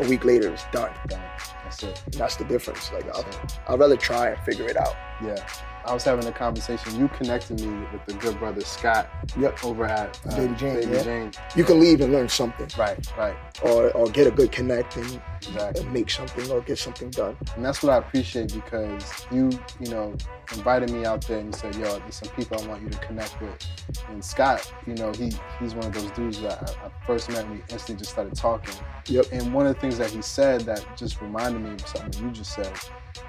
A 0.00 0.08
week 0.08 0.24
later, 0.24 0.52
it's 0.52 0.64
done. 0.72 0.92
done. 1.08 1.20
That's 1.64 1.82
it. 1.82 2.02
That's 2.12 2.36
the 2.36 2.44
difference. 2.44 2.92
Like, 2.92 3.08
I'll, 3.14 3.24
I'd 3.68 3.78
rather 3.78 3.96
try 3.96 4.28
and 4.30 4.40
figure 4.44 4.66
it 4.66 4.76
out. 4.76 4.94
Yeah. 5.22 5.44
I 5.84 5.94
was 5.94 6.04
having 6.04 6.26
a 6.26 6.32
conversation. 6.32 6.98
You 7.00 7.08
connected 7.08 7.60
me 7.60 7.68
with 7.92 8.04
the 8.06 8.12
good 8.14 8.38
brother 8.38 8.60
Scott 8.60 9.08
Yep. 9.38 9.64
over 9.64 9.86
at 9.86 10.20
uh, 10.28 10.36
Baby 10.36 10.54
Jane, 10.56 10.74
Baby 10.80 10.92
yeah. 10.92 11.02
Jane. 11.02 11.32
You 11.56 11.64
can 11.64 11.80
leave 11.80 12.00
and 12.02 12.12
learn 12.12 12.28
something, 12.28 12.68
Right, 12.76 12.98
right, 13.16 13.36
or 13.62 13.90
or 13.92 14.06
get 14.10 14.26
a 14.26 14.30
good 14.30 14.52
connect 14.52 14.96
and, 14.96 15.20
exactly. 15.40 15.82
and 15.82 15.92
make 15.92 16.10
something 16.10 16.50
or 16.50 16.60
get 16.60 16.78
something 16.78 17.08
done. 17.10 17.36
And 17.56 17.64
that's 17.64 17.82
what 17.82 17.92
I 17.94 17.98
appreciate 17.98 18.52
because 18.52 19.24
you, 19.30 19.50
you 19.80 19.90
know, 19.90 20.14
invited 20.52 20.90
me 20.90 21.04
out 21.04 21.26
there 21.26 21.38
and 21.38 21.54
you 21.54 21.58
said, 21.58 21.74
yo, 21.76 21.98
there's 21.98 22.16
some 22.16 22.28
people 22.34 22.60
I 22.60 22.66
want 22.66 22.82
you 22.82 22.88
to 22.88 22.98
connect 22.98 23.40
with. 23.40 23.66
And 24.08 24.24
Scott, 24.24 24.72
you 24.86 24.94
know, 24.94 25.12
he 25.12 25.32
he's 25.60 25.74
one 25.74 25.86
of 25.86 25.94
those 25.94 26.10
dudes 26.12 26.40
that 26.42 26.76
I, 26.82 26.86
I 26.86 27.06
first 27.06 27.28
met 27.28 27.44
and 27.44 27.54
we 27.54 27.62
instantly 27.70 27.96
just 27.96 28.10
started 28.10 28.34
talking. 28.34 28.74
Yep. 29.06 29.26
And 29.32 29.52
one 29.52 29.66
of 29.66 29.74
the 29.74 29.80
things 29.80 29.98
that 29.98 30.10
he 30.10 30.22
said 30.22 30.62
that 30.62 30.84
just 30.96 31.20
reminded 31.20 31.62
me 31.62 31.72
of 31.72 31.86
something 31.86 32.24
you 32.24 32.30
just 32.30 32.54
said, 32.54 32.72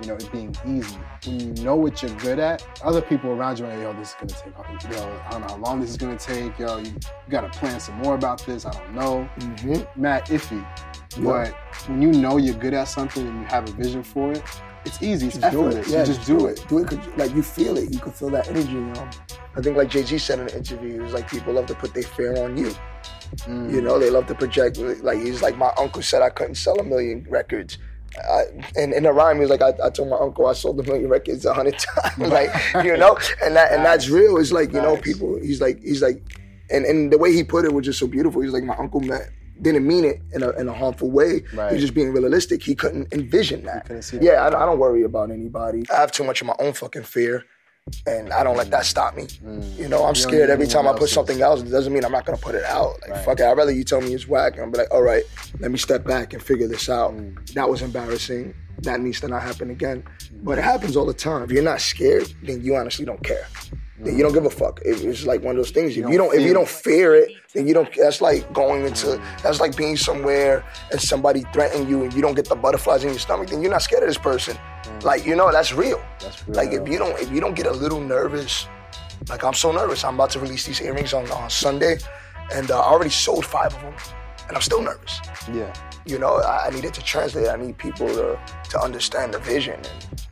you 0.02 0.08
know, 0.08 0.16
it 0.16 0.32
being 0.32 0.56
easy. 0.66 0.98
When 1.26 1.40
you 1.40 1.64
know 1.64 1.76
what 1.76 2.02
you're 2.02 2.16
good 2.18 2.40
at, 2.40 2.66
other 2.84 3.02
people 3.02 3.32
around 3.32 3.60
you 3.60 3.66
are 3.66 3.70
like, 3.70 3.82
yo, 3.82 3.94
this 3.94 4.10
is 4.10 4.16
gonna 4.16 4.80
take, 4.80 4.92
yo, 4.92 5.22
I 5.26 5.32
don't 5.32 5.42
know 5.42 5.48
how 5.48 5.58
long 5.58 5.82
this 5.82 5.90
is 5.90 5.98
gonna 5.98 6.18
take, 6.18 6.58
yo, 6.58 6.78
you, 6.78 6.92
you 6.92 7.00
gotta 7.30 7.50
plan 7.50 7.80
some 7.80 7.96
more 7.96 8.16
about 8.16 8.46
this, 8.46 8.66
I 8.66 8.72
don't 8.72 8.94
know. 8.94 9.30
Mm-hmm. 9.40 10.02
Mad 10.02 10.26
iffy. 10.28 10.66
But 11.24 11.54
when 11.88 12.02
you 12.02 12.12
know 12.12 12.38
you're 12.38 12.56
good 12.56 12.74
at 12.74 12.88
something 12.88 13.28
and 13.28 13.42
you 13.42 13.46
have 13.48 13.68
a 13.68 13.72
vision 13.74 14.04
for 14.04 14.32
it, 14.32 14.44
it's 14.86 15.02
easy. 15.02 15.28
It's 15.28 15.38
Just 15.38 15.52
do 15.52 15.68
it. 15.68 15.88
Yeah, 15.88 16.00
you 16.00 16.06
just 16.06 16.26
do 16.26 16.48
it. 16.48 16.66
Do 16.68 16.80
it 16.80 17.18
like 17.18 17.34
you 17.34 17.44
feel 17.44 17.78
it. 17.78 17.92
You 17.94 18.00
can 18.00 18.12
feel 18.12 18.30
that 18.32 18.48
energy. 18.48 18.72
You 18.72 18.82
know. 18.82 19.10
I 19.56 19.62
think 19.62 19.78
like 19.78 19.90
Jay 19.90 20.04
Z 20.04 20.18
said 20.20 20.40
in 20.40 20.48
an 20.48 20.56
interview, 20.56 20.94
he 20.94 21.00
was 21.00 21.14
like 21.14 21.30
people 21.30 21.54
love 21.54 21.66
to 21.68 21.76
put 21.76 21.94
their 21.94 22.04
fear 22.04 22.44
on 22.44 22.58
you. 22.58 22.72
Mm. 23.38 23.72
You 23.72 23.82
know, 23.82 24.00
they 24.00 24.10
love 24.10 24.28
to 24.28 24.36
project. 24.36 24.78
Like 24.78 25.20
he's 25.20 25.42
like 25.42 25.58
my 25.58 25.72
uncle 25.78 26.02
said 26.02 26.22
I 26.22 26.30
couldn't 26.30 26.56
sell 26.56 26.80
a 26.80 26.84
million 26.84 27.26
records. 27.30 27.78
I, 28.18 28.46
and 28.76 28.92
in 28.92 29.06
a 29.06 29.14
rhyme, 29.14 29.36
he 29.36 29.42
was 29.42 29.52
like, 29.52 29.62
I, 29.62 29.74
I 29.86 29.90
told 29.92 30.10
my 30.10 30.18
uncle 30.18 30.48
I 30.48 30.54
sold 30.54 30.80
a 30.80 30.84
million 30.84 31.10
records 31.10 31.46
a 31.46 31.54
hundred 31.54 31.78
times, 31.96 32.18
like 32.18 32.50
you 32.84 32.98
know, 32.98 33.18
and 33.44 33.56
that 33.56 33.72
and 33.72 33.86
that's 33.86 34.10
real. 34.10 34.38
It's 34.38 34.52
like 34.52 34.74
you 34.74 34.82
know, 34.82 34.98
people. 34.98 35.40
He's 35.40 35.62
like, 35.62 35.82
he's 35.82 36.02
like, 36.02 36.22
and 36.72 36.86
and 36.86 37.12
the 37.12 37.18
way 37.18 37.34
he 37.34 37.44
put 37.44 37.66
it 37.66 37.74
was 37.74 37.86
just 37.86 38.00
so 38.00 38.08
beautiful. 38.08 38.42
He's 38.42 38.54
like, 38.54 38.64
my 38.64 38.76
uncle 38.78 39.02
meant 39.02 39.30
didn't 39.62 39.86
mean 39.88 40.06
it 40.06 40.22
in 40.34 40.44
a 40.44 40.50
in 40.52 40.68
a 40.70 40.74
harmful 40.74 41.10
way. 41.12 41.44
Right. 41.54 41.72
He's 41.72 41.82
just 41.82 41.94
being 41.94 42.12
realistic. 42.14 42.64
He 42.64 42.76
couldn't 42.76 43.14
envision 43.14 43.64
that. 43.66 43.86
couldn't 43.86 44.04
see 44.04 44.18
that. 44.18 44.24
Yeah, 44.24 44.44
I, 44.44 44.48
I 44.48 44.66
don't 44.66 44.80
worry 44.80 45.04
about 45.04 45.32
anybody. 45.32 45.84
I 45.92 45.96
have 45.98 46.12
too 46.12 46.24
much 46.24 46.42
of 46.42 46.48
my 46.48 46.56
own 46.60 46.74
fucking 46.74 47.04
fear, 47.04 47.44
and 48.08 48.32
I 48.32 48.44
don't 48.44 48.56
let 48.58 48.72
that 48.72 48.86
stop 48.86 49.16
me. 49.16 49.28
You 49.78 49.88
know, 49.90 50.04
I'm 50.06 50.14
Mm. 50.14 50.16
don't 50.16 50.16
scared 50.18 50.50
every 50.50 50.68
time 50.68 50.88
I 50.88 50.94
put 50.94 51.10
something 51.10 51.42
else. 51.42 51.62
It 51.62 51.70
doesn't 51.70 51.92
mean 51.94 52.06
I'm 52.06 52.12
not 52.12 52.26
gonna 52.26 52.38
put 52.38 52.56
it 52.56 52.64
out. 52.66 53.02
Like 53.02 53.12
Right. 53.12 53.26
fuck 53.26 53.40
it. 53.40 53.46
I'd 53.46 53.58
rather 53.58 53.72
you 53.72 53.84
tell 53.84 54.02
me 54.02 54.14
it's 54.14 54.28
whack 54.28 54.54
and 54.54 54.64
I'm 54.64 54.72
be 54.72 54.78
like, 54.80 54.94
all 54.94 55.02
right, 55.04 55.24
let 55.60 55.72
me 55.72 55.78
step 55.78 56.06
back 56.06 56.34
and 56.34 56.42
figure 56.42 56.68
this 56.68 56.90
out. 56.90 57.14
Mm. 57.16 57.54
That 57.54 57.70
was 57.70 57.82
embarrassing. 57.82 58.54
That 58.84 59.02
needs 59.02 59.20
to 59.22 59.28
not 59.28 59.42
happen 59.44 59.70
again. 59.72 60.04
But 60.42 60.58
it 60.58 60.64
happens 60.64 60.96
all 60.96 61.06
the 61.06 61.14
time. 61.14 61.44
If 61.44 61.52
you're 61.52 61.64
not 61.64 61.82
scared, 61.82 62.32
then 62.44 62.62
you 62.64 62.76
honestly 62.78 63.04
don't 63.06 63.22
care. 63.24 63.46
Then 64.02 64.16
you 64.18 64.24
don't 64.24 64.34
give 64.34 64.46
a 64.46 64.50
fuck. 64.50 64.80
It- 64.86 65.04
it's 65.04 65.26
like 65.26 65.42
one 65.44 65.52
of 65.52 65.58
those 65.58 65.72
things. 65.72 65.92
If 65.98 66.10
you 66.10 66.18
don't, 66.18 66.34
if 66.34 66.42
you 66.42 66.54
don't 66.54 66.68
fear 66.70 67.16
it, 67.16 67.30
then 67.54 67.68
you 67.68 67.74
don't. 67.74 67.90
That's 67.96 68.22
like 68.22 68.52
going 68.54 68.86
into. 68.86 69.22
That's 69.44 69.60
like 69.60 69.76
being 69.76 69.98
somewhere 69.98 70.64
and 70.92 71.02
somebody 71.02 71.44
threatening 71.54 71.90
you 71.90 72.04
and 72.04 72.14
you 72.14 72.22
don't 72.22 72.36
get 72.36 72.48
the 72.48 72.56
butterflies 72.56 73.04
in 73.04 73.10
your 73.10 73.20
stomach. 73.20 73.50
Then 73.50 73.62
you're 73.62 73.72
not 73.72 73.82
scared 73.82 74.04
of 74.04 74.10
this 74.10 74.18
person. 74.18 74.58
Like 75.04 75.26
you 75.26 75.36
know, 75.36 75.52
that's 75.52 75.74
real. 75.74 76.02
That's 76.22 76.48
real. 76.48 76.56
Like 76.56 76.72
if 76.72 76.88
you 76.88 76.98
don't, 76.98 77.20
if 77.20 77.30
you 77.32 77.40
don't 77.42 77.56
get 77.56 77.66
a 77.66 77.72
little 77.72 78.00
nervous, 78.02 78.68
like 79.30 79.44
I'm 79.44 79.54
so 79.54 79.72
nervous. 79.72 80.04
I'm 80.04 80.16
about 80.16 80.30
to 80.32 80.40
release 80.40 80.66
these 80.66 80.82
earrings 80.82 81.14
on, 81.14 81.30
on 81.32 81.50
Sunday, 81.50 81.98
and 82.54 82.72
uh, 82.72 82.80
I 82.80 82.86
already 82.92 83.10
sold 83.12 83.46
five 83.46 83.74
of 83.76 83.82
them, 83.82 83.94
and 84.48 84.56
I'm 84.56 84.62
still 84.62 84.82
nervous. 84.82 85.20
yeah. 85.54 85.74
You 86.06 86.18
know, 86.18 86.36
I, 86.38 86.68
I 86.68 86.70
needed 86.72 86.94
to 86.96 87.04
translate. 87.04 87.48
I 87.50 87.58
need 87.58 87.78
people 87.78 88.08
to 88.08 88.40
to 88.72 88.80
understand 88.80 89.34
the 89.34 89.40
vision 89.40 89.76
and 89.76 90.28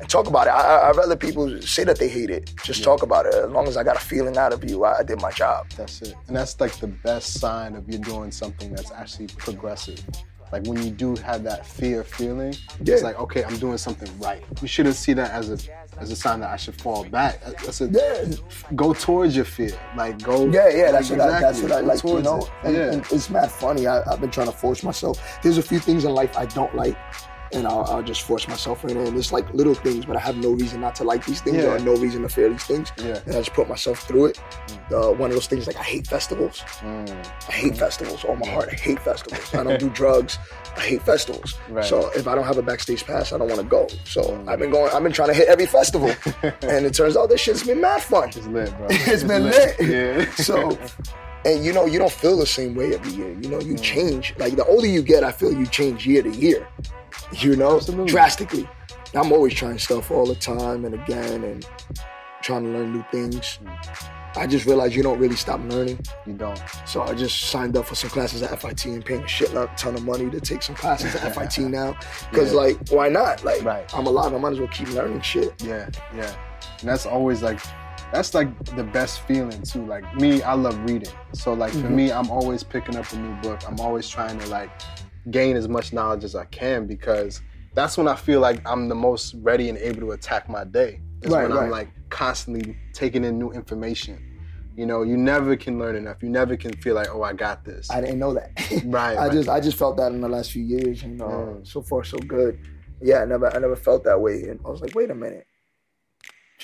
and 0.00 0.08
talk 0.08 0.26
about 0.26 0.46
it. 0.46 0.50
I, 0.50 0.60
I, 0.60 0.88
I'd 0.90 0.96
rather 0.96 1.16
people 1.16 1.60
say 1.62 1.84
that 1.84 1.98
they 1.98 2.08
hate 2.08 2.30
it. 2.30 2.52
Just 2.64 2.82
talk 2.84 3.02
about 3.02 3.26
it. 3.26 3.34
As 3.34 3.50
long 3.50 3.68
as 3.68 3.76
I 3.76 3.84
got 3.84 3.96
a 3.96 4.00
feeling 4.00 4.36
out 4.36 4.52
of 4.52 4.68
you, 4.68 4.84
I, 4.84 4.98
I 4.98 5.02
did 5.02 5.20
my 5.20 5.30
job. 5.30 5.68
That's 5.76 6.02
it. 6.02 6.14
And 6.26 6.36
that's 6.36 6.60
like 6.60 6.76
the 6.78 6.88
best 6.88 7.34
sign 7.40 7.74
of 7.74 7.90
you 7.90 7.98
doing 7.98 8.30
something 8.30 8.72
that's 8.74 8.90
actually 8.92 9.28
progressive. 9.28 10.04
Like 10.52 10.66
when 10.66 10.80
you 10.82 10.90
do 10.90 11.16
have 11.16 11.42
that 11.44 11.66
fear 11.66 12.04
feeling, 12.04 12.54
Yeah. 12.84 12.94
it's 12.94 13.02
like, 13.02 13.18
okay, 13.18 13.42
I'm 13.42 13.56
doing 13.58 13.78
something 13.78 14.08
right. 14.20 14.44
You 14.62 14.68
shouldn't 14.68 14.94
see 14.94 15.12
that 15.14 15.30
as 15.32 15.50
a 15.50 15.58
as 15.98 16.10
a 16.10 16.16
sign 16.16 16.40
that 16.40 16.50
I 16.50 16.56
should 16.56 16.80
fall 16.80 17.04
back. 17.04 17.40
That's 17.42 17.80
a, 17.80 17.86
Yeah. 17.86 18.36
Go 18.76 18.92
towards 18.94 19.34
your 19.34 19.44
fear. 19.46 19.72
Like 19.96 20.22
go. 20.22 20.46
Yeah, 20.46 20.68
yeah, 20.68 20.90
that's 20.92 21.10
like, 21.10 21.18
what 21.18 21.28
I, 21.28 21.40
that's 21.40 21.60
exactly, 21.60 21.86
what 21.86 21.90
I 21.90 21.94
like, 21.94 22.04
you 22.04 22.22
know. 22.22 22.38
it. 22.42 22.50
And, 22.64 22.76
yeah. 22.76 22.92
and 22.92 23.06
it's 23.10 23.30
mad 23.30 23.50
funny. 23.50 23.86
I, 23.86 24.02
I've 24.10 24.20
been 24.20 24.30
trying 24.30 24.46
to 24.46 24.52
force 24.52 24.82
myself. 24.82 25.20
There's 25.42 25.58
a 25.58 25.62
few 25.62 25.78
things 25.78 26.04
in 26.04 26.12
life 26.12 26.36
I 26.36 26.46
don't 26.46 26.74
like, 26.74 26.96
and 27.54 27.66
I'll, 27.66 27.84
I'll 27.84 28.02
just 28.02 28.22
force 28.22 28.46
myself 28.48 28.84
in 28.84 28.90
it. 28.90 29.08
And 29.08 29.16
it's 29.16 29.32
like 29.32 29.52
little 29.54 29.74
things, 29.74 30.04
but 30.04 30.16
I 30.16 30.20
have 30.20 30.36
no 30.36 30.50
reason 30.50 30.80
not 30.80 30.94
to 30.96 31.04
like 31.04 31.24
these 31.24 31.40
things 31.40 31.56
Yeah. 31.58 31.72
or 31.74 31.78
no 31.78 31.94
reason 31.96 32.22
to 32.22 32.28
fear 32.28 32.48
these 32.50 32.64
things. 32.64 32.92
Yeah. 32.98 33.20
And 33.26 33.34
I 33.36 33.38
just 33.38 33.52
put 33.52 33.68
myself 33.68 34.00
through 34.00 34.26
it. 34.26 34.40
Uh, 34.92 35.12
one 35.12 35.30
of 35.30 35.34
those 35.36 35.46
things 35.46 35.66
like 35.66 35.76
I 35.76 35.82
hate 35.82 36.06
festivals. 36.06 36.60
Mm. 36.80 37.26
I 37.48 37.52
hate 37.52 37.76
festivals. 37.76 38.24
Oh 38.28 38.36
my 38.36 38.48
heart, 38.48 38.68
I 38.72 38.74
hate 38.76 39.00
festivals. 39.00 39.54
I 39.54 39.62
don't 39.62 39.78
do 39.80 39.88
drugs. 40.00 40.38
I 40.76 40.80
hate 40.80 41.02
festivals. 41.02 41.54
Right. 41.68 41.84
So 41.84 42.10
if 42.16 42.26
I 42.26 42.34
don't 42.34 42.44
have 42.44 42.58
a 42.58 42.62
backstage 42.62 43.04
pass, 43.04 43.32
I 43.32 43.38
don't 43.38 43.48
want 43.48 43.60
to 43.60 43.66
go. 43.66 43.86
So 44.04 44.42
I've 44.48 44.58
been 44.58 44.70
going. 44.70 44.92
I've 44.92 45.02
been 45.04 45.12
trying 45.12 45.28
to 45.28 45.34
hit 45.34 45.46
every 45.46 45.66
festival, 45.66 46.08
and 46.42 46.84
it 46.84 46.94
turns 46.94 47.16
out 47.16 47.28
this 47.28 47.40
shit's 47.40 47.62
been 47.64 47.80
mad 47.80 48.02
fun. 48.02 48.28
It's 48.30 48.46
lit, 48.48 48.76
bro. 48.76 48.86
it's 48.90 49.22
been 49.22 49.44
lit. 49.44 49.76
Yeah. 49.80 50.28
So, 50.34 50.76
and 51.44 51.64
you 51.64 51.72
know, 51.72 51.86
you 51.86 51.98
don't 51.98 52.12
feel 52.12 52.36
the 52.36 52.46
same 52.46 52.74
way 52.74 52.94
every 52.94 53.12
year. 53.12 53.30
You 53.40 53.48
know, 53.50 53.60
you 53.60 53.74
mm. 53.74 53.82
change. 53.82 54.34
Like 54.38 54.56
the 54.56 54.64
older 54.64 54.86
you 54.86 55.02
get, 55.02 55.24
I 55.24 55.32
feel 55.32 55.52
you 55.52 55.66
change 55.66 56.06
year 56.06 56.22
to 56.22 56.30
year. 56.30 56.66
You 57.32 57.56
know, 57.56 57.76
Absolutely. 57.76 58.06
drastically. 58.06 58.68
I'm 59.14 59.32
always 59.32 59.54
trying 59.54 59.78
stuff 59.78 60.10
all 60.10 60.26
the 60.26 60.34
time 60.34 60.84
and 60.84 60.94
again, 60.94 61.44
and 61.44 61.66
trying 62.42 62.64
to 62.64 62.70
learn 62.70 62.92
new 62.92 63.04
things. 63.10 63.58
Mm. 63.62 64.10
I 64.36 64.46
just 64.48 64.66
realized 64.66 64.94
you 64.94 65.02
don't 65.02 65.18
really 65.18 65.36
stop 65.36 65.60
learning. 65.68 65.98
you 66.26 66.32
don't. 66.32 66.60
So 66.86 67.02
I 67.02 67.14
just 67.14 67.50
signed 67.50 67.76
up 67.76 67.86
for 67.86 67.94
some 67.94 68.10
classes 68.10 68.42
at 68.42 68.60
FIT 68.60 68.86
and 68.86 69.04
paying 69.04 69.22
a 69.22 69.28
shit 69.28 69.52
ton 69.76 69.94
of 69.94 70.04
money 70.04 70.28
to 70.28 70.40
take 70.40 70.62
some 70.62 70.74
classes 70.74 71.14
at 71.14 71.34
FIT 71.36 71.70
now. 71.70 71.96
Because 72.30 72.52
Yeah. 72.52 72.58
like, 72.58 72.88
why 72.88 73.08
not? 73.08 73.44
Like, 73.44 73.62
Right. 73.62 73.88
I'm 73.94 74.06
alive. 74.06 74.34
I 74.34 74.38
might 74.38 74.52
as 74.52 74.58
well 74.58 74.68
keep 74.68 74.90
learning 74.90 75.20
shit. 75.20 75.62
Yeah, 75.62 75.88
yeah. 76.16 76.34
And 76.80 76.88
that's 76.88 77.06
always 77.06 77.42
like 77.42 77.60
that's 78.12 78.34
like 78.34 78.48
the 78.76 78.84
best 78.84 79.20
feeling 79.20 79.60
too. 79.62 79.84
Like 79.86 80.04
me, 80.14 80.42
I 80.42 80.54
love 80.54 80.78
reading. 80.88 81.10
So 81.32 81.52
like 81.52 81.72
for 81.72 81.88
Mhm. 81.88 81.94
me, 81.94 82.12
I'm 82.12 82.30
always 82.30 82.62
picking 82.62 82.96
up 82.96 83.10
a 83.12 83.16
new 83.16 83.34
book. 83.34 83.62
I'm 83.68 83.80
always 83.80 84.08
trying 84.08 84.38
to 84.38 84.48
like 84.48 84.70
gain 85.30 85.56
as 85.56 85.68
much 85.68 85.92
knowledge 85.92 86.22
as 86.24 86.34
I 86.34 86.44
can 86.46 86.86
because 86.86 87.40
that's 87.74 87.96
when 87.98 88.06
I 88.06 88.14
feel 88.14 88.40
like 88.40 88.60
I'm 88.68 88.88
the 88.88 88.94
most 88.94 89.34
ready 89.42 89.68
and 89.68 89.78
able 89.78 90.00
to 90.02 90.10
attack 90.12 90.48
my 90.48 90.64
day. 90.64 91.00
Is 91.22 91.32
Right, 91.32 91.42
when 91.42 91.52
I'm 91.52 91.58
right. 91.64 91.70
like 91.70 91.88
constantly 92.10 92.76
taking 92.92 93.24
in 93.24 93.38
new 93.38 93.50
information. 93.50 94.18
You 94.76 94.86
know, 94.86 95.02
you 95.02 95.16
never 95.16 95.56
can 95.56 95.78
learn 95.78 95.94
enough. 95.96 96.22
You 96.22 96.28
never 96.28 96.56
can 96.56 96.72
feel 96.74 96.94
like, 96.96 97.08
oh, 97.10 97.22
I 97.22 97.32
got 97.32 97.64
this. 97.64 97.88
I 97.90 98.00
didn't 98.00 98.18
know 98.18 98.34
that. 98.34 98.50
Right, 98.84 99.14
I 99.18 99.26
right. 99.26 99.32
just 99.32 99.48
I 99.48 99.60
just 99.60 99.78
felt 99.78 99.96
that 99.96 100.12
in 100.12 100.20
the 100.20 100.28
last 100.28 100.50
few 100.50 100.62
years, 100.62 101.02
and 101.02 101.20
uh, 101.22 101.24
Mm. 101.26 101.66
so 101.66 101.80
far 101.80 102.04
so 102.04 102.18
good. 102.18 102.58
Yeah, 103.00 103.22
I 103.22 103.24
never 103.24 103.54
I 103.54 103.58
never 103.58 103.76
felt 103.76 104.04
that 104.04 104.20
way, 104.20 104.42
and 104.48 104.60
I 104.64 104.68
was 104.70 104.80
like, 104.80 104.94
wait 104.94 105.10
a 105.10 105.14
minute, 105.14 105.46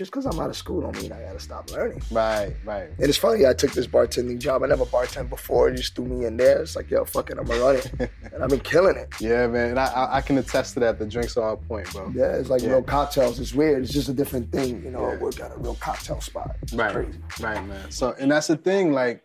just 0.01 0.11
because 0.13 0.25
I'm 0.25 0.41
out 0.41 0.49
of 0.49 0.57
school 0.57 0.81
don't 0.81 0.99
mean 1.03 1.13
I 1.13 1.21
gotta 1.21 1.39
stop 1.39 1.71
learning. 1.73 2.01
Right, 2.11 2.57
right. 2.65 2.85
And 2.85 3.01
it's 3.07 3.19
funny, 3.19 3.45
I 3.45 3.53
took 3.53 3.73
this 3.73 3.87
bartending 3.87 4.39
job. 4.39 4.63
I 4.63 4.67
never 4.67 4.87
bartended 4.87 5.29
before. 5.29 5.69
It 5.69 5.77
just 5.77 5.95
threw 5.95 6.07
me 6.07 6.25
in 6.25 6.39
there. 6.39 6.63
It's 6.63 6.75
like, 6.75 6.91
yo, 6.91 7.05
fuck 7.05 7.29
it, 7.29 7.37
I'm 7.39 7.45
gonna 7.45 7.61
run 7.61 7.77
it. 7.77 7.93
and 8.33 8.43
I've 8.43 8.49
been 8.49 8.61
killing 8.61 8.97
it. 8.97 9.09
Yeah, 9.21 9.47
man. 9.47 9.69
And 9.73 9.79
I, 9.79 9.85
I, 9.93 10.17
I 10.17 10.21
can 10.23 10.39
attest 10.39 10.73
to 10.75 10.81
that. 10.81 10.99
The 10.99 11.05
drinks 11.05 11.37
are 11.37 11.51
on 11.51 11.59
point, 11.59 11.93
bro. 11.93 12.11
Yeah, 12.15 12.33
it's 12.37 12.49
like 12.49 12.63
Yeah. 12.63 12.71
real 12.71 12.83
cocktails. 12.83 13.39
It's 13.39 13.53
weird. 13.53 13.83
It's 13.83 13.93
just 13.93 14.09
a 14.09 14.15
different 14.15 14.51
thing. 14.51 14.83
You 14.83 14.91
know, 14.91 15.05
I 15.05 15.13
Yeah. 15.13 15.19
work 15.19 15.39
at 15.39 15.53
a 15.55 15.59
real 15.59 15.75
cocktail 15.75 16.23
spot. 16.23 16.57
It's 16.63 16.73
Right, 16.73 16.93
crazy. 16.95 17.19
right, 17.43 17.63
man. 17.67 17.91
So, 17.91 18.15
and 18.19 18.31
that's 18.33 18.47
the 18.47 18.57
thing. 18.57 18.95
Like, 18.95 19.23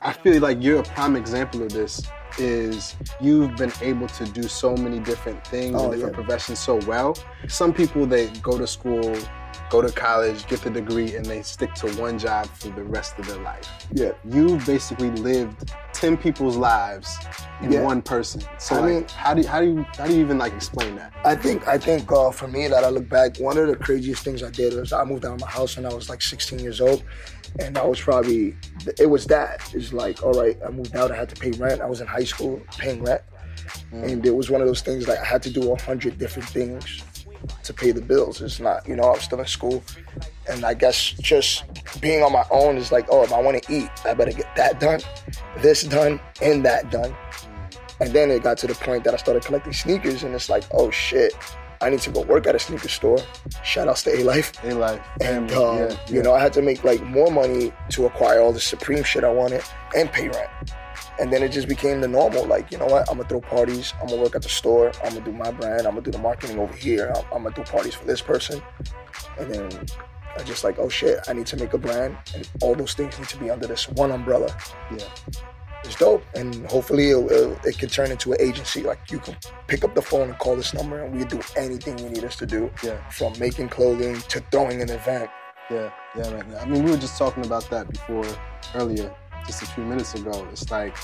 I 0.00 0.12
feel 0.12 0.40
like 0.42 0.62
you're 0.62 0.78
a 0.80 0.82
prime 0.84 1.16
example 1.16 1.62
of 1.64 1.72
this. 1.72 2.02
Is 2.38 2.94
you've 3.20 3.56
been 3.56 3.72
able 3.80 4.06
to 4.08 4.24
do 4.26 4.42
so 4.44 4.76
many 4.76 4.98
different 5.00 5.44
things 5.46 5.74
Oh, 5.74 5.84
and 5.86 5.92
different 5.94 6.16
yeah. 6.16 6.22
professions 6.22 6.58
so 6.58 6.76
well. 6.86 7.16
Some 7.48 7.72
people 7.72 8.04
they 8.06 8.28
go 8.42 8.58
to 8.58 8.66
school, 8.66 9.16
go 9.70 9.82
to 9.82 9.90
college, 9.92 10.46
get 10.46 10.60
the 10.62 10.70
degree, 10.70 11.16
and 11.16 11.24
they 11.26 11.42
stick 11.42 11.74
to 11.74 11.88
one 12.00 12.18
job 12.18 12.46
for 12.46 12.68
the 12.68 12.84
rest 12.84 13.18
of 13.18 13.26
their 13.26 13.38
life. 13.38 13.68
Yeah. 13.92 14.12
You 14.24 14.58
basically 14.66 15.10
lived 15.10 15.72
ten 15.92 16.16
people's 16.16 16.56
lives 16.56 17.18
in 17.62 17.72
Yeah. 17.72 17.82
one 17.82 18.02
person. 18.02 18.42
So, 18.58 18.76
I 18.76 18.80
like, 18.80 18.88
mean- 18.90 19.06
how 19.08 19.34
do 19.34 19.40
you, 19.42 19.48
how 19.48 19.60
do 19.60 19.66
you 19.66 19.86
how 19.96 20.06
do 20.06 20.14
you 20.14 20.20
even 20.20 20.38
like 20.38 20.52
explain 20.52 20.96
that? 20.96 21.12
I 21.24 21.34
think 21.34 21.66
I 21.66 21.78
think 21.78 22.10
uh, 22.12 22.30
for 22.30 22.48
me 22.48 22.68
that 22.68 22.84
I 22.84 22.88
look 22.90 23.08
back, 23.08 23.38
one 23.38 23.56
of 23.58 23.66
the 23.68 23.76
craziest 23.76 24.22
things 24.22 24.42
I 24.42 24.50
did 24.50 24.74
was 24.74 24.92
I 24.92 25.04
moved 25.04 25.24
out 25.24 25.34
of 25.34 25.40
my 25.40 25.48
house 25.48 25.76
when 25.76 25.86
I 25.86 25.92
was 25.94 26.08
like 26.08 26.22
16 26.22 26.58
years 26.58 26.80
old, 26.80 27.02
and 27.58 27.76
I 27.78 27.84
was 27.84 28.00
probably 28.00 28.54
it 28.98 29.06
was 29.10 29.26
that. 29.26 29.72
It's 29.74 29.92
like 29.92 30.22
all 30.22 30.32
right, 30.32 30.56
I 30.66 30.70
moved 30.70 30.94
out, 30.94 31.10
I 31.10 31.16
had 31.16 31.28
to 31.30 31.36
pay 31.36 31.50
rent. 31.52 31.80
I 31.80 31.86
was 31.86 32.00
in 32.00 32.06
high 32.06 32.24
school 32.24 32.60
paying 32.78 33.02
rent, 33.02 33.22
and 33.92 34.24
it 34.26 34.34
was 34.34 34.50
one 34.50 34.60
of 34.60 34.66
those 34.66 34.82
things 34.82 35.08
like 35.08 35.18
I 35.18 35.24
had 35.24 35.42
to 35.44 35.50
do 35.50 35.72
a 35.72 35.80
hundred 35.82 36.18
different 36.18 36.48
things 36.48 37.02
to 37.64 37.72
pay 37.72 37.92
the 37.92 38.00
bills. 38.00 38.40
It's 38.40 38.60
not 38.60 38.86
you 38.86 38.96
know 38.96 39.04
I 39.04 39.10
was 39.12 39.22
still 39.22 39.40
in 39.40 39.46
school, 39.46 39.82
and 40.48 40.64
I 40.64 40.74
guess 40.74 41.10
just 41.12 41.64
being 42.00 42.22
on 42.22 42.32
my 42.32 42.44
own 42.50 42.76
is 42.76 42.92
like 42.92 43.06
oh 43.10 43.22
if 43.22 43.32
I 43.32 43.40
want 43.40 43.62
to 43.62 43.72
eat, 43.72 43.90
I 44.04 44.14
better 44.14 44.32
get 44.32 44.54
that 44.56 44.80
done, 44.80 45.00
this 45.58 45.82
done, 45.82 46.20
and 46.42 46.64
that 46.64 46.90
done. 46.90 47.14
And 47.98 48.12
then 48.12 48.30
it 48.30 48.42
got 48.42 48.58
to 48.58 48.66
the 48.66 48.74
point 48.74 49.04
that 49.04 49.14
I 49.14 49.16
started 49.16 49.44
collecting 49.44 49.72
sneakers, 49.72 50.22
and 50.22 50.34
it's 50.34 50.50
like, 50.50 50.64
oh 50.72 50.90
shit, 50.90 51.32
I 51.80 51.90
need 51.90 52.00
to 52.00 52.10
go 52.10 52.22
work 52.22 52.46
at 52.46 52.54
a 52.54 52.58
sneaker 52.58 52.88
store. 52.88 53.18
Shout 53.64 53.88
outs 53.88 54.02
to 54.04 54.10
Alife. 54.10 54.52
A 54.64 54.74
life, 54.74 55.06
And 55.20 55.50
um, 55.52 55.78
yeah, 55.78 55.96
you 56.08 56.22
know, 56.22 56.34
I 56.34 56.40
had 56.40 56.52
to 56.54 56.62
make 56.62 56.84
like 56.84 57.02
more 57.02 57.30
money 57.30 57.72
to 57.90 58.06
acquire 58.06 58.40
all 58.40 58.52
the 58.52 58.60
Supreme 58.60 59.02
shit 59.02 59.24
I 59.24 59.32
wanted 59.32 59.62
and 59.96 60.10
pay 60.10 60.28
rent. 60.28 60.50
And 61.18 61.32
then 61.32 61.42
it 61.42 61.48
just 61.50 61.68
became 61.68 62.00
the 62.00 62.08
normal. 62.08 62.44
Like, 62.46 62.70
you 62.70 62.78
know 62.78 62.86
what? 62.86 63.08
I'm 63.10 63.16
gonna 63.16 63.28
throw 63.28 63.40
parties. 63.40 63.94
I'm 64.00 64.08
gonna 64.08 64.20
work 64.22 64.34
at 64.36 64.42
the 64.42 64.48
store. 64.48 64.92
I'm 65.02 65.14
gonna 65.14 65.24
do 65.24 65.32
my 65.32 65.50
brand. 65.50 65.86
I'm 65.86 65.94
gonna 65.94 66.02
do 66.02 66.10
the 66.10 66.18
marketing 66.18 66.58
over 66.58 66.74
here. 66.74 67.12
I'm, 67.16 67.24
I'm 67.32 67.42
gonna 67.44 67.54
do 67.54 67.62
parties 67.62 67.94
for 67.94 68.04
this 68.04 68.20
person. 68.20 68.60
And 69.38 69.52
then 69.52 69.86
I 70.38 70.42
just 70.42 70.64
like, 70.64 70.78
oh 70.78 70.88
shit, 70.88 71.20
I 71.28 71.32
need 71.32 71.46
to 71.46 71.56
make 71.56 71.72
a 71.72 71.78
brand, 71.78 72.16
and 72.34 72.46
all 72.60 72.74
those 72.74 72.92
things 72.94 73.18
need 73.18 73.28
to 73.28 73.38
be 73.38 73.50
under 73.50 73.66
this 73.66 73.88
one 73.88 74.10
umbrella 74.10 74.54
yeah. 74.90 75.04
it's 75.84 75.94
dope 75.96 76.22
and 76.34 76.54
hopefully 76.66 77.10
it, 77.10 77.16
it, 77.30 77.58
it 77.64 77.78
can 77.78 77.88
turn 77.88 78.10
into 78.10 78.32
an 78.32 78.40
agency 78.40 78.82
like 78.82 79.10
you 79.10 79.18
can 79.18 79.34
pick 79.66 79.82
up 79.84 79.94
the 79.94 80.02
phone 80.02 80.28
and 80.28 80.38
call 80.38 80.56
this 80.56 80.74
number 80.74 81.02
and 81.02 81.12
we 81.14 81.20
can 81.24 81.38
do 81.38 81.40
anything 81.56 81.98
you 81.98 82.08
need 82.10 82.24
us 82.24 82.36
to 82.36 82.44
do 82.46 82.70
Yeah. 82.82 82.98
from 83.08 83.32
making 83.38 83.68
clothing 83.70 84.16
to 84.16 84.40
throwing 84.50 84.82
an 84.82 84.90
event 84.90 85.30
Yeah, 85.70 85.90
yeah, 86.16 86.30
man. 86.30 86.56
I 86.60 86.64
mean, 86.66 86.84
we 86.84 86.90
were 86.90 86.96
just 86.96 87.16
talking 87.18 87.44
about 87.44 87.68
that 87.70 87.90
before 87.90 88.26
earlier, 88.74 89.12
just 89.46 89.62
a 89.62 89.66
few 89.66 89.84
minutes 89.84 90.14
ago. 90.14 90.46
It's 90.50 90.70
like, 90.70 90.96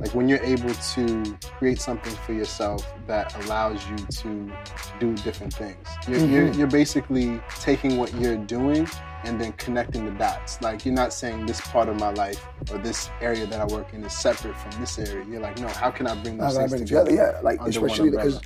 like 0.00 0.14
when 0.14 0.28
you're 0.28 0.42
able 0.42 0.72
to 0.72 1.36
create 1.58 1.80
something 1.80 2.14
for 2.24 2.32
yourself 2.32 2.86
that 3.06 3.34
allows 3.44 3.78
you 3.90 3.96
to 3.96 4.52
do 4.98 5.14
different 5.16 5.52
things. 5.52 5.86
You're, 6.08 6.18
you're, 6.26 6.48
Mhm. 6.48 6.56
you're 6.58 6.66
basically 6.66 7.40
taking 7.60 7.98
what 7.98 8.12
you're 8.14 8.38
doing 8.38 8.88
and 9.24 9.40
then 9.40 9.52
connecting 9.52 10.04
the 10.06 10.10
dots. 10.12 10.60
Like 10.62 10.84
you're 10.84 10.94
not 10.94 11.12
saying 11.12 11.46
this 11.46 11.60
part 11.60 11.88
of 11.88 11.96
my 11.98 12.10
life 12.12 12.44
or 12.70 12.78
this 12.78 13.10
area 13.20 13.46
that 13.46 13.60
I 13.60 13.66
work 13.66 13.92
in 13.92 14.02
is 14.04 14.12
separate 14.12 14.56
from 14.56 14.80
this 14.80 14.98
area. 14.98 15.24
You're 15.28 15.40
like, 15.40 15.58
no, 15.60 15.68
how 15.68 15.90
can 15.90 16.06
I 16.06 16.14
bring 16.22 16.38
How 16.38 16.46
those 16.46 16.56
I 16.56 16.60
things 16.60 16.70
bring 16.72 16.84
together? 16.86 17.10
together? 17.10 17.32
Yeah, 17.36 17.40
like 17.42 17.60
especially 17.66 18.10
because 18.10 18.40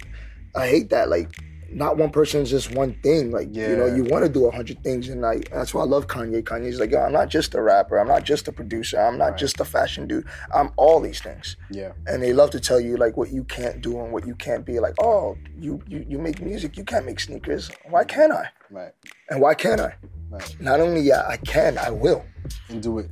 I 0.55 0.66
hate 0.68 0.90
that. 0.90 1.09
Like, 1.11 1.31
not 1.71 1.97
one 1.97 2.11
person 2.11 2.43
is 2.43 2.51
just 2.51 2.75
one 2.75 2.95
thing. 3.03 3.31
Like, 3.31 3.55
you 3.55 3.77
know, 3.77 3.87
you 3.87 4.05
want 4.05 4.25
to 4.25 4.31
do 4.31 4.47
a 4.47 4.51
hundred 4.51 4.83
things, 4.85 5.09
and 5.09 5.21
like 5.21 5.51
that's 5.51 5.75
why 5.75 5.83
I 5.83 5.85
love 5.85 6.07
Kanye. 6.07 6.43
Kanye's 6.43 6.79
like, 6.81 6.91
yo, 6.93 7.01
I'm 7.01 7.13
not 7.13 7.29
just 7.29 7.55
a 7.55 7.63
rapper. 7.63 7.99
I'm 7.99 8.07
not 8.09 8.25
just 8.25 8.49
a 8.49 8.53
producer. 8.53 8.99
I'm 9.01 9.19
not 9.19 9.31
Right. 9.31 9.39
just 9.39 9.61
a 9.61 9.65
fashion 9.65 10.07
dude. 10.07 10.25
I'm 10.55 10.71
all 10.77 11.01
these 11.01 11.21
things. 11.21 11.57
Yeah, 11.71 11.93
And 12.07 12.23
they 12.23 12.33
love 12.33 12.51
to 12.51 12.61
tell 12.61 12.81
you 12.81 12.97
like 12.97 13.17
what 13.17 13.31
you 13.33 13.45
can't 13.45 13.81
do 13.81 14.01
and 14.01 14.13
what 14.13 14.27
you 14.27 14.35
can't 14.37 14.65
be. 14.65 14.79
Like, 14.81 14.95
oh, 15.01 15.37
you 15.59 15.83
you 15.89 16.05
you 16.09 16.19
make 16.19 16.41
music, 16.41 16.77
you 16.77 16.85
can't 16.85 17.05
make 17.07 17.21
sneakers. 17.21 17.71
Why 17.91 18.05
can't 18.05 18.33
I? 18.33 18.49
right, 18.71 18.93
And 19.31 19.41
why 19.41 19.55
can't 19.55 19.81
I? 19.81 19.95
right. 20.31 20.57
Not 20.61 20.81
only 20.81 21.01
yeah, 21.01 21.23
I 21.29 21.37
can, 21.37 21.79
I 21.79 21.91
will. 21.91 22.25
And 22.69 22.83
do 22.83 22.99
it 23.01 23.11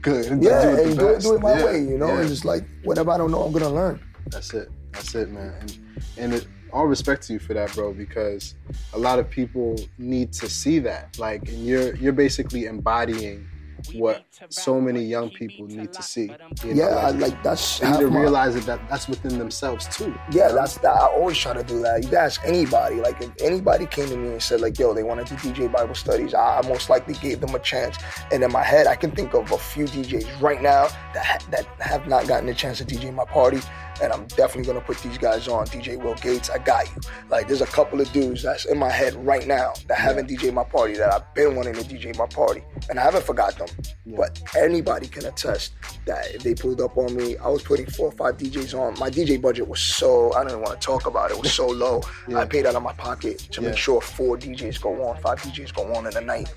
good. 0.00 0.26
And 0.26 0.42
Yeah, 0.42 0.62
do 0.62 0.68
it 0.72 0.86
and 0.86 0.98
do 0.98 1.08
it, 1.10 1.22
do 1.22 1.34
it 1.34 1.40
my 1.40 1.56
Yeah, 1.56 1.64
way, 1.64 1.78
you 1.80 1.98
know. 1.98 2.08
yeah. 2.14 2.20
And 2.20 2.28
just 2.28 2.44
like 2.44 2.64
whatever 2.82 3.10
I 3.12 3.18
don't 3.18 3.30
know, 3.30 3.42
I'm 3.42 3.52
gonna 3.52 3.68
learn. 3.70 4.00
That's 4.30 4.52
it. 4.54 4.70
That's 4.92 5.14
it, 5.14 5.30
man. 5.30 5.54
And 5.60 5.78
and 6.18 6.34
it, 6.34 6.46
all 6.72 6.86
respect 6.86 7.22
to 7.24 7.34
you 7.34 7.38
for 7.38 7.54
that, 7.54 7.72
bro, 7.74 7.92
because 7.92 8.54
a 8.94 8.98
lot 8.98 9.18
of 9.18 9.28
people 9.28 9.76
need 9.98 10.32
to 10.34 10.48
see 10.48 10.78
that. 10.80 11.18
Like, 11.18 11.48
and 11.48 11.66
you're 11.66 11.94
you're 11.96 12.12
basically 12.12 12.66
embodying 12.66 13.46
what 13.94 14.24
so 14.48 14.80
many 14.80 15.02
young 15.02 15.30
people 15.30 15.66
need 15.66 15.92
to 15.92 16.02
see. 16.02 16.30
you 16.64 16.74
know, 16.74 16.88
Yeah, 16.88 16.96
I, 16.96 17.10
like 17.10 17.42
that's 17.42 17.80
they 17.80 17.90
need 17.90 18.00
to 18.00 18.08
realize 18.08 18.54
that, 18.54 18.64
that 18.66 18.88
that's 18.88 19.08
within 19.08 19.38
themselves 19.38 19.86
too. 19.88 20.14
Yeah, 20.30 20.52
that's 20.52 20.78
that. 20.78 20.94
I 20.94 21.06
always 21.06 21.36
try 21.38 21.54
to 21.54 21.62
do 21.62 21.80
that. 21.82 22.02
You 22.02 22.08
can 22.08 22.18
ask 22.18 22.40
anybody. 22.44 22.96
Like 22.96 23.20
if 23.20 23.30
anybody 23.40 23.86
came 23.86 24.08
to 24.08 24.16
me 24.16 24.28
and 24.28 24.42
said 24.42 24.60
like, 24.60 24.78
"Yo, 24.78 24.94
they 24.94 25.02
want 25.02 25.26
to 25.26 25.34
do 25.34 25.40
DJ 25.40 25.70
Bible 25.70 25.94
studies," 25.94 26.34
I 26.34 26.60
I 26.60 26.68
most 26.68 26.90
likely 26.90 27.14
gave 27.14 27.40
them 27.40 27.54
a 27.54 27.58
chance. 27.58 27.96
And 28.30 28.42
in 28.42 28.52
my 28.52 28.62
head, 28.62 28.86
I 28.86 28.94
can 28.94 29.10
think 29.10 29.34
of 29.34 29.50
a 29.52 29.58
few 29.58 29.84
DJs 29.86 30.40
right 30.40 30.62
now 30.62 30.88
that 31.14 31.44
that 31.50 31.66
have 31.80 32.06
not 32.06 32.26
gotten 32.28 32.48
a 32.48 32.54
chance 32.54 32.78
to 32.78 32.84
DJ 32.84 33.12
my 33.12 33.24
party. 33.24 33.60
And 34.00 34.12
I'm 34.12 34.26
definitely 34.28 34.64
gonna 34.64 34.80
put 34.84 34.98
these 34.98 35.18
guys 35.18 35.48
on. 35.48 35.66
DJ 35.66 36.00
Will 36.02 36.14
Gates, 36.14 36.48
I 36.50 36.58
got 36.58 36.86
you. 36.88 37.00
Like 37.30 37.48
there's 37.48 37.60
a 37.60 37.66
couple 37.66 38.00
of 38.00 38.10
dudes 38.12 38.42
that's 38.42 38.64
in 38.64 38.78
my 38.78 38.90
head 38.90 39.14
right 39.26 39.46
now 39.46 39.72
that 39.88 39.98
haven't 39.98 40.28
DJ 40.28 40.52
my 40.52 40.64
party 40.64 40.94
that 40.94 41.12
I've 41.12 41.34
been 41.34 41.54
wanting 41.56 41.74
to 41.74 41.80
DJ 41.82 42.16
my 42.16 42.26
party, 42.26 42.62
and 42.88 42.98
I 42.98 43.02
haven't 43.02 43.24
forgot 43.24 43.56
them. 43.58 43.68
But 44.06 44.40
anybody 44.56 45.06
can 45.08 45.26
attest 45.26 45.72
that 46.06 46.34
if 46.34 46.42
they 46.42 46.54
pulled 46.54 46.80
up 46.80 46.96
on 46.96 47.14
me, 47.14 47.36
I 47.38 47.48
was 47.48 47.62
putting 47.62 47.86
four 47.86 48.08
or 48.08 48.12
five 48.12 48.36
DJs 48.36 48.78
on. 48.78 48.98
My 48.98 49.10
DJ 49.10 49.40
budget 49.40 49.68
was 49.68 49.80
so 49.80 50.32
I 50.34 50.42
don't 50.42 50.52
even 50.52 50.62
want 50.62 50.80
to 50.80 50.84
talk 50.84 51.06
about 51.06 51.30
it. 51.30 51.34
It 51.36 51.42
was 51.42 51.52
so 51.52 51.66
low. 51.82 52.02
Yeah. 52.28 52.38
I 52.38 52.44
paid 52.46 52.66
out 52.66 52.74
of 52.74 52.82
my 52.82 52.92
pocket 52.94 53.38
to 53.52 53.60
Yeah. 53.62 53.68
make 53.68 53.76
sure 53.78 54.00
four 54.00 54.36
DJs 54.36 54.80
go 54.80 55.02
on, 55.08 55.16
five 55.20 55.40
DJs 55.42 55.74
go 55.74 55.92
on 55.94 56.06
in 56.06 56.12
the 56.12 56.20
night, 56.20 56.52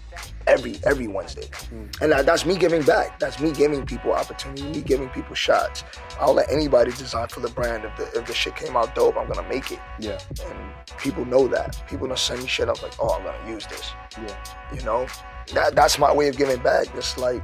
every 0.48 0.76
every 0.86 1.08
Wednesday. 1.08 1.48
Hmm. 1.70 1.86
And 2.02 2.12
that, 2.12 2.26
that's 2.26 2.46
me 2.46 2.58
giving 2.58 2.82
back. 2.84 3.20
That's 3.20 3.40
me 3.40 3.52
giving 3.52 3.86
people 3.86 4.12
opportunity. 4.14 4.64
Me 4.64 4.82
giving 4.82 5.10
people 5.10 5.36
shots. 5.36 5.84
I'll 6.20 6.34
let 6.34 6.50
anybody 6.52 6.92
design 6.92 7.25
for 7.32 7.40
the 7.40 7.50
brand. 7.50 7.86
If 7.86 7.96
the 7.98 8.20
if 8.20 8.28
the 8.28 8.34
shit 8.34 8.56
came 8.56 8.76
out 8.76 8.96
dope, 8.96 9.18
I'm 9.18 9.28
gonna 9.28 9.48
make 9.48 9.72
it. 9.72 9.80
Yeah, 10.00 10.20
And 10.46 10.74
people 10.98 11.26
know 11.26 11.48
that. 11.48 11.82
People 11.90 12.08
don't 12.08 12.20
send 12.20 12.42
me 12.42 12.48
shit. 12.48 12.70
Up 12.70 12.82
like, 12.82 12.94
oh, 13.00 13.16
I'm 13.16 13.24
gonna 13.24 13.50
use 13.50 13.66
this. 13.68 13.92
Yeah, 14.18 14.36
you 14.74 14.82
know? 14.82 15.08
That 15.54 15.76
that's 15.76 16.00
my 16.00 16.14
way 16.14 16.28
of 16.28 16.38
giving 16.38 16.62
back. 16.62 16.88
It's 16.96 17.18
like 17.18 17.44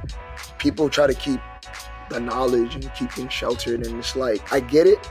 people 0.58 0.88
try 0.88 1.06
to 1.06 1.14
keep 1.14 1.40
the 2.08 2.20
knowledge 2.20 2.74
and 2.74 2.92
keep 2.94 3.10
things 3.10 3.32
sheltered 3.32 3.86
and 3.86 3.98
it's 3.98 4.14
like 4.16 4.52
i 4.52 4.60
get 4.60 4.86
it 4.86 5.08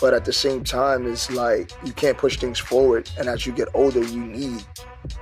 but 0.00 0.14
at 0.14 0.24
the 0.24 0.32
same 0.32 0.64
time 0.64 1.06
it's 1.06 1.30
like 1.30 1.72
you 1.84 1.92
can't 1.92 2.18
push 2.18 2.36
things 2.36 2.58
forward. 2.58 3.08
And 3.18 3.28
as 3.28 3.46
you 3.46 3.52
get 3.52 3.68
older 3.72 4.02
you 4.02 4.20
need 4.20 4.64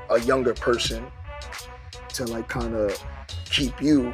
a 0.09 0.19
younger 0.21 0.55
person 0.55 1.07
to 2.15 2.25
like 2.25 2.49
kind 2.49 2.75
of 2.75 2.99
keep 3.45 3.81
you 3.81 4.13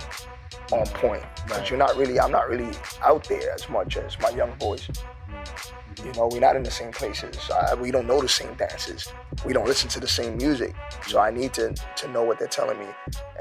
on 0.73 0.87
point 0.89 1.23
because 1.45 1.59
Right. 1.61 1.71
you're 1.71 1.79
not 1.79 1.97
really 1.97 2.19
i'm 2.19 2.33
not 2.33 2.49
really 2.49 2.71
out 3.03 3.25
there 3.25 3.53
as 3.53 3.69
much 3.69 3.97
as 3.97 4.19
my 4.21 4.31
young 4.31 4.53
boys 4.59 4.89
you 6.05 6.13
know, 6.13 6.29
we're 6.31 6.41
not 6.41 6.57
in 6.57 6.63
the 6.63 6.71
same 6.71 6.93
places. 6.93 7.39
I, 7.51 7.75
we 7.75 7.91
don't 7.91 8.07
know 8.07 8.21
the 8.21 8.29
same 8.29 8.53
dances. 8.55 9.11
We 9.47 9.55
don't 9.55 9.67
listen 9.67 9.89
to 9.91 9.99
the 10.01 10.07
same 10.07 10.37
music. 10.37 10.75
So 11.07 11.19
I 11.19 11.31
need 11.31 11.55
to 11.55 11.75
to 11.97 12.09
know 12.09 12.23
what 12.23 12.39
they're 12.39 12.49
telling 12.49 12.79
me. 12.79 12.87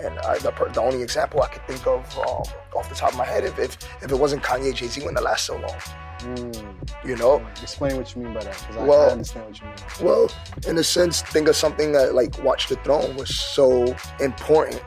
And 0.01 0.17
I, 0.19 0.37
the, 0.37 0.51
the 0.73 0.81
only 0.81 1.01
example 1.01 1.41
I 1.41 1.47
could 1.49 1.67
think 1.67 1.85
of 1.85 2.17
um, 2.17 2.43
off 2.73 2.87
the 2.87 2.95
top 2.95 3.11
of 3.11 3.17
my 3.17 3.25
head, 3.25 3.43
if 3.43 3.59
if, 3.59 3.77
if 4.01 4.09
it 4.09 4.15
wasn't 4.15 4.41
Kanye, 4.41 4.73
Jay 4.73 4.87
Z 4.87 5.01
wouldn't 5.03 5.21
last 5.21 5.45
so 5.45 5.55
long. 5.57 5.77
Mm. 6.19 7.05
You 7.05 7.17
know, 7.17 7.45
Explain 7.61 7.97
what 7.97 8.15
you 8.15 8.21
mean 8.21 8.33
by 8.33 8.43
that, 8.45 8.57
because 8.57 8.77
I, 8.77 8.83
Well- 8.85 9.09
I 9.09 9.11
understand 9.11 9.45
what 9.47 9.59
you 9.59 9.65
mean. 9.67 9.75
well, 10.01 10.31
in 10.67 10.77
a 10.77 10.83
sense, 10.83 11.21
think 11.23 11.49
of 11.49 11.57
something 11.57 11.91
that 11.91 12.15
like 12.15 12.41
Watch 12.41 12.69
the 12.69 12.77
Throne 12.77 13.17
was 13.17 13.37
so 13.37 13.93
important, 14.21 14.81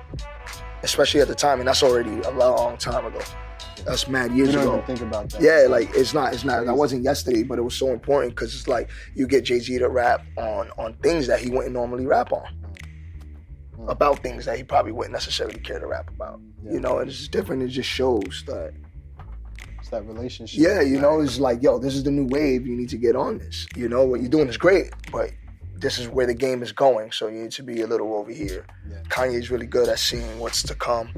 especially 0.83 1.21
at 1.21 1.29
the 1.29 1.35
time, 1.35 1.59
and 1.61 1.69
that's 1.69 1.83
already 1.83 2.21
a 2.23 2.31
long 2.31 2.77
time 2.79 3.07
ago. 3.07 3.21
That's 3.85 4.09
mad 4.09 4.33
years 4.33 4.49
You 4.49 4.55
don't 4.57 4.63
ago. 4.65 4.73
even 4.75 4.87
think 4.87 5.01
about 5.01 5.31
that. 5.31 5.41
Yeah, 5.41 5.67
like 5.71 5.89
it's 5.95 6.13
not, 6.13 6.35
it's 6.35 6.45
not. 6.45 6.67
That 6.67 6.75
wasn't 6.75 7.05
yesterday, 7.05 7.43
but 7.45 7.59
it 7.59 7.63
was 7.63 7.75
so 7.75 7.93
important 7.93 8.35
because 8.35 8.55
it's 8.55 8.67
like 8.69 8.91
you 9.15 9.27
get 9.27 9.45
Jay 9.45 9.61
Z 9.61 9.79
to 9.79 9.89
rap 9.89 10.25
on 10.37 10.71
on 10.77 10.95
things 11.03 11.27
that 11.29 11.41
he 11.41 11.51
wouldn't 11.51 11.73
normally 11.73 12.07
rap 12.07 12.33
on, 12.33 12.45
Mm. 13.79 13.89
about 13.93 14.19
things 14.25 14.45
that 14.47 14.57
he 14.57 14.65
probably 14.65 14.91
wouldn't 14.91 15.13
necessarily 15.13 15.61
care 15.61 15.79
to 15.79 15.87
rap 15.87 16.11
about. 16.11 16.41
Yeah. 16.65 16.73
You 16.73 16.81
know, 16.81 16.99
and 16.99 17.09
it's 17.09 17.29
different. 17.29 17.63
It 17.63 17.69
just 17.69 17.89
shows 17.89 18.43
that, 18.49 18.73
it's 19.79 19.89
that 19.91 20.05
relationship. 20.05 20.59
yeah, 20.61 20.81
you 20.81 21.01
know, 21.01 21.21
it's 21.21 21.39
like, 21.39 21.63
yo, 21.63 21.79
this 21.79 21.95
is 21.95 22.03
the 22.03 22.11
new 22.11 22.27
wave. 22.27 22.67
You 22.67 22.75
need 22.75 22.89
to 22.89 22.97
get 22.97 23.15
on 23.15 23.39
this. 23.39 23.69
You 23.77 23.89
know, 23.89 24.05
what 24.05 24.21
you're 24.21 24.29
doing 24.31 24.49
is 24.49 24.57
great, 24.57 24.91
but 25.13 25.31
this 25.81 25.99
is 25.99 26.09
where 26.09 26.27
the 26.27 26.35
game 26.35 26.63
is 26.63 26.73
going, 26.73 27.13
so 27.13 27.29
you 27.29 27.43
need 27.43 27.53
to 27.53 27.63
be 27.63 27.83
a 27.83 27.87
little 27.87 28.15
over 28.15 28.33
here. 28.33 28.67
Yeah. 28.89 28.99
Kanye's 29.09 29.51
really 29.51 29.67
good 29.67 29.89
at 29.89 29.99
seeing 29.99 30.39
what's 30.39 30.63
to 30.65 30.75
come. 30.75 31.13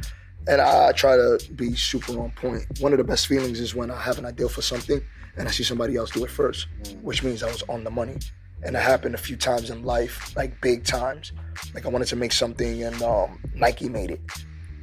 And 0.49 0.61
I, 0.61 0.93
try 0.93 1.17
to 1.17 1.39
be 1.55 1.75
super 1.75 2.19
on 2.19 2.31
point. 2.33 2.67
One 2.81 2.93
of 2.93 2.99
the 2.99 3.05
best 3.05 3.27
feelings 3.27 3.61
is 3.61 3.75
when 3.75 3.91
I 3.91 4.01
have 4.01 4.19
an 4.19 4.25
idea 4.25 4.49
for 4.49 4.63
something 4.63 5.01
and 5.37 5.49
I 5.49 5.51
see 5.51 5.65
somebody 5.65 5.97
else 5.97 6.11
do 6.11 6.25
it 6.25 6.31
first, 6.31 6.67
which 7.03 7.23
means 7.23 7.43
I 7.43 7.47
was 7.47 7.63
on 7.69 7.85
the 7.85 7.91
money. 7.91 8.17
And 8.63 8.77
it 8.77 8.81
happened 8.81 9.15
a 9.15 9.19
few 9.19 9.37
times 9.37 9.71
in 9.71 9.85
life, 9.85 10.35
like 10.37 10.61
big 10.61 10.85
times. 10.85 11.33
Like 11.75 11.87
I 11.87 11.89
wanted 11.89 12.09
to 12.09 12.17
make 12.17 12.33
something 12.33 12.83
and 12.83 13.01
um, 13.03 13.41
Nike 13.55 13.89
made 13.89 14.11
it. 14.11 14.21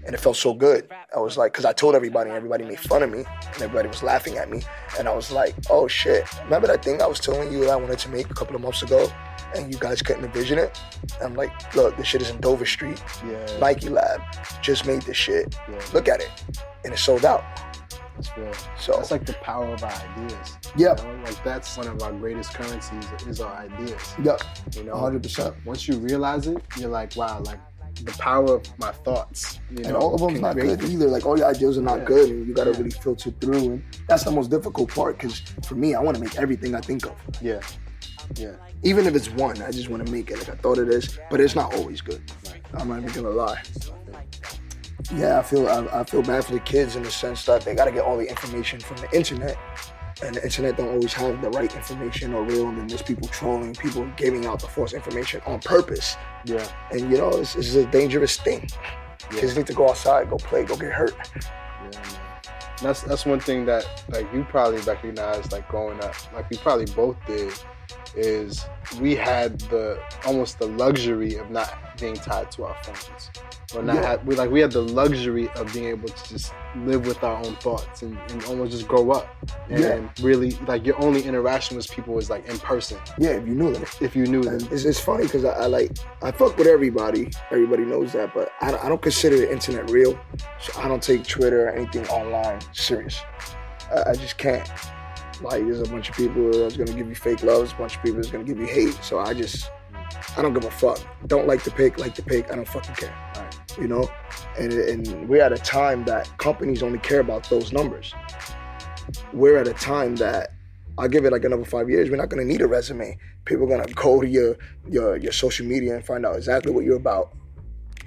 And 0.08 0.16
it 0.16 0.20
felt 0.20 0.38
so 0.38 0.54
good. 0.54 0.90
I 1.14 1.20
was 1.20 1.38
like, 1.38 1.52
because 1.52 1.66
I 1.66 1.74
told 1.74 1.94
everybody, 1.94 2.30
and 2.30 2.38
everybody 2.38 2.64
made 2.64 2.80
fun 2.80 3.04
of 3.04 3.12
me, 3.12 3.20
and 3.28 3.62
everybody 3.62 3.90
was 3.90 4.02
laughing 4.02 4.38
at 4.38 4.50
me. 4.50 4.64
And 4.98 5.06
I 5.08 5.14
was 5.14 5.32
like, 5.32 5.54
oh 5.70 5.88
shit. 5.90 6.24
Remember 6.46 6.66
that 6.68 6.84
thing 6.84 7.02
I 7.02 7.08
was 7.08 7.20
telling 7.20 7.52
you 7.52 7.60
that 7.66 7.72
I 7.72 7.76
wanted 7.76 8.00
to 8.00 8.10
make 8.10 8.30
a 8.32 8.34
couple 8.34 8.56
of 8.56 8.62
months 8.62 8.82
ago? 8.84 9.12
And 9.54 9.72
you 9.72 9.78
guys 9.80 10.02
couldn't 10.02 10.24
envision 10.24 10.60
it? 10.60 10.80
I'm 11.22 11.34
like, 11.36 11.76
look, 11.76 11.98
this 11.98 12.08
shit 12.08 12.22
is 12.22 12.30
in 12.30 12.40
Dover 12.40 12.66
Street. 12.66 13.04
Yeah. 13.30 13.46
Nike 13.60 13.90
Lab 13.90 14.22
just 14.62 14.86
made 14.88 15.02
this 15.04 15.18
shit. 15.18 15.56
Yeah. 15.70 15.82
Look 15.94 16.08
at 16.08 16.22
it. 16.22 16.32
And 16.86 16.94
it 16.94 16.98
sold 17.00 17.26
out. 17.26 17.44
That's 18.16 18.36
real. 18.38 18.54
So, 18.80 18.94
That's 18.94 19.12
like 19.12 19.26
the 19.26 19.34
power 19.34 19.68
of 19.74 19.84
our 19.84 19.92
ideas. 19.92 20.58
Yeah. 20.76 20.96
You 21.02 21.18
know? 21.18 21.24
Like 21.26 21.44
that's 21.44 21.78
one 21.78 21.88
of 21.88 22.02
our 22.02 22.12
greatest 22.14 22.54
currencies 22.54 23.06
is 23.28 23.42
our 23.42 23.54
ideas. 23.54 24.16
yeah, 24.24 24.38
You 24.74 24.84
know, 24.86 24.96
100%. 24.96 25.54
once 25.66 25.88
you 25.88 25.98
realize 25.98 26.48
it, 26.48 26.58
you're 26.78 26.90
like, 26.90 27.16
wow, 27.16 27.42
like 27.42 27.60
the 28.04 28.12
power 28.14 28.56
of 28.56 28.80
my 28.80 28.92
thoughts. 28.92 29.60
You 29.72 29.84
know, 29.84 29.88
And 29.90 29.98
all 29.98 30.14
of 30.16 30.22
them's 30.22 30.40
not 30.42 30.56
good 30.56 30.82
either. 30.84 31.08
Like 31.08 31.26
all 31.26 31.38
your 31.38 31.48
ideas 31.48 31.78
are 31.78 31.82
not 31.82 32.00
Yeah. 32.00 32.06
good, 32.06 32.30
and 32.30 32.48
you 32.48 32.54
gotta 32.54 32.72
Yeah. 32.72 32.78
really 32.78 32.92
filter 32.92 33.32
through. 33.42 33.58
And 33.58 33.84
that's 34.08 34.24
the 34.24 34.32
most 34.32 34.50
difficult 34.50 34.90
part, 34.94 35.18
because 35.18 35.40
for 35.68 35.76
me, 35.76 35.96
I 35.96 36.02
want 36.02 36.16
to 36.18 36.24
make 36.24 36.38
everything 36.38 36.76
I 36.76 36.82
think 36.82 37.06
of. 37.06 37.16
Yeah. 37.42 37.60
Yeah. 38.36 38.52
Even 38.84 39.08
if 39.08 39.16
it's 39.16 39.30
one, 39.32 39.62
I 39.62 39.72
just 39.72 39.90
want 39.90 40.06
to 40.06 40.12
make 40.12 40.30
it 40.32 40.38
like 40.40 40.50
I 40.50 40.56
thought 40.56 40.78
it 40.78 40.90
is. 40.90 41.18
But 41.30 41.40
it's 41.40 41.56
not 41.56 41.74
always 41.76 42.02
good. 42.02 42.22
I'm 42.74 42.90
not 42.90 43.00
even 43.02 43.12
gonna 43.24 43.36
lie. 43.36 43.62
Yeah, 45.16 45.40
I 45.40 45.42
feel 45.44 45.68
I, 45.70 46.02
I 46.02 46.04
feel 46.04 46.22
bad 46.22 46.44
for 46.46 46.52
the 46.54 46.60
kids 46.60 46.96
in 46.98 47.04
the 47.04 47.12
sense 47.12 47.46
that 47.46 47.62
they 47.62 47.74
gotta 47.74 47.92
get 47.92 48.02
all 48.04 48.18
the 48.18 48.28
information 48.28 48.80
from 48.80 48.98
the 48.98 49.10
internet, 49.16 49.58
and 50.24 50.36
the 50.36 50.44
internet 50.44 50.78
don't 50.78 50.90
always 50.90 51.14
have 51.14 51.42
the 51.42 51.50
right 51.52 51.74
information 51.76 52.34
or 52.34 52.44
real. 52.44 52.68
And 52.68 52.78
then 52.78 52.88
there's 52.88 53.02
people 53.02 53.28
trolling, 53.28 53.74
people 53.76 54.08
giving 54.16 54.46
out 54.46 54.60
the 54.60 54.68
false 54.68 54.94
information 54.94 55.42
on 55.46 55.60
purpose. 55.60 56.16
Yeah. 56.46 56.68
And 56.92 57.12
you 57.12 57.18
know, 57.18 57.30
it's, 57.30 57.56
it's 57.56 57.76
a 57.76 57.86
dangerous 57.86 58.38
thing. 58.38 58.68
Yeah. 59.32 59.40
Kids 59.42 59.58
need 59.58 59.68
to 59.68 59.74
go 59.74 59.90
outside, 59.90 60.30
go 60.30 60.38
play, 60.38 60.64
go 60.64 60.76
get 60.76 60.92
hurt. 60.92 61.16
Yeah, 61.36 62.00
man. 62.00 62.20
That's 62.82 63.02
that's 63.02 63.26
one 63.26 63.40
thing 63.40 63.66
that 63.66 63.88
like 64.10 64.32
you 64.34 64.46
probably 64.50 64.80
recognize 64.82 65.52
like 65.52 65.68
growing 65.68 66.00
up, 66.04 66.16
like 66.34 66.50
we 66.50 66.58
probably 66.58 66.86
both 66.86 67.18
did, 67.26 67.52
is 68.16 68.66
we 69.02 69.16
had 69.16 69.60
the 69.62 70.00
almost 70.26 70.60
the 70.60 70.66
luxury 70.68 71.36
of 71.36 71.50
not 71.52 71.74
being 72.00 72.16
tied 72.16 72.52
to 72.52 72.64
our 72.66 72.76
phones. 72.84 73.30
Or 73.76 73.84
not 73.84 73.96
Yeah. 73.98 74.02
have, 74.12 74.26
we 74.26 74.36
like 74.36 74.50
we 74.50 74.62
had 74.62 74.72
the 74.72 74.82
luxury 74.82 75.50
of 75.56 75.72
being 75.74 75.88
able 75.88 76.08
to 76.08 76.30
just 76.30 76.54
live 76.86 77.06
with 77.06 77.22
our 77.24 77.38
own 77.46 77.56
thoughts 77.58 78.02
and, 78.02 78.18
and 78.30 78.44
almost 78.46 78.72
just 78.72 78.88
grow 78.88 79.12
up. 79.12 79.28
And 79.70 79.80
Yeah. 79.80 80.10
really 80.22 80.52
like 80.68 80.86
your 80.86 81.00
only 81.04 81.22
interaction 81.24 81.76
with 81.76 81.90
people 81.92 82.14
was 82.14 82.30
like 82.30 82.48
in 82.48 82.58
person. 82.60 82.98
Yeah, 83.18 83.32
if 83.32 83.48
you 83.48 83.56
knew 83.56 83.74
that. 83.74 84.02
If 84.02 84.16
you 84.16 84.26
knew 84.26 84.42
them. 84.42 84.60
it's, 84.72 84.86
it's 84.86 85.00
funny 85.00 85.24
because 85.24 85.44
I, 85.44 85.52
I 85.52 85.66
like 85.66 85.92
I 86.22 86.32
fuck 86.32 86.58
with 86.58 86.68
everybody. 86.68 87.30
Everybody 87.52 87.84
knows 87.84 88.14
that, 88.14 88.34
but 88.34 88.52
I, 88.62 88.72
don't- 88.72 88.84
I 88.86 88.90
don't 88.90 89.02
consider 89.02 89.38
the 89.38 89.52
internet 89.52 89.90
real. 89.92 90.18
So 90.62 90.80
I 90.80 90.88
don't 90.88 91.04
take 91.04 91.26
Twitter 91.28 91.68
or 91.68 91.70
anything 91.72 92.08
online 92.08 92.60
serious. 92.74 93.20
I, 93.92 94.12
I 94.12 94.14
just 94.14 94.38
can't. 94.38 94.70
Like 95.42 95.64
there's 95.64 95.82
a 95.82 95.92
bunch 95.92 96.10
of 96.10 96.16
people 96.16 96.52
that's 96.52 96.78
gonna 96.78 96.94
give 96.94 97.08
you 97.08 97.16
fake 97.16 97.44
love. 97.44 97.60
There's 97.60 97.74
a 97.74 97.76
bunch 97.76 97.96
of 97.96 98.04
people 98.04 98.18
that's 98.18 98.32
gonna 98.32 98.44
give 98.44 98.60
you 98.60 98.66
hate. 98.66 98.98
So 99.04 99.20
I 99.20 99.34
just 99.34 99.70
I 100.38 100.42
don't 100.42 100.54
give 100.54 100.66
a 100.66 100.72
fuck. 100.72 101.00
Don't 101.28 101.48
like 101.48 101.64
the 101.64 101.72
pick, 101.72 102.00
like 102.00 102.16
the 102.16 102.24
pick. 102.24 102.52
I 102.52 102.56
don't 102.56 102.68
fucking 102.68 102.96
care. 102.96 103.16
Right. 103.36 103.78
You 103.78 103.88
know, 103.88 104.10
and 104.58 104.74
and 104.74 105.30
we're 105.30 105.42
at 105.42 105.52
a 105.54 105.58
time 105.58 106.06
that 106.06 106.36
companies 106.38 106.82
only 106.82 107.00
care 107.00 107.20
about 107.20 107.50
those 107.50 107.72
numbers. 107.72 108.14
We're 109.34 109.58
at 109.58 109.68
a 109.68 109.74
time 109.74 110.16
that 110.18 110.52
I'll 110.98 111.08
give 111.08 111.26
it 111.26 111.32
like 111.32 111.46
another 111.46 111.66
five 111.66 111.90
years. 111.90 112.10
We're 112.10 112.18
not 112.18 112.30
gonna 112.30 112.46
need 112.46 112.62
a 112.62 112.68
resume. 112.68 113.18
People 113.46 113.66
are 113.66 113.78
gonna 113.78 113.94
go 113.94 114.22
to 114.22 114.28
your 114.28 114.58
your 114.90 115.18
your 115.18 115.32
social 115.32 115.66
media 115.66 115.96
and 115.96 116.06
find 116.06 116.26
out 116.26 116.36
exactly 116.36 116.72
what 116.72 116.84
you're 116.84 116.98
about, 116.98 117.34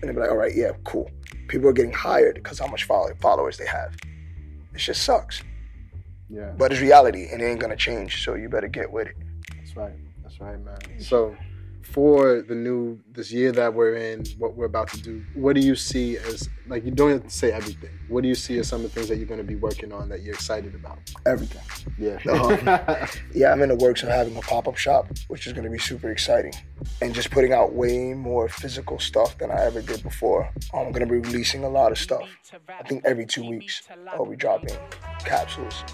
and 0.01 0.09
they'll 0.09 0.15
be 0.15 0.21
like, 0.21 0.31
all 0.31 0.37
right, 0.37 0.55
yeah, 0.55 0.73
cool. 0.85 1.11
People 1.49 1.69
are 1.69 1.73
getting 1.73 1.93
hired 1.93 2.35
because 2.35 2.59
how 2.59 2.67
much 2.67 2.85
follow- 2.85 3.15
followers 3.21 3.57
they 3.57 3.67
have. 3.67 3.95
It 4.75 4.79
just 4.79 5.03
sucks, 5.03 5.43
Yeah. 6.31 6.53
but 6.57 6.71
it's 6.73 6.81
reality, 6.81 7.29
and 7.31 7.43
it 7.43 7.45
ain't 7.45 7.61
gonna 7.61 7.77
change. 7.77 8.25
So 8.25 8.35
you 8.35 8.49
better 8.49 8.69
get 8.69 8.93
with 8.93 9.09
it. 9.09 9.17
That's 9.57 9.77
right. 9.77 9.93
That's 10.23 10.41
right, 10.41 10.65
man. 10.65 10.79
So, 11.01 11.37
for 11.83 12.43
the 12.43 12.55
new 12.55 12.99
this 13.13 13.33
year 13.33 13.53
that 13.53 13.75
we're 13.75 13.95
in, 13.95 14.25
what 14.39 14.55
we're 14.55 14.67
about 14.67 14.89
to 14.89 15.03
do, 15.03 15.25
what 15.35 15.55
do 15.55 15.61
you 15.61 15.75
see 15.75 16.17
as 16.19 16.49
like 16.71 16.85
you 16.85 16.93
don't 16.93 17.11
have 17.11 17.25
to 17.25 17.31
say 17.31 17.51
everything. 17.51 17.91
What 18.09 18.23
do 18.23 18.29
you 18.29 18.35
see 18.35 18.59
as 18.59 18.69
some 18.69 18.85
of 18.85 18.85
the 18.85 18.89
things 18.89 19.09
that 19.09 19.17
you're 19.17 19.27
going 19.27 19.41
to 19.41 19.47
be 19.47 19.57
working 19.57 19.93
on 19.93 20.09
that 20.09 20.23
you're 20.23 20.35
excited 20.35 20.75
about? 20.75 20.99
Everything. 21.27 21.63
Yeah. 21.99 22.19
Um, 22.31 23.09
yeah, 23.35 23.53
I'm 23.53 23.61
in 23.63 23.69
the 23.69 23.77
works 23.77 24.03
of 24.03 24.09
having 24.09 24.37
a 24.37 24.41
pop 24.41 24.69
up 24.69 24.77
shop, 24.77 25.09
which 25.29 25.47
is 25.47 25.53
going 25.53 25.65
to 25.65 25.71
be 25.71 25.79
super 25.79 26.11
exciting, 26.11 26.53
and 27.03 27.13
just 27.13 27.31
putting 27.31 27.53
out 27.53 27.75
way 27.75 28.15
more 28.15 28.49
physical 28.49 28.99
stuff 28.99 29.37
than 29.39 29.51
I 29.51 29.65
ever 29.65 29.83
did 29.83 30.03
before. 30.03 30.49
I'm 30.73 30.93
going 30.93 31.07
to 31.07 31.13
be 31.13 31.19
releasing 31.19 31.65
a 31.65 31.69
lot 31.69 31.93
of 31.93 31.99
stuff. 31.99 32.29
I 32.69 32.83
think 32.85 33.05
every 33.05 33.27
two 33.27 33.49
weeks 33.49 33.83
I'll 34.09 34.25
be 34.25 34.37
dropping 34.37 34.77
capsules, 35.25 35.85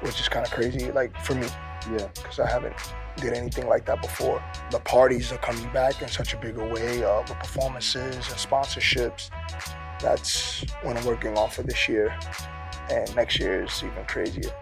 which 0.00 0.20
is 0.20 0.28
kind 0.28 0.46
of 0.46 0.52
crazy, 0.52 0.90
like 0.90 1.14
for 1.20 1.34
me, 1.34 1.46
yeah. 1.92 2.08
because 2.14 2.40
I 2.40 2.48
haven't 2.48 2.74
did 3.20 3.34
anything 3.34 3.68
like 3.68 3.84
that 3.86 4.00
before. 4.02 4.42
The 4.70 4.80
parties 4.80 5.32
are 5.32 5.38
coming 5.38 5.70
back 5.72 6.00
in 6.02 6.08
such 6.08 6.34
a 6.34 6.36
bigger 6.36 6.66
way, 6.66 7.04
uh, 7.04 7.20
with 7.20 7.38
performances 7.38 8.14
and 8.14 8.24
sponsorships. 8.24 9.30
That's 10.00 10.64
what 10.82 10.96
I'm 10.96 11.04
working 11.04 11.36
on 11.36 11.50
for 11.50 11.62
this 11.62 11.88
year, 11.88 12.16
and 12.90 13.14
next 13.16 13.38
year 13.38 13.64
is 13.64 13.82
even 13.82 14.04
crazier. 14.06 14.52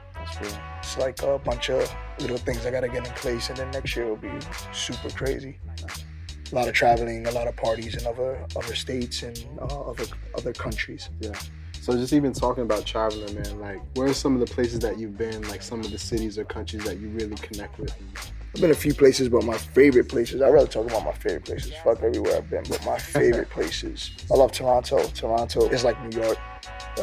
It's 0.41 0.99
like 0.99 1.23
a 1.23 1.39
bunch 1.39 1.71
of 1.71 1.93
little 2.19 2.39
things 2.39 2.67
I 2.67 2.71
gotta 2.71 2.89
get 2.89 3.07
in 3.07 3.15
place, 3.15 3.49
and 3.49 3.59
then 3.59 3.71
next 3.71 3.95
year 3.97 4.07
will 4.07 4.17
be 4.17 4.33
super 4.73 5.11
crazy. 5.11 5.59
A 6.53 6.55
lot 6.55 6.69
of 6.69 6.75
traveling, 6.75 7.27
a 7.27 7.31
lot 7.33 7.49
of 7.49 7.57
parties 7.57 7.97
in 7.97 8.07
other 8.07 8.45
other 8.57 8.75
states 8.75 9.23
and 9.23 9.37
uh, 9.61 9.81
other 9.91 10.05
other 10.37 10.53
countries. 10.53 11.11
Yeah. 11.21 11.33
So 11.87 11.93
just 11.93 12.13
even 12.13 12.33
talking 12.33 12.65
about 12.65 12.85
traveling, 12.85 13.33
man, 13.33 13.61
like 13.61 13.81
where 13.95 14.09
are 14.09 14.13
some 14.13 14.35
of 14.35 14.41
the 14.41 14.53
places 14.53 14.81
that 14.81 14.99
you've 14.99 15.17
been, 15.17 15.47
like 15.47 15.63
some 15.63 15.79
of 15.79 15.93
the 15.93 15.99
cities 15.99 16.37
or 16.37 16.43
countries 16.45 16.83
that 16.83 16.99
you 16.99 17.11
really 17.11 17.37
connect 17.37 17.79
with? 17.79 17.95
I've 18.53 18.61
been 18.61 18.73
a 18.73 18.75
few 18.75 18.93
places, 18.93 19.29
but 19.29 19.45
my 19.45 19.57
favorite 19.57 20.09
places. 20.09 20.43
I'd 20.43 20.49
rather 20.49 20.67
talk 20.67 20.87
about 20.87 21.05
my 21.05 21.13
favorite 21.13 21.45
places. 21.45 21.73
Fuck 21.85 22.03
everywhere 22.03 22.39
I've 22.39 22.51
been, 22.51 22.65
but 22.69 22.85
my 22.85 22.99
favorite 22.99 23.51
places. 23.51 24.11
I 24.33 24.35
love 24.35 24.51
Toronto. 24.51 25.01
Toronto 25.15 25.69
is 25.69 25.85
like 25.85 25.97
New 26.13 26.21
York. 26.21 26.37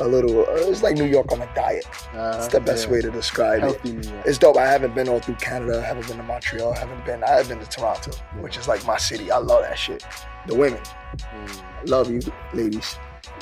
A 0.02 0.06
little, 0.06 0.42
uh, 0.42 0.70
it's 0.70 0.84
like 0.84 0.98
New 0.98 1.06
York 1.06 1.32
on 1.32 1.42
a 1.42 1.56
diet. 1.56 1.86
Uh, 2.14 2.34
It's 2.44 2.50
the 2.50 2.60
best 2.60 2.88
yeah. 2.88 2.92
way 2.92 3.02
to 3.04 3.10
describe 3.10 3.60
it. 3.60 3.62
Healthy 3.62 4.10
York. 4.10 4.26
It's 4.26 4.38
dope. 4.38 4.58
I 4.58 4.68
haven't 4.68 4.96
been 4.96 5.08
all 5.08 5.22
through 5.22 5.36
Canada. 5.36 5.80
I 5.80 5.86
haven't 5.86 6.08
been 6.10 6.18
to 6.18 6.24
Montreal. 6.24 6.74
I 6.74 6.80
haven't 6.80 7.06
been. 7.06 7.24
I 7.24 7.30
have 7.30 7.48
been 7.48 7.60
to 7.60 7.70
Toronto, 7.70 8.12
which 8.42 8.58
is 8.58 8.68
like 8.68 8.86
my 8.86 8.98
city. 8.98 9.32
I 9.32 9.38
love 9.38 9.62
that 9.62 9.80
shit. 9.80 10.06
The 10.46 10.56
women. 10.56 10.82
Mm. 11.16 11.90
Love 11.90 12.12
you, 12.12 12.20
ladies. 12.54 12.98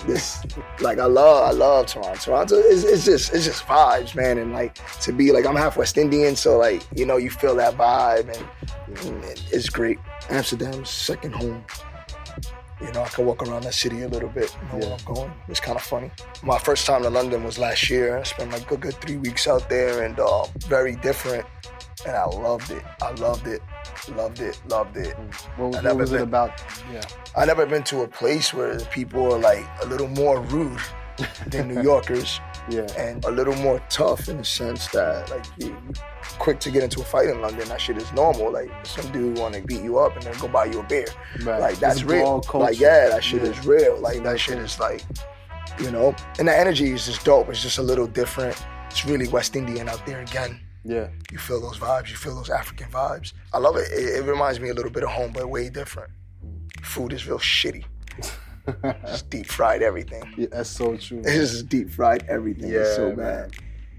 This, 0.05 0.43
like, 0.79 0.97
I 0.99 1.05
love, 1.05 1.47
I 1.49 1.51
love 1.51 1.85
Toronto. 1.87 2.15
Toronto 2.19 2.55
is, 2.55 2.83
it's 2.83 3.05
just, 3.05 3.33
it's 3.33 3.45
just 3.45 3.63
vibes, 3.65 4.15
man. 4.15 4.37
And 4.37 4.51
like 4.53 4.75
to 5.01 5.11
be 5.13 5.31
like, 5.31 5.45
I'm 5.45 5.55
half 5.55 5.77
West 5.77 5.97
Indian, 5.97 6.35
so 6.35 6.57
like, 6.57 6.83
you 6.95 7.05
know, 7.05 7.17
you 7.17 7.29
feel 7.29 7.55
that 7.55 7.75
vibe, 7.75 8.27
and, 8.35 8.97
and 9.07 9.23
it's 9.51 9.69
great. 9.69 9.99
Amsterdam's 10.29 10.89
second 10.89 11.33
home. 11.33 11.63
You 12.81 12.91
know, 12.93 13.03
I 13.03 13.09
can 13.09 13.27
walk 13.27 13.43
around 13.47 13.63
that 13.65 13.75
city 13.75 14.01
a 14.01 14.07
little 14.07 14.29
bit, 14.29 14.55
know 14.71 14.79
Yeah. 14.79 14.85
where 14.87 14.97
I'm 15.07 15.13
going. 15.13 15.33
It's 15.47 15.59
kind 15.59 15.77
of 15.77 15.83
funny. 15.83 16.09
My 16.41 16.57
first 16.57 16.87
time 16.87 17.03
to 17.03 17.11
London 17.11 17.43
was 17.43 17.59
last 17.59 17.87
year. 17.91 18.17
I 18.17 18.23
spent 18.23 18.51
like 18.51 18.71
a 18.71 18.77
good 18.77 18.95
three 18.95 19.17
weeks 19.17 19.47
out 19.47 19.69
there, 19.69 20.03
and 20.03 20.19
uh, 20.19 20.45
very 20.67 20.95
different. 20.95 21.45
And 22.05 22.15
I 22.15 22.25
loved 22.25 22.71
it. 22.71 22.83
I 23.01 23.11
loved 23.11 23.47
it. 23.47 23.61
Loved 24.15 24.39
it. 24.39 24.61
Loved 24.67 24.97
it. 24.97 25.15
What, 25.57 25.75
I 25.75 25.77
what 25.77 25.83
never 25.83 25.95
was 25.99 26.11
it 26.11 26.15
been. 26.15 26.21
about? 26.23 26.61
Yeah. 26.91 27.01
I 27.37 27.45
never 27.45 27.65
been 27.65 27.83
to 27.83 28.01
a 28.01 28.07
place 28.07 28.53
where 28.53 28.79
people 28.85 29.33
are 29.33 29.39
like 29.39 29.65
a 29.83 29.85
little 29.85 30.07
more 30.07 30.41
rude 30.41 30.79
than 31.47 31.67
New 31.67 31.81
Yorkers 31.81 32.39
Yeah. 32.69 32.87
and 32.97 33.23
a 33.25 33.31
little 33.31 33.55
more 33.55 33.79
tough 33.89 34.29
in 34.29 34.37
the 34.37 34.43
sense 34.45 34.87
that 34.89 35.29
like 35.29 35.45
you, 35.57 35.75
quick 36.39 36.59
to 36.61 36.71
get 36.71 36.83
into 36.83 37.01
a 37.01 37.03
fight 37.03 37.27
in 37.29 37.41
London. 37.41 37.67
That 37.69 37.81
shit 37.81 37.97
is 37.97 38.11
normal. 38.13 38.51
Like 38.51 38.71
some 38.85 39.11
dude 39.11 39.37
want 39.37 39.53
to 39.55 39.61
beat 39.61 39.81
you 39.81 39.99
up 39.99 40.15
and 40.15 40.23
then 40.23 40.37
go 40.39 40.47
buy 40.47 40.65
you 40.65 40.79
a 40.79 40.83
beer. 40.83 41.05
Right. 41.43 41.59
Like 41.59 41.79
that's 41.79 42.03
real. 42.03 42.43
Like 42.53 42.79
yeah, 42.79 43.09
that 43.09 43.23
shit 43.23 43.43
Yeah. 43.43 43.49
is 43.49 43.65
real. 43.65 43.97
Like 43.99 44.23
that 44.23 44.39
shit 44.39 44.57
is 44.59 44.79
like, 44.79 45.03
you 45.79 45.91
know, 45.91 46.15
and 46.39 46.47
the 46.47 46.57
energy 46.57 46.91
is 46.91 47.05
just 47.05 47.23
dope. 47.25 47.49
It's 47.49 47.61
just 47.61 47.77
a 47.77 47.83
little 47.83 48.07
different. 48.07 48.55
It's 48.89 49.05
really 49.05 49.27
West 49.27 49.55
Indian 49.55 49.87
out 49.89 50.05
there 50.05 50.21
again. 50.21 50.59
Yeah. 50.83 51.09
You 51.31 51.37
feel 51.37 51.61
those 51.61 51.77
vibes. 51.77 52.09
You 52.09 52.15
feel 52.15 52.35
those 52.35 52.49
African 52.49 52.89
vibes. 52.89 53.33
I 53.53 53.59
love 53.59 53.75
it. 53.77 53.87
It, 53.91 54.19
it 54.19 54.23
reminds 54.25 54.59
me 54.59 54.69
a 54.69 54.73
little 54.73 54.91
bit 54.91 55.03
of 55.03 55.09
home, 55.09 55.31
but 55.33 55.47
way 55.49 55.69
different. 55.69 56.11
Food 56.81 57.13
is 57.13 57.27
real 57.27 57.39
shitty. 57.39 57.85
It's 58.83 59.23
deep 59.23 59.47
fried 59.47 59.81
everything. 59.81 60.21
yeah. 60.37 60.47
That's 60.51 60.69
so 60.69 60.95
true. 60.95 61.19
It's 61.25 61.51
just 61.51 61.67
deep 61.69 61.89
fried 61.89 62.23
everything. 62.29 62.69
it's 62.71 62.95
so 62.95 63.09
Yeah, 63.09 63.15
man. 63.15 63.17
bad. 63.49 63.51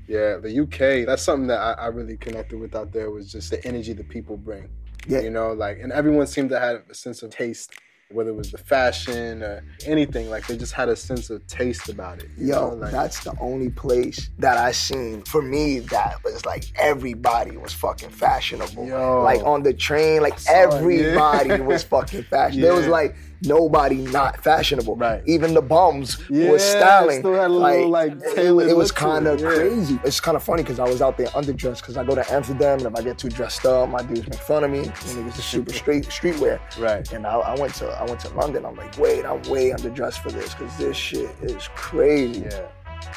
Yeah, 0.06 0.36
the 0.36 0.60
UK. 0.62 1.04
That's 1.04 1.22
something 1.22 1.48
that 1.48 1.58
I, 1.60 1.72
I 1.72 1.86
really 1.88 2.16
connected 2.16 2.60
with 2.60 2.74
out 2.76 2.92
there 2.92 3.10
was 3.10 3.32
just 3.32 3.50
the 3.50 3.64
energy 3.66 3.92
the 3.92 4.04
people 4.04 4.36
bring. 4.36 4.68
Yeah. 5.06 5.18
You 5.20 5.30
know, 5.30 5.52
like, 5.52 5.80
and 5.80 5.90
everyone 5.92 6.28
seemed 6.28 6.50
to 6.50 6.60
have 6.60 6.82
a 6.88 6.94
sense 6.94 7.24
of 7.24 7.30
taste, 7.30 7.72
whether 8.12 8.30
it 8.30 8.36
was 8.36 8.50
the 8.50 8.58
fashion 8.58 9.42
or 9.42 9.64
anything. 9.86 10.30
Like, 10.30 10.46
they 10.46 10.56
just 10.56 10.72
had 10.72 10.88
a 10.88 10.96
sense 10.96 11.30
of 11.30 11.46
taste 11.46 11.88
about 11.88 12.18
it. 12.18 12.30
Yo, 12.36 12.70
know? 12.70 12.74
like, 12.76 12.92
that's 12.92 13.24
the 13.24 13.34
only 13.40 13.70
place 13.70 14.30
that 14.38 14.56
I 14.56 14.72
seen 14.72 15.22
for 15.22 15.42
me 15.42 15.80
that 15.80 16.22
was 16.24 16.44
like 16.44 16.64
everybody 16.76 17.56
was 17.56 17.72
fucking 17.72 18.10
fashionable. 18.10 18.86
Yo. 18.86 19.22
Like 19.22 19.42
on 19.42 19.62
the 19.62 19.72
train, 19.72 20.22
like 20.22 20.38
saw 20.38 20.52
it, 20.52 20.54
yeah. 20.56 20.76
everybody 20.76 21.60
was 21.60 21.82
fucking 21.84 22.22
fashionable. 22.30 22.68
There 22.68 22.76
was 22.76 22.86
like 22.86 23.16
nobody 23.44 23.96
not 23.96 24.42
fashionable. 24.42 24.96
Right. 24.96 25.22
Even 25.26 25.54
the 25.54 25.62
bums 25.62 26.18
Yeah, 26.30 26.50
was 26.50 26.62
styling. 26.62 27.20
still 27.20 27.34
had 27.34 27.50
a 27.50 27.54
little, 27.54 27.88
like, 27.88 28.12
it- 28.12 28.38
it, 28.38 28.76
was 28.76 28.92
kind 28.92 29.26
of 29.26 29.38
it, 29.38 29.42
yeah. 29.42 29.54
crazy. 29.54 30.00
It's 30.04 30.20
kind 30.20 30.36
of 30.36 30.42
funny 30.42 30.62
because 30.62 30.78
I 30.78 30.84
was 30.84 31.02
out 31.02 31.16
there 31.16 31.26
underdressed 31.28 31.78
because 31.80 31.96
I 31.96 32.04
go 32.04 32.14
to 32.14 32.32
Amsterdam 32.32 32.78
and 32.78 32.86
if 32.88 32.94
I 32.94 33.02
get 33.02 33.18
too 33.18 33.28
dressed 33.28 33.64
up, 33.66 33.88
my 33.88 34.02
dudes 34.02 34.28
make 34.28 34.34
fun 34.40 34.64
of 34.64 34.70
me. 34.70 34.80
And 34.80 35.28
is 35.28 35.34
super 35.44 35.72
straight 35.72 36.04
streetwear. 36.06 36.60
Right. 36.78 37.10
And 37.12 37.26
I, 37.26 37.34
I 37.36 37.60
went 37.60 37.74
to 37.76 37.86
I 37.88 38.04
went 38.04 38.20
to 38.20 38.28
London. 38.34 38.64
I'm 38.64 38.76
like, 38.76 38.96
wait, 38.98 39.24
I'm 39.24 39.42
way 39.42 39.70
underdressed 39.70 40.18
for 40.22 40.30
this 40.30 40.54
because 40.54 40.76
this 40.78 40.96
shit 40.96 41.30
is 41.42 41.68
crazy. 41.74 42.42
Yeah. 42.42 42.66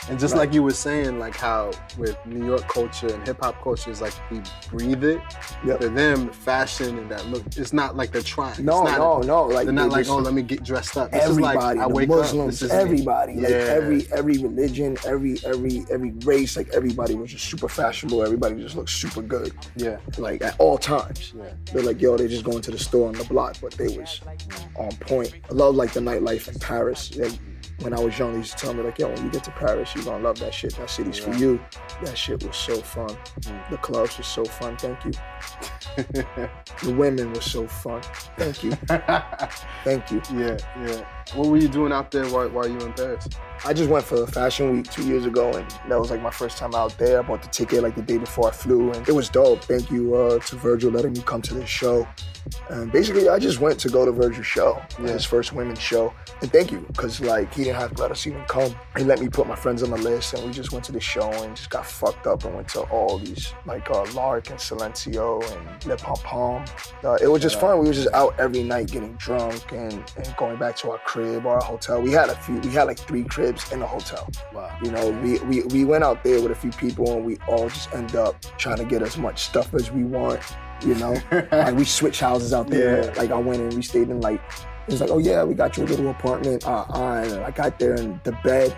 And 0.10 0.20
just 0.20 0.34
Right. 0.34 0.42
like 0.42 0.54
you 0.54 0.64
were 0.64 0.72
saying, 0.72 1.20
like 1.20 1.36
how 1.36 1.72
with 1.98 2.18
New 2.26 2.46
York 2.46 2.68
culture 2.68 3.08
and 3.14 3.26
hip 3.26 3.38
hop 3.42 3.62
culture 3.64 3.90
is 3.92 4.02
like 4.02 4.14
we 4.32 4.42
breathe 4.70 5.04
it. 5.04 5.22
Yep. 5.66 5.82
For 5.82 5.90
them, 5.90 6.30
fashion 6.30 6.98
and 6.98 7.10
that 7.12 7.26
look, 7.28 7.44
it's 7.56 7.74
not 7.74 7.96
like 7.96 8.12
they're 8.12 8.22
trying. 8.22 8.64
No, 8.64 8.84
it's 8.88 8.98
not, 8.98 9.00
no, 9.00 9.22
no. 9.22 9.44
Like 9.54 9.66
They're 9.66 9.74
not 9.74 9.90
like, 9.90 10.08
oh, 10.10 10.18
let 10.18 10.34
me 10.34 10.42
get 10.42 10.64
dressed 10.64 10.98
up. 10.98 11.12
This 11.12 11.24
everybody, 11.24 11.58
is 11.58 11.64
like 11.64 11.78
I 11.80 11.88
wake 11.88 12.10
Muslims, 12.10 12.40
up. 12.42 12.48
This 12.48 12.62
is 12.64 12.72
me. 12.72 12.78
everybody, 12.78 13.36
like 13.36 13.50
Yeah. 13.50 13.58
every 13.58 14.08
every 14.12 14.38
religion, 14.38 14.98
every 15.06 15.38
every 15.46 15.86
every 15.92 16.12
race, 16.24 16.58
like 16.58 16.70
everybody 16.74 17.16
was 17.16 17.32
just 17.32 17.46
super 17.46 17.70
fashionable. 17.70 18.24
Everybody 18.24 18.56
just 18.62 18.76
looked 18.76 18.90
super 18.90 19.22
good, 19.22 19.54
Yeah. 19.76 19.98
like 20.18 20.42
at 20.44 20.56
all 20.60 20.78
times. 20.78 21.34
Yeah. 21.38 21.44
They're 21.74 21.84
like, 21.84 22.02
yo, 22.02 22.18
they 22.18 22.28
just 22.28 22.44
going 22.44 22.62
to 22.62 22.72
the 22.72 22.80
store 22.80 23.08
on 23.08 23.14
the 23.16 23.24
block, 23.26 23.56
but 23.62 23.72
they 23.74 23.98
was 23.98 24.22
on 24.78 24.92
point. 25.02 25.34
I 25.50 25.54
love 25.54 25.76
like 25.76 25.94
the 25.94 26.00
nightlife 26.00 26.48
in 26.48 26.60
Paris. 26.60 27.12
When 27.82 27.94
I 27.94 28.00
was 28.00 28.18
young, 28.18 28.32
they 28.32 28.40
used 28.40 28.58
to 28.58 28.66
tell 28.66 28.74
me 28.74 28.84
like, 28.84 29.00
yo, 29.00 29.10
when 29.10 29.24
you 29.24 29.30
get 29.30 29.44
to 29.46 29.52
Paris, 29.52 29.94
you're 29.96 30.04
gonna 30.04 30.24
love 30.24 30.40
that 30.40 30.54
shit. 30.54 30.76
That 30.76 30.90
city's 30.90 31.18
for 31.18 31.34
you. 31.34 31.60
That 32.04 32.18
shit 32.18 32.44
was 32.44 32.56
so 32.56 32.76
fun. 32.78 33.10
Mm. 33.42 33.70
The 33.70 33.78
clubs 33.78 34.18
was 34.18 34.28
so 34.28 34.46
fun. 34.46 34.78
Thank 34.78 35.04
you. 35.06 35.12
The 35.96 36.94
women 36.94 37.32
were 37.34 37.42
so 37.42 37.68
fun. 37.68 38.02
Thank 38.38 38.64
you. 38.64 38.72
Thank 39.84 40.12
you. 40.12 40.22
yeah, 40.34 40.58
yeah. 40.86 41.06
What 41.34 41.48
were 41.48 41.58
you 41.58 41.68
doing 41.68 41.92
out 41.92 42.12
there 42.12 42.26
while, 42.28 42.50
while 42.50 42.68
you 42.68 42.76
were 42.78 42.88
in 42.88 42.94
Paris? 42.94 43.28
I 43.66 43.74
just 43.74 43.90
went 43.90 44.04
for 44.06 44.28
Fashion 44.28 44.72
Week 44.74 44.92
two 44.92 45.04
years 45.08 45.26
ago, 45.26 45.54
and 45.54 45.70
that 45.90 46.00
was 46.00 46.12
like 46.12 46.22
my 46.22 46.30
first 46.30 46.58
time 46.58 46.76
out 46.76 46.96
there. 46.98 47.20
I 47.20 47.22
bought 47.24 47.42
the 47.42 47.48
ticket 47.48 47.82
like 47.82 47.96
the 47.96 48.02
day 48.02 48.18
before 48.18 48.50
I 48.50 48.52
flew, 48.52 48.92
and 48.92 49.08
it 49.08 49.12
was 49.14 49.30
dope. 49.30 49.64
Thank 49.64 49.90
you 49.90 50.16
uh, 50.16 50.40
to 50.40 50.56
Virgil 50.58 50.92
letting 50.92 51.14
me 51.14 51.22
come 51.26 51.42
to 51.44 51.54
this 51.54 51.70
show. 51.70 52.08
And 52.70 52.92
basically, 52.92 53.28
I 53.28 53.40
just 53.40 53.60
went 53.60 53.80
to 53.80 53.90
go 53.90 54.06
to 54.06 54.12
Virgil's 54.12 54.46
show, 54.46 54.80
Yeah. 55.02 55.14
his 55.14 55.26
first 55.26 55.52
women's 55.54 55.80
show. 55.82 56.14
And 56.42 56.52
thank 56.52 56.72
you, 56.72 56.82
because 56.88 57.20
like 57.22 57.52
he 57.54 57.64
didn't 57.64 57.80
have 57.80 57.96
to 57.96 58.02
let 58.02 58.12
us 58.12 58.28
even 58.28 58.44
come. 58.44 58.76
He 58.98 59.04
let 59.04 59.20
me 59.20 59.30
put 59.30 59.48
my 59.48 59.56
friends 59.56 59.82
on 59.82 59.90
the 59.90 59.98
list, 59.98 60.34
and 60.36 60.46
we 60.46 60.52
just 60.52 60.72
went 60.72 60.86
to 60.86 60.92
the 60.92 61.00
show 61.00 61.32
and 61.32 61.56
just 61.56 61.70
got 61.72 61.88
fucked 61.88 62.28
up 62.28 62.44
and 62.44 62.54
went 62.54 62.68
to 62.70 62.82
all 62.82 63.18
these 63.18 63.52
like 63.66 63.90
uh, 63.90 64.06
Lark 64.14 64.52
and 64.52 64.60
Silencio 64.60 65.25
and 65.26 65.86
Le 65.86 65.98
Pom 65.98 66.16
Pom. 66.18 66.66
Uh, 67.04 67.18
it 67.22 67.28
was 67.28 67.42
just 67.42 67.60
fun. 67.60 67.80
We 67.80 67.88
were 67.88 67.94
just 67.94 68.14
out 68.14 68.40
every 68.40 68.64
night 68.64 68.88
getting 68.88 69.14
drunk 69.14 69.72
and, 69.72 69.94
and 70.18 70.36
going 70.38 70.58
back 70.58 70.76
to 70.78 70.92
our 70.92 70.98
crib 71.00 71.46
or 71.46 71.56
our 71.56 71.64
hotel. 71.64 72.02
We 72.02 72.12
had 72.12 72.30
a 72.30 72.36
few. 72.36 72.60
We 72.60 72.70
had 72.70 72.84
like 72.84 73.00
three 73.00 73.24
cribs 73.24 73.72
in 73.72 73.82
a 73.82 73.88
hotel. 73.88 74.30
Wow. 74.54 74.78
You 74.84 74.92
know, 74.92 75.10
we, 75.22 75.40
we, 75.40 75.64
we 75.64 75.86
went 75.86 76.04
out 76.04 76.24
there 76.24 76.42
with 76.42 76.52
a 76.52 76.56
few 76.56 76.72
people 76.72 77.16
and 77.16 77.26
we 77.26 77.38
all 77.48 77.70
just 77.70 77.94
end 77.94 78.16
up 78.16 78.42
trying 78.58 78.78
to 78.78 78.86
get 78.86 79.02
as 79.02 79.18
much 79.18 79.44
stuff 79.44 79.74
as 79.74 79.92
we 79.92 80.04
want, 80.04 80.42
you 80.86 80.96
know? 80.96 81.16
like 81.52 81.76
we 81.76 81.86
switched 81.86 82.22
houses 82.22 82.54
out 82.54 82.68
there. 82.68 83.06
Yeah. 83.06 83.14
Like 83.18 83.32
I 83.32 83.38
went 83.38 83.62
and 83.62 83.74
we 83.74 83.82
stayed 83.82 84.10
in 84.10 84.22
like, 84.22 84.42
it 84.88 84.92
was 84.92 85.02
like, 85.02 85.10
oh 85.10 85.18
yeah, 85.18 85.44
we 85.44 85.56
got 85.56 85.78
you 85.78 85.84
a 85.84 85.88
little 85.88 86.10
apartment. 86.10 86.66
Uh, 86.66 86.86
uh, 86.90 87.24
and 87.26 87.44
I 87.44 87.52
got 87.52 87.80
there 87.80 87.96
and 87.96 88.20
the 88.24 88.34
bed, 88.44 88.76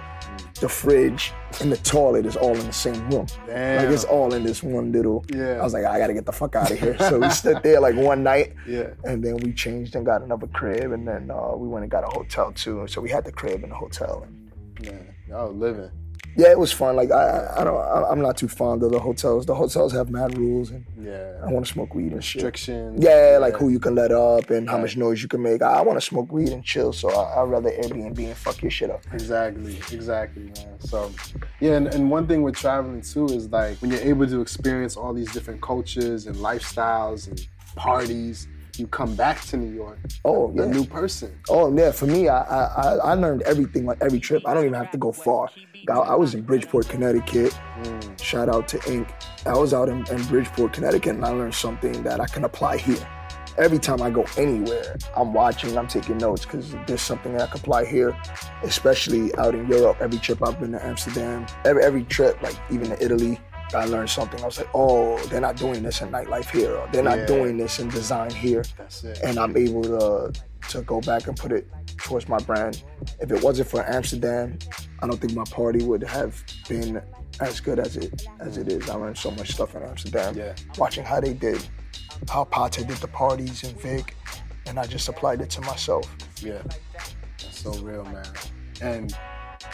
the 0.61 0.69
fridge, 0.69 1.33
and 1.61 1.71
the 1.71 1.77
toilet 1.77 2.25
is 2.25 2.35
all 2.35 2.55
in 2.55 2.65
the 2.65 2.73
same 2.73 3.09
room. 3.09 3.27
Damn. 3.45 3.83
Like 3.85 3.93
it's 3.93 4.03
all 4.05 4.33
in 4.33 4.43
this 4.43 4.63
one 4.63 4.91
little. 4.91 5.23
Yeah. 5.33 5.59
I 5.59 5.63
was 5.63 5.73
like, 5.73 5.85
I 5.85 5.99
gotta 5.99 6.13
get 6.13 6.25
the 6.25 6.31
fuck 6.31 6.55
out 6.55 6.71
of 6.71 6.79
here. 6.79 6.97
So 6.99 7.19
we 7.19 7.29
stood 7.29 7.61
there 7.63 7.79
like 7.79 7.95
one 7.95 8.23
night, 8.23 8.53
Yeah. 8.67 8.89
and 9.03 9.23
then 9.23 9.37
we 9.37 9.53
changed 9.53 9.95
and 9.95 10.05
got 10.05 10.21
another 10.21 10.47
crib, 10.47 10.91
and 10.91 11.07
then 11.07 11.29
uh, 11.31 11.55
we 11.55 11.67
went 11.67 11.83
and 11.83 11.91
got 11.91 12.03
a 12.03 12.07
hotel 12.07 12.51
too. 12.53 12.85
So 12.87 13.01
we 13.01 13.09
had 13.09 13.25
the 13.25 13.31
crib 13.31 13.63
and 13.63 13.71
the 13.71 13.75
hotel. 13.75 14.25
And 14.25 14.85
Yeah. 14.85 14.91
Y'all 15.29 15.51
living. 15.53 15.91
Yeah, 16.37 16.49
it 16.51 16.59
was 16.59 16.71
fun. 16.71 16.95
Like 16.95 17.11
I, 17.11 17.53
I 17.57 17.63
don't, 17.63 17.75
I- 17.77 18.09
I'm 18.11 18.21
not 18.21 18.37
too 18.37 18.47
fond 18.47 18.83
of 18.83 18.91
the 18.91 18.99
hotels. 18.99 19.45
The 19.45 19.55
hotels 19.55 19.91
have 19.93 20.09
mad 20.09 20.37
rules, 20.37 20.71
and 20.71 20.85
Yeah. 20.99 21.33
I 21.45 21.51
want 21.51 21.65
to 21.65 21.71
smoke 21.71 21.93
weed 21.95 22.13
and 22.13 22.23
shit. 22.23 22.43
Restrictions. 22.43 23.03
Yeah, 23.03 23.37
like 23.41 23.55
who 23.55 23.69
you 23.69 23.79
can 23.79 23.95
let 23.95 24.11
up 24.11 24.49
and 24.49 24.69
how 24.69 24.77
much 24.77 24.95
noise 24.97 25.21
you 25.21 25.27
can 25.27 25.41
make. 25.41 25.61
I, 25.61 25.79
I 25.79 25.81
want 25.81 25.97
to 25.99 26.05
smoke 26.05 26.31
weed 26.31 26.49
and 26.49 26.63
chill, 26.63 26.93
so 26.93 27.09
I, 27.09 27.41
I'd 27.41 27.49
rather 27.49 27.69
Airbnb 27.71 28.19
and 28.19 28.37
fuck 28.37 28.61
your 28.61 28.71
shit 28.71 28.89
up. 28.91 29.01
Exactly, 29.13 29.77
exactly, 29.91 30.43
man. 30.43 30.79
So, 30.79 31.11
yeah, 31.59 31.73
and, 31.73 31.87
and 31.87 32.09
one 32.11 32.27
thing 32.27 32.41
with 32.43 32.55
traveling 32.55 33.01
too 33.01 33.25
is 33.25 33.49
like 33.49 33.77
when 33.81 33.91
you're 33.91 34.01
able 34.01 34.27
to 34.27 34.41
experience 34.41 34.95
all 34.95 35.13
these 35.13 35.31
different 35.33 35.61
cultures 35.61 36.27
and 36.27 36.35
lifestyles 36.37 37.27
and 37.27 37.47
parties, 37.75 38.47
you 38.77 38.85
come 38.87 39.15
back 39.15 39.41
to 39.41 39.57
New 39.57 39.73
York 39.73 39.97
Oh 40.23 40.49
a 40.49 40.65
new 40.67 40.85
person. 40.85 41.35
Oh 41.49 41.75
yeah, 41.75 41.91
for 41.91 42.05
me, 42.05 42.27
I, 42.27 42.41
I 42.43 42.61
I- 42.81 42.97
I 43.11 43.13
learned 43.15 43.41
everything 43.43 43.89
on 43.89 43.97
every 44.01 44.19
trip. 44.19 44.43
I 44.47 44.53
don't 44.53 44.65
even 44.65 44.75
have 44.75 44.91
to 44.91 44.97
go 44.99 45.11
far. 45.11 45.49
I, 45.89 46.15
was 46.15 46.33
in 46.35 46.41
Bridgeport, 46.41 46.89
Connecticut. 46.89 47.57
Mm. 47.81 48.21
Shout 48.21 48.49
out 48.49 48.67
to 48.69 48.77
Inc. 48.79 49.09
I 49.45 49.53
was 49.57 49.73
out 49.73 49.89
in, 49.89 50.05
in 50.11 50.23
Bridgeport, 50.25 50.73
Connecticut, 50.73 51.15
and 51.15 51.25
I 51.25 51.29
learned 51.29 51.55
something 51.55 52.03
that 52.03 52.19
I 52.19 52.25
can 52.27 52.43
apply 52.43 52.77
here. 52.77 53.07
Every 53.57 53.79
time 53.79 54.01
I 54.03 54.11
go 54.11 54.23
anywhere, 54.37 54.97
I'm 55.15 55.33
watching, 55.33 55.77
I'm 55.77 55.87
taking 55.87 56.17
notes 56.19 56.45
because 56.45 56.75
there's 56.85 57.01
something 57.01 57.33
that 57.33 57.41
I 57.41 57.47
can 57.47 57.59
apply 57.59 57.85
here, 57.85 58.15
especially 58.63 59.33
out 59.37 59.55
in 59.55 59.67
Europe. 59.67 59.97
Every 59.99 60.19
trip 60.19 60.45
I've 60.47 60.59
been 60.59 60.73
to 60.73 60.85
Amsterdam, 60.85 61.47
every 61.65 61.83
every 61.83 62.03
trip, 62.03 62.39
like 62.43 62.55
even 62.69 62.89
to 62.89 63.03
Italy, 63.03 63.39
I 63.73 63.85
learned 63.85 64.09
something. 64.11 64.41
I 64.43 64.45
was 64.45 64.59
like, 64.59 64.69
oh, 64.75 65.17
they're 65.25 65.41
not 65.41 65.57
doing 65.57 65.81
this 65.83 66.01
in 66.01 66.09
nightlife 66.09 66.49
here, 66.51 66.75
or 66.75 66.87
they're 66.91 67.01
not 67.03 67.17
Yeah. 67.19 67.25
doing 67.25 67.57
this 67.57 67.79
in 67.79 67.89
design 67.89 68.29
here 68.29 68.63
That's 68.77 69.03
it. 69.03 69.19
and 69.23 69.39
I'm 69.39 69.57
able 69.57 69.83
to 69.83 70.31
to 70.69 70.81
go 70.81 71.01
back 71.01 71.27
and 71.27 71.37
put 71.37 71.51
it 71.51 71.67
towards 71.97 72.27
my 72.27 72.37
brand. 72.39 72.83
If 73.19 73.31
it 73.31 73.41
wasn't 73.43 73.69
for 73.69 73.83
Amsterdam, 73.89 74.57
I 75.01 75.07
don't 75.07 75.19
think 75.19 75.33
my 75.33 75.43
party 75.45 75.83
would 75.83 76.03
have 76.03 76.43
been 76.67 77.01
as 77.39 77.59
good 77.59 77.79
as 77.79 77.97
it 77.97 78.27
as 78.39 78.57
it 78.57 78.67
is. 78.67 78.89
I 78.89 78.95
learned 78.95 79.17
so 79.17 79.31
much 79.31 79.51
stuff 79.51 79.75
in 79.75 79.83
Amsterdam. 79.83 80.35
Yeah. 80.37 80.55
Watching 80.77 81.03
how 81.05 81.19
they 81.19 81.33
did, 81.33 81.63
how 82.29 82.45
Patta 82.45 82.83
did 82.83 82.97
the 82.97 83.07
parties 83.07 83.63
in 83.63 83.75
Vic, 83.75 84.15
and 84.65 84.79
I 84.79 84.85
just 84.85 85.07
applied 85.07 85.41
it 85.41 85.49
to 85.51 85.61
myself. 85.61 86.05
Yeah, 86.41 86.61
that's 87.39 87.59
so 87.59 87.71
real, 87.79 88.03
man. 88.05 88.25
And 88.81 89.15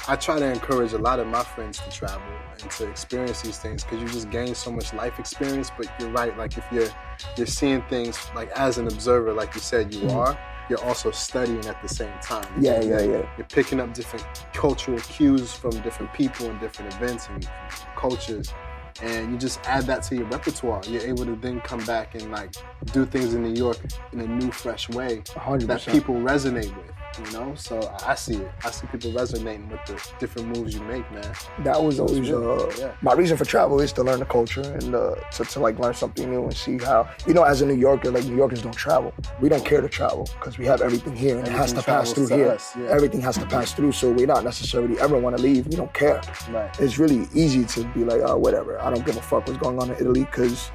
I 0.08 0.16
try 0.16 0.40
to 0.40 0.46
encourage 0.46 0.94
a 0.94 0.98
lot 0.98 1.20
of 1.20 1.28
my 1.28 1.44
friends 1.44 1.78
to 1.80 1.90
travel 1.90 2.22
and 2.62 2.72
to 2.72 2.90
experience 2.90 3.42
these 3.42 3.58
things 3.60 3.84
because 3.84 4.02
you 4.02 4.08
just 4.08 4.30
gain 4.30 4.56
so 4.56 4.72
much 4.72 4.94
life 4.94 5.20
experience. 5.20 5.72
But 5.78 5.88
you're 6.00 6.10
right, 6.12 6.38
like 6.38 6.58
if 6.58 6.66
you're 6.72 6.90
you're 7.38 7.48
seeing 7.48 7.82
things 7.84 8.20
like 8.36 8.50
as 8.52 8.78
an 8.78 8.88
observer, 8.88 9.34
like 9.34 9.54
you 9.56 9.62
said, 9.62 9.94
you 9.94 10.02
Mhm. 10.02 10.16
are. 10.16 10.38
You're 10.70 10.84
also 10.84 11.12
studying 11.12 11.66
at 11.66 11.82
the 11.82 11.90
same 11.90 12.14
time. 12.22 12.48
Yeah, 12.60 12.82
yeah, 12.82 13.02
yeah. 13.02 13.30
You're 13.38 13.48
picking 13.50 13.80
up 13.80 13.94
different 13.94 14.26
cultural 14.54 15.00
cues 15.00 15.54
from 15.54 15.72
different 15.82 16.14
people 16.14 16.50
and 16.50 16.60
different 16.60 16.94
events 16.94 17.28
and 17.30 17.48
cultures. 17.96 18.54
And 19.02 19.32
you 19.32 19.38
just 19.38 19.60
add 19.66 19.86
that 19.86 20.04
to 20.04 20.16
your 20.16 20.26
repertoire. 20.26 20.82
You're 20.88 21.02
able 21.02 21.26
to 21.26 21.36
then 21.36 21.60
come 21.62 21.84
back 21.86 22.16
and 22.16 22.32
like 22.32 22.54
do 22.94 23.06
things 23.06 23.34
in 23.34 23.44
New 23.44 23.60
York 23.60 23.78
in 24.12 24.22
a 24.22 24.28
new, 24.28 24.52
fresh 24.52 24.88
way 24.90 25.24
hundred 25.36 25.68
that 25.68 25.86
people 25.88 26.16
resonate 26.16 26.76
with. 26.78 26.93
You 27.20 27.32
know, 27.32 27.54
so 27.56 27.94
I- 28.06 28.16
see 28.16 28.36
it. 28.36 28.52
I 28.64 28.72
see 28.72 28.88
people 28.88 29.12
resonating 29.12 29.70
with 29.70 29.84
the 29.86 30.02
different 30.20 30.56
moves 30.56 30.74
you 30.74 30.82
make, 30.82 31.10
man. 31.12 31.32
That 31.60 31.82
was 31.82 32.00
always 32.00 32.30
uh, 32.32 32.72
yeah. 32.80 32.94
my 33.02 33.14
reason 33.14 33.38
for 33.38 33.46
travel 33.46 33.80
is 33.82 33.92
to 33.94 34.04
learn 34.04 34.20
the 34.20 34.26
culture 34.26 34.62
and 34.62 34.96
uh, 34.96 35.16
to, 35.34 35.46
to 35.46 35.60
like 35.60 35.78
learn 35.80 35.94
something 35.94 36.30
new 36.30 36.44
and 36.44 36.56
see 36.56 36.78
how 36.78 37.10
you 37.28 37.34
know 37.34 37.44
as 37.44 37.62
a 37.62 37.66
New 37.66 37.76
Yorker 37.76 38.10
like 38.12 38.26
New 38.26 38.36
Yorkers 38.36 38.62
don't 38.62 38.74
travel 38.76 39.14
we 39.42 39.50
don't 39.50 39.64
care 39.66 39.82
to 39.82 39.90
travel 39.90 40.28
because 40.40 40.58
we 40.58 40.66
have 40.66 40.82
everything 40.82 41.16
here 41.16 41.38
and 41.38 41.48
it 41.48 41.52
has 41.52 41.74
to 41.74 41.82
pass 41.82 42.14
through 42.14 42.28
here 42.28 42.50
us, 42.50 42.74
yeah. 42.78 42.88
everything 42.90 43.22
has 43.22 43.38
to 43.38 43.46
pass 43.46 43.74
through 43.74 43.92
so 43.92 44.12
we're 44.12 44.28
not 44.28 44.44
necessarily 44.44 45.00
ever 45.00 45.18
want 45.20 45.36
to 45.38 45.42
leave 45.44 45.68
we 45.68 45.76
don't 45.76 45.94
care 45.94 46.22
Right. 46.50 46.70
it's 46.80 46.98
really 46.98 47.28
easy 47.34 47.66
to 47.66 47.84
be 47.94 48.04
like 48.04 48.22
oh 48.24 48.38
whatever 48.38 48.80
I 48.82 48.90
don't 48.90 49.06
give 49.06 49.18
a 49.18 49.22
fuck 49.22 49.48
what's 49.48 49.60
going 49.60 49.80
on 49.80 49.90
in 49.92 49.96
Italy 49.98 50.22
because 50.26 50.72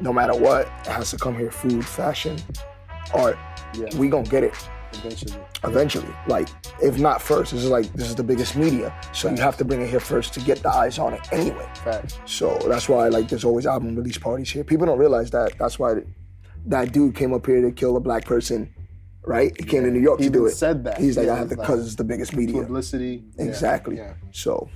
no 0.00 0.12
matter 0.12 0.34
what 0.34 0.62
it 0.86 0.86
has 0.88 1.10
to 1.10 1.18
come 1.18 1.36
here 1.36 1.50
food 1.50 1.84
fashion 1.84 2.36
art 3.14 3.36
Yeah. 3.74 3.94
we 3.96 4.08
gonna 4.08 4.28
get 4.28 4.42
it 4.44 4.54
Eventually. 4.94 5.34
eventually. 5.64 6.14
Like, 6.26 6.48
if 6.82 6.98
not 6.98 7.20
first, 7.22 7.52
this 7.52 7.62
is 7.64 7.70
like 7.70 7.92
this 7.92 8.08
is 8.08 8.14
the 8.14 8.24
biggest 8.24 8.56
media, 8.56 8.94
so 9.12 9.28
you 9.30 9.36
have 9.36 9.56
to 9.58 9.64
bring 9.64 9.80
it 9.82 9.90
here 9.90 10.00
first 10.00 10.32
to 10.34 10.40
get 10.40 10.62
the 10.62 10.70
eyes 10.70 10.98
on 10.98 11.12
it 11.14 11.20
anyway. 11.32 11.68
So 12.24 12.58
that's 12.66 12.88
why 12.88 13.08
like 13.08 13.28
there's 13.28 13.44
always 13.44 13.66
album 13.66 13.94
release 13.96 14.18
parties 14.18 14.50
here. 14.50 14.64
People 14.64 14.86
don't 14.86 14.98
realize 14.98 15.30
that. 15.32 15.56
That's 15.58 15.78
why 15.78 15.96
that 16.66 16.92
dude 16.92 17.14
came 17.14 17.32
up 17.34 17.46
here 17.46 17.62
to 17.62 17.70
kill 17.70 17.96
a 17.96 18.00
black 18.00 18.24
person, 18.24 18.72
right? 19.24 19.52
He 19.58 19.64
came 19.64 19.84
to 19.84 19.90
New 19.90 20.00
York 20.00 20.18
He 20.20 20.26
to 20.26 20.32
do 20.32 20.46
it. 20.46 20.50
said 20.52 20.84
that. 20.84 20.98
He's 20.98 21.16
like, 21.16 21.26
Yeah, 21.26 21.34
I 21.34 21.36
have 21.38 21.50
to 21.50 21.56
because 21.56 21.86
it's 21.86 21.96
the 21.96 22.04
biggest 22.04 22.34
media. 22.34 22.62
Publicity. 22.62 23.24
Yeah, 23.38 23.44
Exactly. 23.44 23.96
Yeah. 23.96 24.14
So, 24.32 24.68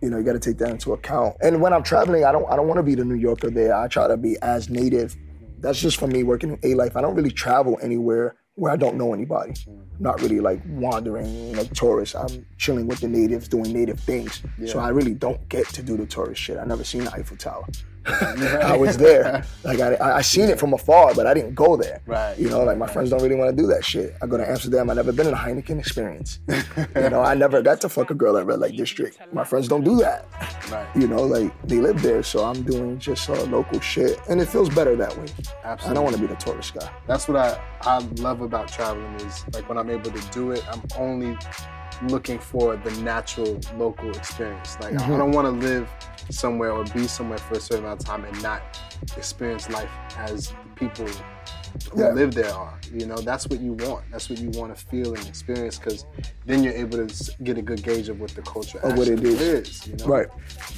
you 0.00 0.10
know, 0.10 0.18
you 0.18 0.24
got 0.24 0.34
to 0.34 0.38
take 0.38 0.58
that 0.58 0.70
into 0.70 0.92
account. 0.92 1.36
And 1.42 1.60
when 1.60 1.72
I'm 1.72 1.82
traveling, 1.82 2.24
I 2.24 2.32
don't 2.32 2.46
I 2.50 2.56
don't 2.56 2.68
want 2.68 2.78
to 2.78 2.82
be 2.82 2.94
the 2.94 3.04
New 3.04 3.16
Yorker 3.16 3.50
there. 3.50 3.74
I 3.74 3.88
try 3.88 4.06
to 4.08 4.16
be 4.16 4.36
as 4.42 4.68
native 4.70 5.16
That's 5.58 5.80
just 5.80 5.98
for 5.98 6.06
me 6.06 6.22
working 6.22 6.50
in 6.50 6.58
Alife. 6.58 6.96
I 6.96 7.00
don't 7.00 7.14
really 7.14 7.30
travel 7.30 7.78
anywhere 7.82 8.36
where 8.56 8.72
I 8.72 8.76
don't 8.76 8.96
know 8.96 9.12
anybody. 9.14 9.54
Not 9.98 10.20
really 10.20 10.40
like 10.40 10.60
wandering 10.66 11.54
like 11.54 11.72
tourists. 11.74 12.14
I'm 12.14 12.46
chilling 12.56 12.86
with 12.86 13.00
the 13.00 13.08
natives, 13.08 13.48
doing 13.48 13.72
native 13.72 14.00
things. 14.00 14.42
So 14.66 14.78
I 14.78 14.88
really 14.88 15.14
don't 15.14 15.46
get 15.48 15.68
to 15.68 15.82
do 15.82 15.96
the 15.96 16.06
tourist 16.06 16.40
shit. 16.40 16.58
I 16.58 16.64
never 16.64 16.82
seen 16.84 17.04
the 17.04 17.12
Eiffel 17.12 17.36
Tower. 17.36 17.66
I 18.06 18.76
was 18.76 18.96
there. 18.96 19.44
Like 19.64 19.80
I, 19.80 19.96
I 20.18 20.22
seen 20.22 20.48
it 20.48 20.58
from 20.58 20.72
afar, 20.72 21.14
but 21.14 21.26
I 21.26 21.34
didn't 21.34 21.54
go 21.54 21.76
there. 21.76 22.00
Right. 22.06 22.38
You 22.38 22.48
know, 22.48 22.62
like 22.62 22.78
my 22.78 22.86
friends 22.86 23.10
don't 23.10 23.22
really 23.22 23.34
want 23.34 23.56
to 23.56 23.62
do 23.62 23.66
that 23.68 23.84
shit. 23.84 24.14
I 24.22 24.26
go 24.26 24.36
to 24.36 24.48
Amsterdam. 24.48 24.90
I 24.90 24.94
never 24.94 25.12
been 25.12 25.26
in 25.26 25.34
a 25.34 25.36
Heineken 25.36 25.78
experience. 25.78 26.40
you 26.48 27.10
know, 27.10 27.20
I 27.20 27.34
never 27.34 27.62
got 27.62 27.80
to 27.82 27.88
fuck 27.88 28.10
a 28.10 28.14
girl 28.14 28.36
at 28.36 28.46
Red 28.46 28.60
Light 28.60 28.76
District. 28.76 29.18
My 29.32 29.44
friends 29.44 29.68
don't 29.68 29.84
do 29.84 29.96
that. 29.96 30.26
Right. 30.70 30.86
You 30.94 31.08
know, 31.08 31.22
like 31.22 31.52
they 31.66 31.78
live 31.78 32.02
there, 32.02 32.22
so 32.22 32.44
I'm 32.44 32.62
doing 32.62 32.98
just 32.98 33.28
uh, 33.28 33.42
local 33.44 33.80
shit, 33.80 34.20
and 34.28 34.40
it 34.40 34.48
feels 34.48 34.68
better 34.68 34.94
that 34.96 35.16
way. 35.16 35.26
Absolutely. 35.64 35.90
I 35.90 35.94
don't 35.94 36.04
want 36.04 36.16
to 36.16 36.22
be 36.22 36.28
the 36.28 36.36
tourist 36.36 36.74
guy. 36.74 36.90
That's 37.06 37.28
what 37.28 37.36
I, 37.36 37.60
I 37.82 37.98
love 38.16 38.40
about 38.40 38.68
traveling 38.68 39.14
is 39.16 39.44
like 39.52 39.68
when 39.68 39.78
I'm 39.78 39.90
able 39.90 40.10
to 40.10 40.30
do 40.30 40.52
it, 40.52 40.64
I'm 40.70 40.82
only 40.96 41.36
looking 42.02 42.38
for 42.38 42.76
the 42.76 42.90
natural 43.02 43.58
local 43.76 44.10
experience. 44.10 44.76
Like 44.80 45.00
I 45.00 45.08
don't 45.08 45.32
want 45.32 45.46
to 45.46 45.66
live 45.66 45.88
somewhere 46.30 46.72
or 46.72 46.84
be 46.84 47.06
somewhere 47.06 47.38
for 47.38 47.54
a 47.54 47.60
certain 47.60 47.84
amount 47.84 48.00
of 48.00 48.06
time 48.06 48.24
and 48.24 48.42
not 48.42 48.80
experience 49.16 49.68
life 49.70 49.90
as 50.16 50.52
people 50.74 51.06
who 51.92 52.00
Yeah. 52.02 52.10
live 52.12 52.34
there 52.34 52.52
are. 52.52 52.74
You 52.92 53.06
know, 53.06 53.16
that's 53.16 53.46
what 53.48 53.60
you 53.60 53.72
want. 53.72 54.04
That's 54.12 54.30
what 54.30 54.38
you 54.38 54.50
want 54.50 54.76
to 54.76 54.86
feel 54.86 55.14
and 55.14 55.26
experience 55.26 55.78
because 55.78 56.06
then 56.46 56.62
you're 56.62 56.72
able 56.74 57.04
to 57.06 57.32
get 57.42 57.58
a 57.58 57.62
good 57.62 57.82
gauge 57.82 58.08
of 58.08 58.20
what 58.20 58.30
the 58.30 58.42
culture 58.42 58.78
Of 58.78 58.96
what 58.96 59.08
it 59.08 59.14
actually 59.18 59.34
is. 59.34 59.86
You 59.86 59.96
know? 59.96 60.06
Right. 60.06 60.26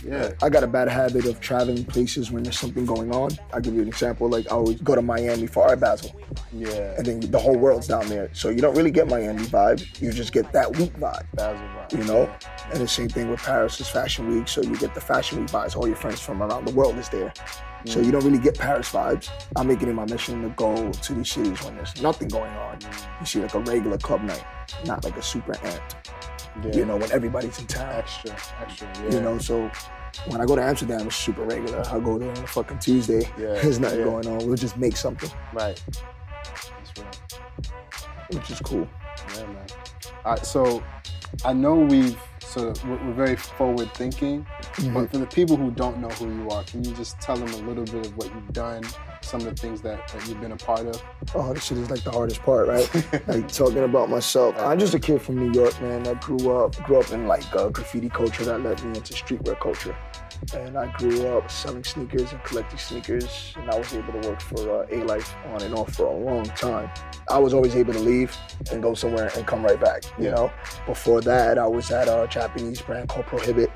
Yeah. 0.06 0.30
I 0.42 0.48
got 0.48 0.64
a 0.64 0.66
bad 0.66 0.88
habit 0.88 1.26
of 1.26 1.40
traveling 1.40 1.84
places 1.84 2.30
when 2.30 2.42
there's 2.42 2.58
something 2.58 2.86
going 2.86 3.14
on. 3.14 3.30
I'll 3.52 3.60
give 3.60 3.74
you 3.74 3.82
an 3.82 3.88
example. 3.88 4.28
Like 4.28 4.46
I 4.50 4.54
always 4.54 4.80
go 4.80 4.94
to 4.94 5.02
Miami 5.02 5.46
for 5.46 5.64
Art 5.68 5.80
Basel, 5.80 6.18
Yeah. 6.52 6.94
and 6.96 7.04
then 7.06 7.20
the 7.20 7.38
whole 7.38 7.56
world's 7.56 7.86
down 7.88 8.08
there. 8.08 8.30
So 8.32 8.48
you 8.48 8.60
don't 8.60 8.76
really 8.76 8.90
get 8.90 9.06
Miami 9.08 9.44
vibe. 9.44 10.00
You 10.00 10.10
just 10.12 10.32
get 10.32 10.50
that 10.52 10.76
week 10.76 10.94
vibe. 10.98 11.26
Basel 11.34 11.56
vibe. 11.76 11.98
you 11.98 12.04
know. 12.04 12.30
And 12.72 12.80
the 12.80 12.88
same 12.88 13.08
thing 13.08 13.30
with 13.30 13.40
Paris 13.40 13.80
is 13.80 13.88
Fashion 13.88 14.28
Week, 14.28 14.46
so 14.48 14.62
you 14.62 14.76
get 14.76 14.94
the 14.94 15.00
Fashion 15.00 15.40
Week 15.40 15.48
vibes. 15.48 15.76
All 15.76 15.86
your 15.86 15.96
friends 15.96 16.20
from 16.20 16.42
around 16.42 16.66
the 16.66 16.72
world 16.74 16.96
is 16.98 17.08
there, 17.08 17.32
so 17.84 18.00
you 18.00 18.10
don't 18.10 18.24
really 18.24 18.38
get 18.38 18.58
Paris 18.58 18.90
vibes. 18.90 19.30
I 19.56 19.62
make 19.62 19.82
it 19.82 19.88
in 19.88 19.94
my 19.94 20.04
mission 20.04 20.42
to 20.42 20.48
go 20.50 20.90
to 20.90 21.14
these 21.14 21.30
cities 21.30 21.62
when 21.64 21.76
there's 21.76 22.00
nothing 22.02 22.28
going 22.28 22.52
on. 22.52 22.78
You 23.20 23.26
see 23.26 23.40
like 23.40 23.54
a 23.54 23.60
regular 23.60 23.98
club 23.98 24.22
night, 24.22 24.44
not 24.84 25.04
like 25.04 25.16
a 25.16 25.22
super 25.22 25.52
amped. 25.52 25.94
Yeah. 26.64 26.76
You 26.76 26.84
know, 26.86 26.96
when 26.96 27.10
everybody's 27.12 27.58
in 27.58 27.66
town. 27.66 27.94
Extra, 27.94 28.32
extra. 28.60 28.88
Yeah. 29.04 29.14
You 29.14 29.20
know, 29.20 29.38
so 29.38 29.70
when 30.26 30.40
I 30.40 30.44
go 30.46 30.56
to 30.56 30.62
Amsterdam, 30.62 31.06
it's 31.06 31.16
super 31.16 31.44
regular. 31.44 31.82
I 31.86 32.00
go 32.00 32.18
there 32.18 32.30
on 32.30 32.36
a 32.38 32.46
fucking 32.46 32.78
Tuesday. 32.80 33.22
Yeah, 33.38 33.54
There's 33.62 33.78
nothing 33.78 34.00
yeah. 34.00 34.04
going 34.06 34.26
on. 34.26 34.38
We'll 34.38 34.56
just 34.56 34.76
make 34.76 34.96
something, 34.96 35.30
Right. 35.52 35.80
That's 35.86 36.98
right. 36.98 37.72
which 38.32 38.50
is 38.50 38.58
cool. 38.60 38.88
Yeah, 39.36 39.46
man. 39.46 39.66
All 40.24 40.34
right, 40.34 40.44
so 40.44 40.82
I 41.44 41.52
know 41.52 41.74
we've 41.76 42.18
so 42.48 42.72
we're, 42.86 42.96
we're 43.06 43.12
very 43.12 43.36
forward 43.36 43.92
thinking, 43.94 44.46
Mm-hmm. 44.78 44.94
but 44.94 45.10
for 45.10 45.18
the 45.18 45.26
people 45.26 45.56
who 45.56 45.70
don't 45.72 45.98
know 45.98 46.08
who 46.10 46.32
you 46.32 46.48
are, 46.50 46.62
can 46.64 46.84
you 46.84 46.92
just 46.94 47.20
tell 47.20 47.36
them 47.36 47.48
a 47.54 47.68
little 47.68 47.84
bit 47.84 48.06
of 48.06 48.16
what 48.16 48.32
you've 48.32 48.52
done, 48.52 48.82
some 49.22 49.40
of 49.40 49.46
the 49.46 49.54
things 49.60 49.80
that, 49.82 50.06
that 50.08 50.28
you've 50.28 50.40
been 50.40 50.52
a 50.52 50.56
part 50.56 50.86
of? 50.86 51.02
Oh, 51.34 51.52
this 51.52 51.64
shit 51.64 51.78
is 51.78 51.90
like 51.90 52.02
the 52.04 52.10
hardest 52.12 52.42
part, 52.42 52.68
right? 52.68 52.88
like 53.28 53.48
talking 53.48 53.82
about 53.84 54.08
myself. 54.08 54.54
I'm 54.58 54.78
just 54.78 54.94
a 54.94 55.00
kid 55.00 55.20
from 55.20 55.36
New 55.36 55.52
York, 55.52 55.80
man. 55.82 56.06
I 56.06 56.14
grew 56.14 56.56
up 56.56 56.76
grew 56.84 57.00
up 57.00 57.10
in 57.12 57.26
like 57.26 57.44
uh, 57.56 57.68
graffiti 57.70 58.08
culture 58.08 58.44
that 58.44 58.62
led 58.62 58.82
me 58.84 58.96
into 58.98 59.12
streetwear 59.14 59.58
culture. 59.60 59.96
And 60.54 60.78
I 60.78 60.86
grew 60.98 61.26
up 61.26 61.50
selling 61.50 61.82
sneakers 61.82 62.30
and 62.30 62.40
collecting 62.44 62.78
sneakers, 62.78 63.54
and 63.56 63.68
I 63.68 63.76
was 63.76 63.92
able 63.92 64.12
to 64.20 64.28
work 64.28 64.40
for 64.40 64.60
uh, 64.84 64.86
Alife 64.86 65.28
on 65.52 65.62
and 65.62 65.74
off 65.74 65.92
for 65.94 66.06
a 66.06 66.16
long 66.16 66.44
time. 66.44 66.88
I 67.28 67.38
was 67.38 67.52
always 67.52 67.74
able 67.74 67.92
to 67.94 67.98
leave 67.98 68.36
and 68.70 68.80
go 68.80 68.94
somewhere 68.94 69.32
and 69.36 69.44
come 69.48 69.64
right 69.64 69.80
back. 69.80 70.04
You 70.16 70.26
Yeah. 70.26 70.30
know, 70.34 70.52
before 70.86 71.20
that, 71.22 71.58
I 71.58 71.66
was 71.66 71.90
at 71.90 72.06
a 72.06 72.28
Japanese 72.38 72.80
brand 72.80 73.08
called 73.08 73.26
Prohibit 73.26 73.68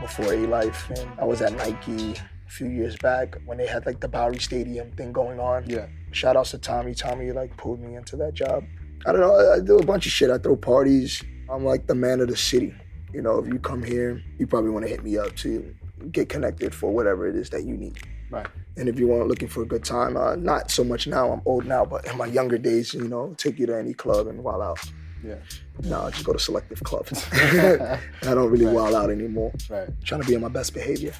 before 0.00 0.26
Alife, 0.26 0.90
and 0.90 1.08
I 1.20 1.24
was 1.24 1.40
at 1.40 1.52
Nike 1.52 2.14
a 2.14 2.50
few 2.50 2.66
years 2.66 2.96
back 2.96 3.36
when 3.44 3.58
they 3.58 3.66
had 3.68 3.86
like 3.86 4.00
the 4.00 4.08
Bowery 4.08 4.40
Stadium 4.40 4.90
thing 4.90 5.12
going 5.12 5.38
on 5.38 5.70
Yeah. 5.70 5.86
shout 6.10 6.36
outs 6.36 6.50
to 6.50 6.58
Tommy. 6.58 6.94
Tommy 6.96 7.30
like 7.30 7.56
pulled 7.56 7.78
me 7.80 7.94
into 7.94 8.16
that 8.16 8.34
job. 8.34 8.64
I 9.06 9.12
don't 9.12 9.20
know. 9.20 9.52
I, 9.52 9.60
do 9.60 9.78
a 9.78 9.84
bunch 9.86 10.04
of 10.04 10.10
shit. 10.10 10.30
I 10.30 10.38
throw 10.38 10.56
parties. 10.56 11.22
I'm 11.48 11.64
like 11.64 11.86
the 11.86 11.94
man 11.94 12.18
of 12.20 12.26
the 12.26 12.36
city. 12.36 12.74
You 13.14 13.22
know, 13.22 13.38
if 13.38 13.46
you 13.46 13.60
come 13.60 13.84
here, 13.84 14.20
you 14.36 14.48
probably 14.48 14.70
want 14.70 14.84
to 14.84 14.88
hit 14.90 15.04
me 15.04 15.16
up 15.16 15.36
to 15.36 15.72
get 16.10 16.28
connected 16.28 16.74
for 16.74 16.92
whatever 16.92 17.28
it 17.28 17.36
is 17.36 17.50
that 17.50 17.62
you 17.66 17.76
need. 17.76 17.98
Right. 18.32 18.48
And 18.76 18.88
if 18.88 18.98
you 18.98 19.06
want 19.06 19.28
looking 19.28 19.46
for 19.46 19.62
a 19.62 19.66
good 19.66 19.84
time, 19.84 20.16
uh, 20.16 20.34
not 20.34 20.72
so 20.72 20.82
much 20.82 21.06
now. 21.06 21.30
I'm 21.30 21.40
old 21.44 21.66
now, 21.66 21.84
but 21.84 22.04
in 22.08 22.18
my 22.18 22.26
younger 22.26 22.58
days, 22.58 22.92
you 22.94 23.06
know, 23.06 23.32
take 23.38 23.60
you 23.60 23.66
to 23.66 23.78
any 23.78 23.94
club 23.94 24.26
and 24.26 24.42
wild 24.42 24.62
out. 24.62 24.80
Yeah. 25.24 25.36
No, 25.82 26.02
I 26.02 26.10
just 26.10 26.24
go 26.24 26.32
to 26.32 26.38
selective 26.38 26.82
clubs. 26.82 27.26
I 27.32 27.98
don't 28.22 28.50
really 28.50 28.66
wild 28.66 28.94
out 28.94 29.10
anymore. 29.10 29.52
Right. 29.68 29.88
trying 30.04 30.22
to 30.22 30.26
be 30.26 30.34
on 30.34 30.42
my 30.42 30.48
best 30.48 30.74
behavior. 30.74 31.12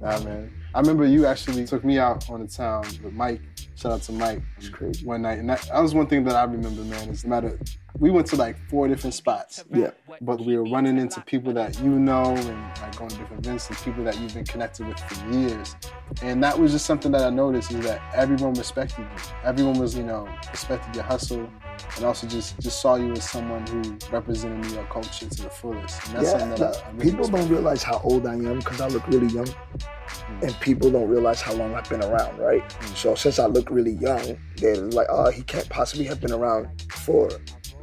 nah, 0.00 0.20
man. 0.20 0.52
I 0.74 0.80
remember 0.80 1.04
you 1.04 1.26
actually 1.26 1.66
took 1.66 1.84
me 1.84 1.98
out 1.98 2.28
on 2.30 2.40
the 2.40 2.48
town 2.48 2.84
with 3.02 3.12
Mike. 3.12 3.42
Shout 3.76 3.92
out 3.92 4.02
to 4.02 4.12
Mike. 4.12 4.42
It's 4.56 4.68
crazy. 4.68 5.04
One 5.04 5.22
night, 5.22 5.38
and 5.38 5.50
that, 5.50 5.62
that 5.72 5.80
was 5.80 5.94
one 5.94 6.06
thing 6.06 6.24
that 6.24 6.36
I 6.36 6.44
remember, 6.44 6.82
man. 6.82 7.08
Is 7.10 7.24
no 7.24 7.30
matter 7.30 7.58
we 7.98 8.10
went 8.10 8.26
to 8.28 8.36
like 8.36 8.56
four 8.68 8.88
different 8.88 9.14
spots. 9.14 9.64
Yeah. 9.72 9.90
but 10.20 10.40
we 10.40 10.56
were 10.56 10.64
running 10.64 10.98
into 10.98 11.20
people 11.22 11.52
that 11.54 11.78
you 11.80 11.90
know 11.90 12.24
and 12.24 12.58
like 12.80 12.96
going 12.96 13.10
to 13.10 13.16
different 13.16 13.46
events 13.46 13.68
and 13.68 13.78
people 13.78 14.04
that 14.04 14.18
you've 14.18 14.34
been 14.34 14.44
connected 14.44 14.86
with 14.86 14.98
for 14.98 15.30
years. 15.32 15.76
And 16.22 16.42
that 16.42 16.58
was 16.58 16.72
just 16.72 16.86
something 16.86 17.12
that 17.12 17.22
I 17.22 17.30
noticed 17.30 17.70
is 17.72 17.84
that 17.84 18.00
everyone 18.14 18.54
respected 18.54 19.00
you. 19.00 19.22
Everyone 19.44 19.78
was, 19.78 19.96
you 19.96 20.04
know, 20.04 20.28
respected 20.50 20.94
your 20.94 21.04
hustle 21.04 21.48
and 21.96 22.04
also 22.04 22.26
just 22.26 22.58
just 22.60 22.80
saw 22.80 22.96
you 22.96 23.12
as 23.12 23.28
someone 23.28 23.66
who 23.66 23.96
represented 24.10 24.58
New 24.66 24.74
York 24.74 24.90
culture 24.90 25.28
to 25.28 25.42
the 25.42 25.50
fullest. 25.50 26.06
And 26.06 26.16
that's 26.16 26.32
yeah, 26.32 26.38
something 26.38 26.58
that 26.58 26.76
I, 26.76 26.88
I 26.88 26.90
really 26.92 27.10
people 27.10 27.28
don't 27.28 27.48
realize 27.48 27.82
how 27.82 28.00
old 28.04 28.26
I 28.26 28.34
am 28.34 28.58
because 28.58 28.80
I 28.80 28.88
look 28.88 29.06
really 29.08 29.28
young, 29.28 29.46
mm-hmm. 29.46 30.44
and 30.44 30.60
people 30.60 30.90
don't 30.90 31.08
realize 31.08 31.40
how 31.40 31.52
long 31.54 31.74
I've 31.74 31.88
been 31.88 32.02
around, 32.02 32.38
right? 32.38 32.62
Mm-hmm. 32.62 32.94
So 32.94 33.14
since 33.14 33.38
I 33.38 33.46
look 33.46 33.70
really 33.70 33.92
young, 33.92 34.38
they're 34.56 34.76
like, 34.76 35.08
"Oh, 35.10 35.30
he 35.30 35.42
can't 35.42 35.68
possibly 35.68 36.04
have 36.06 36.20
been 36.20 36.32
around 36.32 36.68
for 36.90 37.30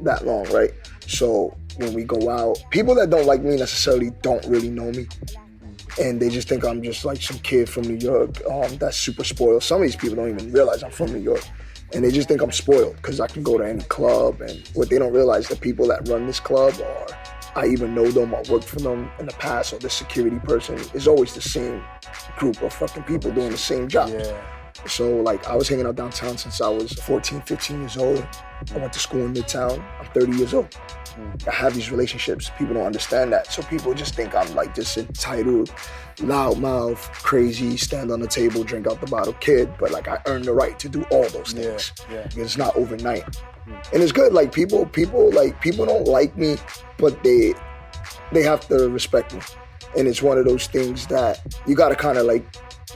that 0.02 0.26
long, 0.26 0.44
right?" 0.50 0.72
So 1.06 1.56
when 1.76 1.94
we 1.94 2.04
go 2.04 2.30
out, 2.30 2.58
people 2.70 2.94
that 2.96 3.10
don't 3.10 3.26
like 3.26 3.42
me 3.42 3.56
necessarily 3.56 4.10
don't 4.22 4.44
really 4.46 4.70
know 4.70 4.90
me. 4.90 5.04
Mm-hmm. 5.04 6.02
And 6.02 6.20
they 6.20 6.28
just 6.28 6.48
think 6.48 6.64
I'm 6.64 6.82
just 6.82 7.04
like 7.04 7.20
some 7.20 7.38
kid 7.40 7.68
from 7.68 7.82
New 7.84 7.96
York 7.96 8.40
um, 8.48 8.76
that's 8.76 8.96
super 8.96 9.24
spoiled. 9.24 9.62
Some 9.62 9.78
of 9.78 9.82
these 9.82 9.96
people 9.96 10.16
don't 10.16 10.30
even 10.30 10.52
realize 10.52 10.82
I'm 10.82 10.90
from 10.90 11.12
New 11.12 11.18
York. 11.18 11.42
And 11.92 12.04
they 12.04 12.10
just 12.10 12.28
think 12.28 12.42
I'm 12.42 12.52
spoiled 12.52 12.96
because 12.96 13.20
I 13.20 13.26
can 13.26 13.42
go 13.42 13.58
to 13.58 13.64
any 13.64 13.82
club. 13.84 14.40
And 14.40 14.66
what 14.74 14.90
they 14.90 14.98
don't 14.98 15.12
realize, 15.12 15.48
the 15.48 15.56
people 15.56 15.86
that 15.88 16.08
run 16.08 16.26
this 16.26 16.40
club 16.40 16.74
or 16.80 17.06
I 17.56 17.66
even 17.66 17.94
know 17.94 18.10
them 18.10 18.32
or 18.32 18.42
worked 18.48 18.64
for 18.64 18.78
them 18.78 19.10
in 19.18 19.26
the 19.26 19.32
past 19.32 19.72
or 19.72 19.78
the 19.78 19.90
security 19.90 20.38
person 20.38 20.78
is 20.94 21.08
always 21.08 21.34
the 21.34 21.40
same 21.40 21.82
group 22.38 22.62
of 22.62 22.72
fucking 22.72 23.02
people 23.04 23.32
doing 23.32 23.50
the 23.50 23.58
same 23.58 23.88
job. 23.88 24.10
Yeah. 24.10 24.40
So 24.86 25.16
like 25.16 25.46
I 25.46 25.56
was 25.56 25.68
hanging 25.68 25.86
out 25.86 25.96
downtown 25.96 26.38
since 26.38 26.60
I 26.60 26.68
was 26.68 26.92
14, 26.92 27.42
15 27.42 27.80
years 27.80 27.96
old. 27.96 28.26
I 28.74 28.78
went 28.78 28.92
to 28.92 28.98
school 28.98 29.24
in 29.24 29.34
Midtown. 29.34 29.82
I'm 29.98 30.06
30 30.12 30.36
years 30.36 30.54
old. 30.54 30.76
I 31.46 31.50
have 31.50 31.74
these 31.74 31.90
relationships. 31.90 32.50
People 32.56 32.74
don't 32.74 32.86
understand 32.86 33.32
that. 33.32 33.46
So 33.52 33.62
people 33.62 33.94
just 33.94 34.14
think 34.14 34.34
I'm 34.34 34.54
like 34.54 34.74
this 34.74 34.96
entitled, 34.96 35.72
loudmouth, 36.16 36.98
crazy, 37.12 37.76
stand 37.76 38.10
on 38.10 38.20
the 38.20 38.28
table, 38.28 38.62
drink 38.64 38.86
out 38.86 39.00
the 39.00 39.06
bottle 39.06 39.32
kid. 39.34 39.72
But 39.78 39.90
like 39.90 40.08
I 40.08 40.20
earned 40.26 40.44
the 40.44 40.52
right 40.52 40.78
to 40.78 40.88
do 40.88 41.02
all 41.10 41.28
those 41.30 41.52
things. 41.52 41.92
Yeah. 42.10 42.28
It's 42.36 42.56
not 42.56 42.76
overnight. 42.76 43.24
Mm-hmm. 43.24 43.94
And 43.94 44.02
it's 44.02 44.12
good. 44.12 44.32
Like 44.32 44.52
people, 44.52 44.86
people 44.86 45.30
like 45.32 45.60
people 45.60 45.86
don't 45.86 46.06
like 46.06 46.36
me, 46.36 46.56
but 46.96 47.22
they 47.24 47.54
they 48.32 48.42
have 48.42 48.66
to 48.68 48.88
respect 48.88 49.34
me. 49.34 49.40
And 49.96 50.06
it's 50.06 50.22
one 50.22 50.38
of 50.38 50.44
those 50.44 50.68
things 50.68 51.06
that 51.08 51.40
you 51.66 51.74
gotta 51.74 51.96
kinda 51.96 52.22
like 52.22 52.46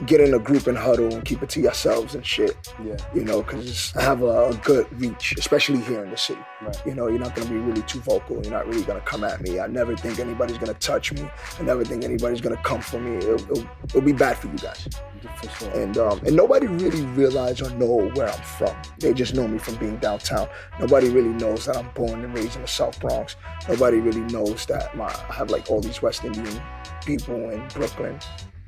get 0.07 0.21
in 0.21 0.35
a 0.35 0.39
group 0.39 0.67
and 0.67 0.77
huddle 0.77 1.13
and 1.13 1.25
keep 1.25 1.43
it 1.43 1.49
to 1.51 1.61
yourselves 1.61 2.15
and 2.15 2.25
shit 2.27 2.57
Yeah. 2.85 2.97
you 3.15 3.25
know, 3.25 3.43
because 3.43 3.95
I 3.97 4.03
have 4.03 4.23
a, 4.23 4.49
a 4.49 4.55
good 4.65 4.87
reach, 5.01 5.35
especially 5.39 5.81
here 5.81 6.05
in 6.05 6.11
the 6.11 6.17
city. 6.17 6.41
Right. 6.63 6.87
You 6.87 6.95
know, 6.95 7.09
you're 7.09 7.19
not 7.19 7.35
gonna 7.35 7.51
be 7.51 7.57
really 7.57 7.83
too 7.83 8.01
vocal. 8.01 8.43
You're 8.43 8.53
not 8.53 8.67
really 8.67 8.83
gonna 8.85 9.01
come 9.03 9.25
at 9.25 9.41
me. 9.41 9.61
I 9.61 9.67
never 9.67 9.97
think 9.97 10.19
anybody's 10.19 10.59
gonna 10.59 10.75
touch 10.75 11.13
me. 11.13 11.29
I 11.59 11.63
never 11.63 11.85
think 11.85 12.05
anybody's 12.05 12.41
gonna 12.41 12.63
come 12.63 12.81
for 12.81 12.99
me. 12.99 13.17
It'll, 13.19 13.35
it'll, 13.51 13.69
it'll 13.85 14.01
be 14.01 14.13
bad 14.13 14.39
for 14.39 14.49
you 14.49 14.59
guys. 14.59 14.89
For 15.37 15.49
sure. 15.51 15.71
And 15.81 15.97
um, 15.99 16.21
and 16.27 16.37
nobody 16.37 16.67
really 16.67 17.03
realize 17.07 17.63
or 17.63 17.71
know 17.71 18.11
where 18.15 18.29
I'm 18.29 18.43
from. 18.43 18.77
They 18.99 19.15
just 19.15 19.35
know 19.35 19.49
me 19.49 19.59
from 19.59 19.77
being 19.77 19.97
downtown. 19.99 20.49
Nobody 20.81 21.09
really 21.09 21.31
knows 21.31 21.65
that 21.67 21.77
I'm 21.77 21.89
born 21.95 22.25
and 22.25 22.35
raised 22.35 22.57
in 22.57 22.63
the 22.63 22.69
South 22.69 22.99
Bronx. 23.01 23.37
Nobody 23.69 23.99
really 24.01 24.21
knows 24.21 24.67
that 24.67 24.95
my 24.97 25.07
I 25.07 25.33
have 25.35 25.51
like 25.51 25.71
all 25.71 25.81
these 25.81 26.03
West 26.03 26.25
Indian 26.25 26.61
people 27.05 27.37
in 27.51 27.67
Brooklyn. 27.69 28.19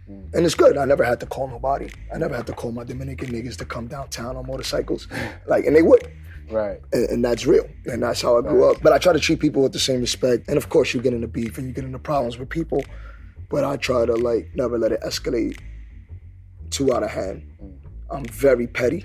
And 0.09 0.46
it's 0.46 0.54
good. 0.54 0.76
I 0.76 0.84
never 0.84 1.04
had 1.04 1.18
to 1.20 1.26
call 1.26 1.48
nobody. 1.48 1.90
I 2.14 2.18
never 2.18 2.36
had 2.36 2.46
to 2.46 2.52
call 2.52 2.70
my 2.70 2.84
Dominican 2.84 3.28
niggas 3.30 3.57
to 3.59 3.64
come 3.64 3.88
downtown 3.88 4.36
on 4.36 4.46
motorcycles. 4.46 5.09
Like, 5.46 5.64
and 5.64 5.74
they 5.74 5.82
would. 5.82 6.11
Right. 6.50 6.80
And, 6.92 7.09
and 7.11 7.24
that's 7.24 7.46
real. 7.46 7.68
And 7.86 8.02
that's 8.02 8.22
how 8.22 8.38
I 8.38 8.42
grew 8.42 8.70
up. 8.70 8.82
But 8.82 8.92
I 8.92 8.98
try 8.98 9.12
to 9.12 9.18
treat 9.18 9.40
people 9.40 9.62
with 9.62 9.72
the 9.72 9.78
same 9.78 10.00
respect. 10.00 10.48
And 10.48 10.57
of 10.57 10.68
course, 10.68 10.94
you 10.94 11.00
get 11.00 11.12
into 11.12 11.28
beef 11.28 11.59
and 11.59 11.66
you 11.68 11.72
get 11.72 11.84
into 11.84 11.98
problems 11.98 12.38
with 12.38 12.48
people. 12.48 12.84
But 13.48 13.64
I 13.64 13.76
try 13.76 14.07
to, 14.07 14.14
like, 14.14 14.50
never 14.54 14.78
let 14.78 14.92
it 14.92 15.00
escalate 15.02 15.59
too 16.70 16.92
out 16.92 17.02
of 17.02 17.11
hand. 17.11 17.42
Mm. 17.62 17.78
I'm 18.11 18.24
very 18.26 18.66
petty. 18.66 19.04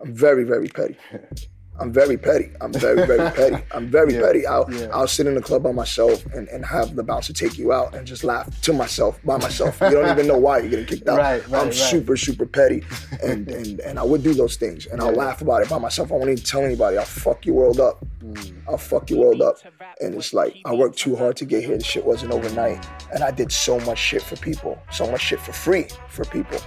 I'm 0.00 0.14
very, 0.14 0.44
very 0.44 0.68
petty. 0.68 0.96
I'm 1.78 1.92
very 1.92 2.16
petty. 2.16 2.50
I'm 2.60 2.72
very, 2.72 3.04
very 3.06 3.30
petty. 3.36 3.64
I'm 3.72 3.88
very 3.88 4.14
Yeah, 4.14 4.20
petty. 4.20 4.46
I'll 4.46 4.66
yeah. 4.72 4.88
I'll 4.92 5.08
sit 5.08 5.26
in 5.26 5.34
the 5.34 5.40
club 5.42 5.62
by 5.64 5.72
myself 5.72 6.24
and, 6.26 6.46
and 6.48 6.64
have 6.64 6.94
the 6.94 7.02
bouncer 7.02 7.32
take 7.32 7.58
you 7.58 7.72
out 7.72 7.94
and 7.94 8.06
just 8.06 8.22
laugh 8.22 8.60
to 8.62 8.72
myself 8.72 9.18
by 9.24 9.38
myself. 9.38 9.80
You 9.80 9.90
don't 9.90 10.10
even 10.10 10.28
know 10.28 10.38
why 10.38 10.58
you're 10.60 10.70
getting 10.70 10.86
kicked 10.86 11.08
out. 11.08 11.18
Right, 11.18 11.46
right, 11.48 11.60
I'm 11.60 11.66
right. 11.66 11.74
super, 11.74 12.16
super 12.16 12.46
petty. 12.46 12.82
And, 13.22 13.48
and 13.48 13.80
and 13.80 13.98
I 13.98 14.02
would 14.02 14.22
do 14.22 14.34
those 14.34 14.56
things 14.56 14.86
and 14.86 15.00
I'll 15.00 15.12
laugh 15.12 15.40
about 15.40 15.62
it 15.62 15.68
by 15.70 15.78
myself. 15.78 16.12
I 16.12 16.16
won't 16.16 16.30
even 16.30 16.44
tell 16.44 16.62
anybody. 16.62 16.98
I'll 16.98 17.04
fuck 17.04 17.46
your 17.46 17.54
world 17.54 17.80
up. 17.80 18.04
Mm. 18.22 18.54
I'll 18.68 18.76
fuck 18.76 19.08
your 19.08 19.20
world 19.20 19.40
up. 19.40 19.56
And 20.00 20.14
it's 20.14 20.34
like 20.34 20.56
I 20.66 20.74
worked 20.74 20.98
too 20.98 21.16
hard 21.16 21.36
to 21.38 21.44
get 21.44 21.64
here. 21.64 21.78
The 21.78 21.84
shit 21.84 22.04
wasn't 22.04 22.32
overnight. 22.32 22.86
And 23.14 23.24
I 23.24 23.30
did 23.30 23.50
so 23.50 23.80
much 23.80 23.98
shit 23.98 24.22
for 24.22 24.36
people. 24.36 24.78
So 24.90 25.10
much 25.10 25.22
shit 25.22 25.40
for 25.40 25.52
free 25.52 25.86
for 26.08 26.24
people. 26.26 26.58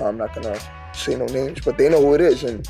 I'm 0.00 0.16
not 0.16 0.34
gonna 0.34 0.58
say 0.92 1.16
no 1.16 1.26
names, 1.26 1.60
but 1.64 1.76
they 1.76 1.88
know 1.88 2.00
who 2.00 2.14
it 2.14 2.20
is 2.20 2.44
and 2.44 2.68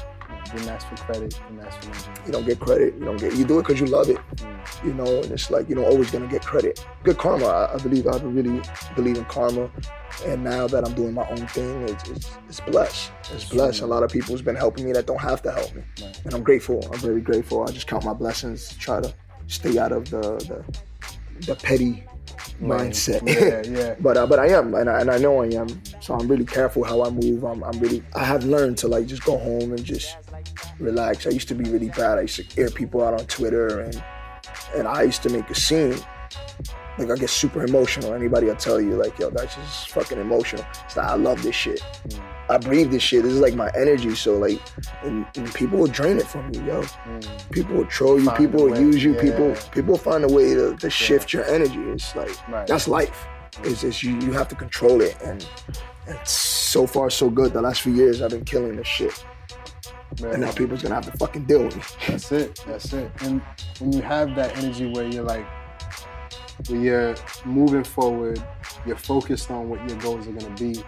For 0.50 0.96
credit. 1.04 1.34
For 1.34 2.26
you 2.26 2.32
don't 2.32 2.44
get 2.44 2.58
credit. 2.58 2.94
You 2.98 3.04
don't 3.04 3.16
get. 3.18 3.34
You 3.36 3.44
do 3.44 3.60
it 3.60 3.62
because 3.62 3.80
you 3.80 3.86
love 3.86 4.08
it. 4.10 4.18
You 4.84 4.92
know, 4.94 5.04
and 5.04 5.30
it's 5.30 5.48
like 5.50 5.68
you're 5.68 5.78
not 5.78 5.86
always 5.88 6.10
gonna 6.10 6.26
get 6.26 6.44
credit. 6.44 6.84
Good 7.04 7.18
karma. 7.18 7.46
I, 7.46 7.74
I 7.74 7.78
believe. 7.78 8.06
I 8.08 8.16
really 8.18 8.60
believe 8.96 9.16
in 9.16 9.24
karma. 9.26 9.70
And 10.26 10.42
now 10.42 10.66
that 10.66 10.84
I'm 10.84 10.94
doing 10.94 11.14
my 11.14 11.28
own 11.30 11.46
thing, 11.46 11.82
it's 11.88 12.08
it's, 12.10 12.30
it's 12.48 12.60
blessed. 12.60 13.12
It's 13.32 13.44
blessed. 13.44 13.82
A 13.82 13.86
lot 13.86 14.02
of 14.02 14.10
people's 14.10 14.42
been 14.42 14.56
helping 14.56 14.84
me 14.84 14.92
that 14.92 15.06
don't 15.06 15.20
have 15.20 15.40
to 15.42 15.52
help 15.52 15.72
me, 15.74 15.82
Right. 16.02 16.20
and 16.24 16.34
I'm 16.34 16.42
grateful. 16.42 16.84
I'm 16.92 16.98
very 16.98 17.20
grateful. 17.20 17.62
I 17.62 17.70
just 17.70 17.86
count 17.86 18.04
my 18.04 18.12
blessings. 18.14 18.76
Try 18.76 19.00
to 19.00 19.14
stay 19.46 19.78
out 19.78 19.92
of 19.92 20.10
the 20.10 20.20
the, 20.20 21.46
the 21.46 21.54
petty 21.54 22.04
mindset. 22.60 23.22
Yeah, 23.26 23.62
yeah. 23.70 23.94
but 24.00 24.16
uh, 24.16 24.26
but 24.26 24.38
I 24.40 24.48
am, 24.48 24.74
and 24.74 24.90
I, 24.90 25.00
and 25.00 25.10
I 25.10 25.18
know 25.18 25.42
I 25.42 25.46
am. 25.46 25.68
So 26.00 26.14
I'm 26.14 26.26
really 26.28 26.44
careful 26.44 26.82
how 26.84 27.02
I 27.04 27.10
move. 27.10 27.44
I'm, 27.44 27.62
I'm 27.62 27.78
really. 27.78 28.02
I 28.14 28.24
have 28.24 28.44
learned 28.44 28.78
to 28.78 28.88
like 28.88 29.06
just 29.06 29.24
go 29.24 29.38
home 29.38 29.72
and 29.72 29.84
just 29.84 30.16
relax. 30.80 31.26
I 31.26 31.30
used 31.30 31.48
to 31.48 31.54
be 31.54 31.68
really 31.70 31.90
bad. 31.90 32.18
I 32.18 32.22
used 32.22 32.36
to 32.36 32.60
air 32.60 32.70
people 32.70 33.04
out 33.04 33.14
on 33.14 33.26
Twitter, 33.26 33.80
and 33.80 34.02
and 34.74 34.88
I 34.88 35.02
used 35.02 35.22
to 35.22 35.30
make 35.30 35.48
a 35.50 35.54
scene. 35.54 35.96
Like 36.98 37.10
I 37.10 37.14
get 37.16 37.30
super 37.30 37.64
emotional. 37.64 38.12
Anybody 38.14 38.50
I 38.50 38.54
tell 38.54 38.80
you, 38.80 38.94
like 38.96 39.18
yo, 39.18 39.30
that's 39.30 39.54
just 39.54 39.88
fucking 39.90 40.18
emotional. 40.18 40.64
It's 40.84 40.96
like 40.96 41.06
I 41.06 41.14
love 41.14 41.42
this 41.42 41.54
shit. 41.54 41.80
I 42.48 42.58
breathe 42.58 42.90
this 42.90 43.02
shit. 43.02 43.22
This 43.22 43.32
is 43.32 43.40
like 43.40 43.54
my 43.54 43.70
energy. 43.76 44.14
So 44.14 44.36
like, 44.36 44.60
and, 45.02 45.24
and 45.36 45.54
people 45.54 45.78
will 45.78 45.86
drain 45.86 46.18
it 46.18 46.26
from 46.26 46.52
you, 46.52 46.64
yo. 46.64 46.82
Mm. 46.82 47.50
People 47.52 47.76
will 47.76 47.86
troll 47.86 48.18
you. 48.18 48.26
Find 48.26 48.36
people 48.38 48.64
will 48.64 48.78
use 48.78 49.02
you. 49.02 49.14
yeah. 49.14 49.20
People 49.22 49.54
people 49.72 49.96
find 49.96 50.24
a 50.24 50.28
way 50.28 50.54
to, 50.54 50.76
to 50.76 50.90
shift 50.90 51.32
your 51.32 51.44
energy. 51.44 51.80
It's 51.80 52.14
like 52.16 52.30
Right. 52.48 52.66
that's 52.66 52.86
life. 52.88 53.26
It's 53.62 53.80
just 53.82 54.02
you 54.02 54.18
you 54.20 54.32
have 54.32 54.48
to 54.48 54.54
control 54.56 55.00
it. 55.00 55.16
And 55.22 55.46
and 56.08 56.18
so 56.26 56.86
far 56.86 57.08
so 57.08 57.30
good. 57.30 57.52
The 57.52 57.62
last 57.62 57.82
few 57.82 57.94
years 57.94 58.20
I've 58.20 58.30
been 58.30 58.44
killing 58.44 58.76
this 58.76 58.86
shit. 58.88 59.24
Man. 60.20 60.32
And 60.32 60.40
now 60.42 60.52
people's 60.52 60.82
gonna 60.82 60.96
have 60.96 61.10
to 61.10 61.16
fucking 61.18 61.44
deal 61.44 61.64
with 61.64 61.76
me. 61.76 61.82
That's 62.08 62.32
it. 62.32 62.62
That's 62.66 62.92
it. 62.92 63.10
And 63.22 63.40
when 63.78 63.92
you 63.92 64.02
have 64.02 64.34
that 64.36 64.56
energy 64.58 64.86
where 64.90 65.06
you're 65.06 65.24
like, 65.24 65.46
where 66.68 66.80
you're 66.80 67.14
moving 67.44 67.84
forward, 67.84 68.42
you're 68.84 68.96
focused 68.96 69.50
on 69.50 69.68
what 69.68 69.86
your 69.88 69.98
goals 69.98 70.26
are 70.26 70.32
to 70.36 70.50
be, 70.50 70.82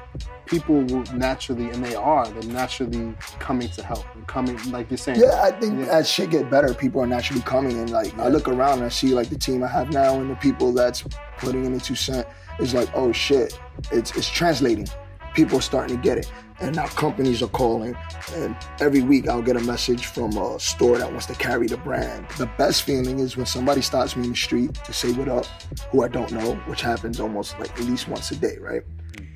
people 0.47 0.83
will 0.85 1.03
naturally, 1.15 1.71
and 1.71 1.83
they 1.85 1.95
are, 1.95 2.29
they're 2.29 2.53
naturally 2.53 3.15
coming 3.39 3.69
to 3.71 3.83
help 3.83 4.05
and 4.15 4.27
coming, 4.27 4.59
like 4.71 4.91
you're 4.91 4.99
saying. 4.99 5.21
Yeah, 5.21 5.41
I 5.43 5.51
think 5.53 5.79
Yeah. 5.87 5.93
as 5.93 6.09
shit 6.11 6.31
get 6.31 6.51
better, 6.51 6.75
people 6.75 7.01
are 7.01 7.07
naturally 7.07 7.43
coming 7.43 7.79
and 7.79 7.91
like 7.91 8.17
I 8.19 8.29
look 8.29 8.49
around 8.49 8.79
and 8.79 8.85
I 8.85 8.89
see 8.91 9.15
like 9.15 9.29
the 9.31 9.39
team 9.39 9.63
I 9.63 9.69
have 9.69 9.91
now 9.93 10.21
and 10.21 10.31
the 10.31 10.37
people 10.37 10.73
that's 10.73 11.05
putting 11.39 11.65
in 11.65 11.73
the 11.73 11.81
two 11.81 11.95
cent 11.95 12.27
is 12.59 12.75
like, 12.75 12.91
oh 12.95 13.13
shit, 13.13 13.59
it's 13.93 14.15
it's 14.17 14.29
translating. 14.29 14.89
People 15.35 15.59
are 15.59 15.63
starting 15.63 15.97
to 15.97 16.03
get 16.03 16.19
it. 16.19 16.31
And 16.61 16.77
now 16.77 16.87
companies 16.87 17.43
are 17.43 17.49
calling 17.49 17.97
and 18.35 18.57
every 18.81 19.03
week 19.03 19.29
I'll 19.29 19.43
get 19.43 19.57
a 19.57 19.61
message 19.61 20.07
from 20.07 20.37
a 20.37 20.61
store 20.61 20.99
that 20.99 21.11
wants 21.11 21.27
to 21.27 21.35
carry 21.35 21.67
the 21.67 21.77
brand. 21.77 22.29
The 22.39 22.47
best 22.57 22.85
feeling 22.85 23.19
is 23.19 23.37
when 23.37 23.47
somebody 23.47 23.83
stops 23.83 24.15
me 24.15 24.25
in 24.25 24.31
the 24.31 24.37
street 24.37 24.75
to 24.75 24.93
say 24.93 25.13
what 25.13 25.29
up, 25.29 25.47
who 25.91 26.05
I 26.05 26.09
don't 26.09 26.31
know, 26.31 26.55
which 26.67 26.83
happens 26.83 27.19
almost 27.19 27.59
like 27.59 27.73
at 27.73 27.81
least 27.81 28.07
once 28.07 28.31
a 28.31 28.37
day, 28.37 28.59
right? 28.61 28.83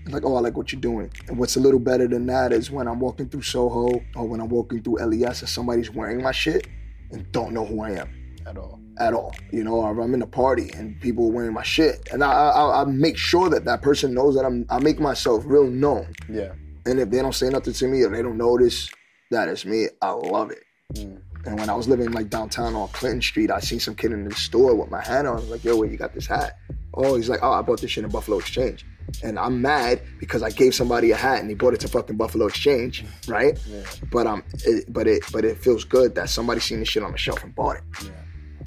Like, 0.09 0.25
oh, 0.25 0.37
I 0.37 0.41
like 0.41 0.57
what 0.57 0.71
you're 0.71 0.81
doing. 0.81 1.11
And 1.27 1.37
what's 1.37 1.57
a 1.57 1.61
little 1.61 1.81
better 1.81 2.07
than 2.07 2.27
that 2.27 2.53
is 2.53 2.71
when 2.71 2.87
I'm 2.87 3.01
walking 3.01 3.29
through 3.29 3.43
Soho 3.43 4.01
or 4.15 4.29
when 4.29 4.41
I'm 4.41 4.49
walking 4.49 4.83
through 4.83 4.99
LES 4.99 5.41
and 5.41 5.49
somebody's 5.49 5.91
wearing 5.91 6.23
my 6.23 6.33
shit 6.33 6.69
and 7.11 7.31
don't 7.33 7.53
know 7.53 7.65
who 7.65 7.83
I 7.83 7.91
am 7.93 8.09
At 8.47 8.57
all. 8.57 8.79
At 8.99 9.13
all, 9.15 9.35
you 9.53 9.63
know, 9.65 9.75
or 9.75 10.01
I'm 10.01 10.15
in 10.15 10.23
a 10.23 10.27
party 10.27 10.71
and 10.75 11.01
people 11.01 11.27
are 11.29 11.33
wearing 11.33 11.53
my 11.55 11.63
shit, 11.63 12.09
and 12.13 12.23
I, 12.25 12.31
I 12.33 12.83
I 12.83 12.85
make 12.85 13.17
sure 13.17 13.49
that 13.51 13.65
that 13.65 13.83
person 13.83 14.15
knows 14.15 14.35
that 14.37 14.45
I'm 14.45 14.67
I 14.71 14.79
make 14.81 14.99
myself 15.01 15.45
real 15.47 15.67
known, 15.67 16.13
Yeah. 16.29 16.53
and 16.87 16.99
if 17.01 17.11
they 17.11 17.19
don't 17.19 17.35
say 17.35 17.49
nothing 17.49 17.73
to 17.75 17.87
me 17.89 18.03
or 18.03 18.11
they 18.11 18.23
don't 18.23 18.37
notice 18.39 18.91
that 19.31 19.49
it's 19.49 19.65
me, 19.65 19.89
I 20.03 20.11
love 20.11 20.51
it. 20.51 20.63
Mm. 20.95 21.21
And 21.47 21.61
when 21.61 21.71
I 21.71 21.75
was 21.75 21.87
living 21.87 22.11
like 22.11 22.29
downtown 22.29 22.75
on 22.75 22.89
Clinton 22.89 23.23
Street, 23.23 23.51
I 23.53 23.61
seen 23.61 23.79
some 23.79 23.95
kid 23.95 24.11
in 24.13 24.25
the 24.29 24.35
store 24.35 24.75
with 24.75 24.91
my 24.91 25.01
hat 25.01 25.27
on. 25.27 25.37
I 25.37 25.41
was 25.41 25.49
like, 25.49 25.65
yo, 25.65 25.77
where 25.77 25.89
you 25.89 25.97
got 25.97 26.13
this 26.13 26.27
hat? 26.27 26.57
Oh, 26.95 27.15
he's 27.15 27.29
like, 27.29 27.39
oh, 27.43 27.53
I 27.53 27.63
bought 27.63 27.81
this 27.81 27.93
shit 27.93 28.03
in 28.03 28.11
Buffalo 28.11 28.39
Exchange. 28.39 28.85
And 29.23 29.39
I'm 29.39 29.63
mad 29.63 30.01
because 30.19 30.43
I 30.43 30.51
gave 30.51 30.75
somebody 30.75 31.13
a 31.13 31.17
hat 31.17 31.39
and 31.41 31.49
he 31.49 31.55
bought 31.55 31.73
it 31.75 31.79
to 31.81 31.89
fucking 31.89 32.17
Buffalo 32.17 32.47
Exchange, 32.47 33.05
right? 33.29 33.57
Yeah. 33.69 33.83
But 34.11 34.27
um, 34.27 34.43
it, 34.65 34.93
but 34.93 35.07
it, 35.07 35.23
but 35.33 35.45
it 35.45 35.59
feels 35.59 35.85
good 35.85 36.17
that 36.17 36.31
somebody 36.31 36.59
seen 36.61 36.81
this 36.81 36.89
shit 36.89 37.05
on 37.05 37.13
the 37.13 37.19
shelf 37.19 37.45
and 37.45 37.55
bought 37.55 37.77
it. 37.77 37.83
Yeah. 38.05 38.11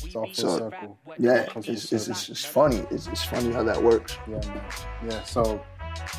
It's 0.03 0.15
all 0.15 0.25
full 0.25 0.33
So, 0.33 0.57
circle. 0.57 0.97
Yeah, 1.17 1.45
full 1.49 1.63
it's, 1.65 1.91
it's, 1.91 2.07
it's, 2.07 2.29
it's 2.29 2.45
funny. 2.45 2.85
It's, 2.91 3.07
it's 3.07 3.23
funny 3.23 3.51
how 3.51 3.63
that 3.63 3.81
works. 3.81 4.17
Yeah, 4.27 4.39
man. 4.47 4.63
Yeah, 5.09 5.23
so 5.23 5.61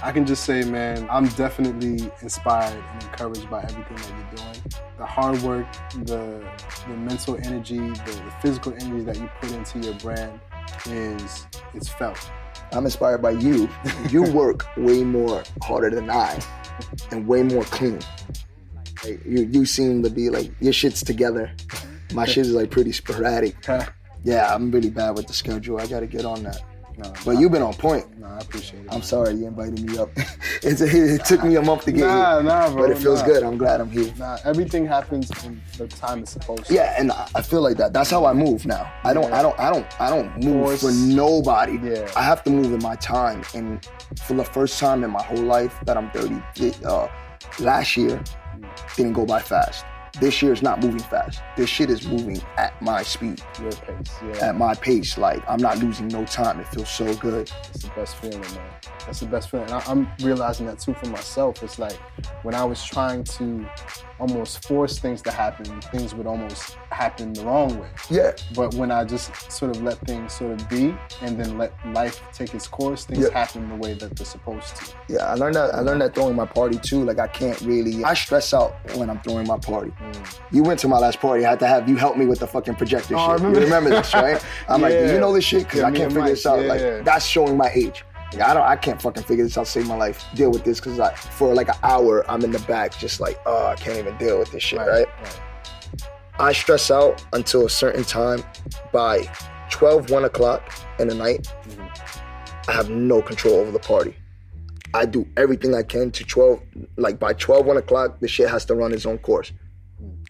I 0.02 0.12
can 0.12 0.26
just 0.26 0.44
say, 0.44 0.62
man, 0.64 1.06
I'm 1.10 1.28
definitely 1.28 2.10
inspired 2.22 2.72
and 2.92 3.02
encouraged 3.02 3.48
by 3.50 3.62
everything 3.62 3.96
that 3.96 4.08
you're 4.08 4.44
doing. 4.44 4.62
The 4.98 5.06
hard 5.06 5.40
work, 5.42 5.66
the 6.04 6.44
the 6.88 6.96
mental 6.96 7.36
energy, 7.42 7.78
the, 7.78 8.22
the 8.24 8.32
physical 8.42 8.72
energy 8.74 9.04
that 9.04 9.16
you 9.16 9.28
put 9.40 9.52
into 9.52 9.78
your 9.80 9.94
brand 9.94 10.40
is 10.86 11.46
it's 11.74 11.88
felt. 11.88 12.30
I'm 12.72 12.84
inspired 12.84 13.20
by 13.22 13.32
you. 13.32 13.68
You 14.10 14.22
work 14.32 14.66
way 14.76 15.02
more 15.02 15.42
harder 15.62 15.90
than 15.90 16.10
I, 16.10 16.38
and 17.10 17.26
way 17.26 17.42
more 17.42 17.64
clean. 17.64 18.00
Like, 19.04 19.24
you 19.24 19.48
you 19.50 19.64
seem 19.64 20.02
to 20.02 20.10
be 20.10 20.30
like 20.30 20.50
your 20.60 20.72
shit's 20.72 21.02
together. 21.02 21.50
My 22.14 22.26
shit 22.26 22.46
is 22.46 22.52
like 22.52 22.70
pretty 22.70 22.92
sporadic. 22.92 23.56
Yeah, 24.22 24.54
I'm 24.54 24.70
really 24.70 24.90
bad 24.90 25.16
with 25.16 25.26
the 25.26 25.32
schedule. 25.32 25.80
I 25.80 25.86
got 25.86 26.00
to 26.00 26.06
get 26.06 26.24
on 26.26 26.42
that. 26.42 26.60
no, 26.98 27.10
But 27.24 27.38
you've 27.38 27.52
been 27.52 27.62
on 27.62 27.72
point. 27.72 28.18
no, 28.18 28.26
I 28.26 28.38
appreciate 28.40 28.80
it. 28.80 28.88
I'm 28.90 28.98
man. 28.98 29.02
sorry 29.02 29.34
you 29.34 29.46
invited 29.46 29.80
me 29.88 29.96
up. 29.96 30.10
it's, 30.62 30.82
it 30.82 31.24
took 31.24 31.42
me 31.42 31.56
a 31.56 31.62
month 31.62 31.86
to 31.86 31.92
get 31.92 32.00
Nah, 32.06 32.34
here, 32.34 32.42
nah, 32.42 32.70
bro. 32.70 32.82
but 32.82 32.90
it 32.90 32.98
feels 32.98 33.20
nah. 33.20 33.26
good. 33.28 33.42
I'm 33.42 33.56
glad 33.56 33.80
I'm 33.80 33.90
here. 33.90 34.12
Nah, 34.18 34.36
everything 34.44 34.84
happens 34.86 35.30
in 35.44 35.62
the 35.78 35.86
time 35.88 36.18
it's 36.20 36.32
supposed 36.32 36.66
to. 36.66 36.74
Yeah, 36.74 36.94
and 36.98 37.12
I 37.34 37.40
feel 37.40 37.62
like 37.62 37.78
that. 37.78 37.94
That's 37.94 38.10
how 38.10 38.26
I 38.26 38.34
move 38.34 38.66
now. 38.66 38.92
I 39.04 39.14
don't, 39.14 39.32
I 39.32 39.40
don't, 39.40 39.58
I 39.58 39.70
don't, 39.70 40.00
I 40.00 40.10
don't 40.10 40.44
move 40.44 40.66
Force. 40.78 40.82
for 40.82 40.92
nobody. 40.92 41.78
Yeah. 41.82 42.10
I 42.14 42.22
have 42.22 42.42
to 42.44 42.50
move 42.50 42.72
in 42.74 42.82
my 42.82 42.96
time, 42.96 43.42
and 43.54 43.82
for 44.26 44.34
the 44.34 44.44
first 44.44 44.78
time 44.78 45.02
in 45.02 45.10
my 45.10 45.22
whole 45.22 45.42
life 45.42 45.78
that 45.86 45.96
I'm 45.96 46.10
30, 46.10 46.84
uh, 46.84 47.08
last 47.60 47.96
year 47.96 48.22
didn't 48.96 49.14
go 49.14 49.24
by 49.24 49.40
fast. 49.40 49.86
This 50.18 50.42
year 50.42 50.52
is 50.52 50.62
not 50.62 50.80
moving 50.80 50.98
fast. 51.00 51.40
This 51.56 51.68
shit 51.70 51.88
is 51.90 52.06
moving 52.06 52.40
at 52.56 52.80
my 52.82 53.02
speed, 53.02 53.40
Your 53.60 53.70
pace. 53.72 54.10
Yeah. 54.26 54.48
at 54.48 54.56
my 54.56 54.74
pace. 54.74 55.16
Like 55.16 55.42
I'm 55.48 55.60
not 55.60 55.78
losing 55.78 56.08
no 56.08 56.24
time. 56.24 56.60
It 56.60 56.68
feels 56.68 56.88
so 56.90 57.14
good. 57.14 57.50
It's 57.72 57.84
the 57.84 57.90
best 57.94 58.16
feeling, 58.16 58.40
man. 58.40 58.70
That's 59.06 59.20
the 59.20 59.26
best 59.26 59.50
feeling. 59.50 59.66
And 59.66 59.74
I, 59.74 59.82
I'm 59.86 60.08
realizing 60.22 60.66
that 60.66 60.78
too 60.80 60.94
for 60.94 61.06
myself. 61.08 61.62
It's 61.62 61.78
like 61.78 61.98
when 62.42 62.54
I 62.54 62.64
was 62.64 62.84
trying 62.84 63.24
to 63.24 63.66
almost 64.20 64.66
force 64.68 64.98
things 64.98 65.22
to 65.22 65.30
happen, 65.30 65.64
things 65.92 66.14
would 66.14 66.26
almost 66.26 66.76
happen 66.90 67.32
the 67.32 67.42
wrong 67.44 67.78
way. 67.80 67.88
Yeah, 68.10 68.32
But 68.54 68.74
when 68.74 68.90
I 68.90 69.04
just 69.04 69.50
sort 69.50 69.74
of 69.74 69.82
let 69.82 69.98
things 70.06 70.32
sort 70.34 70.52
of 70.60 70.68
be 70.68 70.94
and 71.22 71.38
then 71.40 71.56
let 71.58 71.72
life 71.92 72.20
take 72.32 72.54
its 72.54 72.68
course, 72.68 73.04
things 73.06 73.20
Yeah. 73.26 73.32
happen 73.38 73.68
the 73.68 73.76
way 73.76 73.94
that 73.94 74.14
they're 74.16 74.26
supposed 74.26 74.76
to. 74.76 74.92
yeah. 75.08 75.24
I 75.24 75.34
learned 75.34 75.54
that. 75.54 75.74
I 75.74 75.80
learned 75.80 76.02
that 76.02 76.14
throwing 76.14 76.36
my 76.36 76.46
party 76.46 76.78
too. 76.78 77.04
Like 77.04 77.18
I 77.18 77.26
can't 77.28 77.60
really. 77.62 78.04
I 78.04 78.14
stress 78.14 78.52
out 78.52 78.74
when 78.96 79.08
I'm 79.10 79.20
throwing 79.20 79.46
my 79.46 79.58
party. 79.58 79.90
Mm. 80.02 80.38
You 80.52 80.62
went 80.62 80.78
to 80.80 80.88
my 80.88 80.98
last 80.98 81.18
party. 81.20 81.44
I 81.46 81.50
had 81.50 81.60
to 81.60 81.66
have 81.66 81.88
you 81.88 81.96
help 81.96 82.16
me 82.16 82.26
with 82.26 82.40
the 82.40 82.46
fucking 82.46 82.74
projector 82.76 83.14
Oh, 83.16 83.18
I 83.18 83.26
shit. 83.28 83.36
remember 83.38 83.58
You 83.60 83.64
remember 83.64 83.90
this, 83.90 84.12
right? 84.26 84.44
I'm 84.68 84.82
like, 84.82 84.92
do 84.92 85.12
you 85.14 85.20
know 85.20 85.32
this 85.32 85.44
shit? 85.44 85.64
Because 85.64 85.80
Yeah, 85.80 85.86
I 85.86 85.92
can't 85.92 86.10
figure 86.10 86.20
Mike, 86.22 86.30
this 86.30 86.46
out. 86.46 86.60
yeah. 86.62 86.66
Like 86.68 87.04
that's 87.04 87.24
showing 87.24 87.56
my 87.56 87.70
age. 87.74 88.04
I 88.34 88.54
don't. 88.54 88.62
I 88.62 88.76
can't 88.76 89.00
fucking 89.00 89.24
figure 89.24 89.44
this 89.44 89.58
out. 89.58 89.66
Save 89.66 89.88
my 89.88 89.96
life. 89.96 90.24
Deal 90.34 90.50
with 90.50 90.64
this 90.64 90.78
because 90.78 91.00
I 91.00 91.14
for 91.14 91.54
like 91.54 91.68
an 91.68 91.74
hour 91.82 92.28
I'm 92.30 92.44
in 92.44 92.52
the 92.52 92.60
back 92.60 92.96
just 92.98 93.20
like, 93.20 93.40
oh, 93.46 93.66
I 93.66 93.74
can't 93.76 93.98
even 93.98 94.16
deal 94.18 94.38
with 94.38 94.52
this 94.52 94.62
shit, 94.62 94.78
right? 94.78 95.06
I 96.38 96.52
stress 96.52 96.90
out 96.90 97.24
until 97.32 97.66
a 97.66 97.70
certain 97.70 98.04
time. 98.04 98.42
By 98.92 99.30
12, 99.70 100.10
1 100.10 100.24
o'clock 100.24 100.72
in 100.98 101.08
the 101.08 101.14
night, 101.14 101.52
mm-hmm. 101.68 102.70
I 102.70 102.72
have 102.72 102.88
no 102.88 103.20
control 103.20 103.56
over 103.56 103.70
the 103.70 103.78
party. 103.78 104.16
I 104.94 105.06
do 105.06 105.26
everything 105.36 105.74
I 105.74 105.82
can 105.82 106.10
to 106.12 106.24
12, 106.24 106.60
like 106.96 107.18
by 107.18 107.34
12, 107.34 107.66
1 107.66 107.76
o'clock, 107.76 108.20
the 108.20 108.28
shit 108.28 108.48
has 108.48 108.64
to 108.66 108.74
run 108.74 108.92
its 108.92 109.06
own 109.06 109.18
course. 109.18 109.52
Mm. 110.02 110.26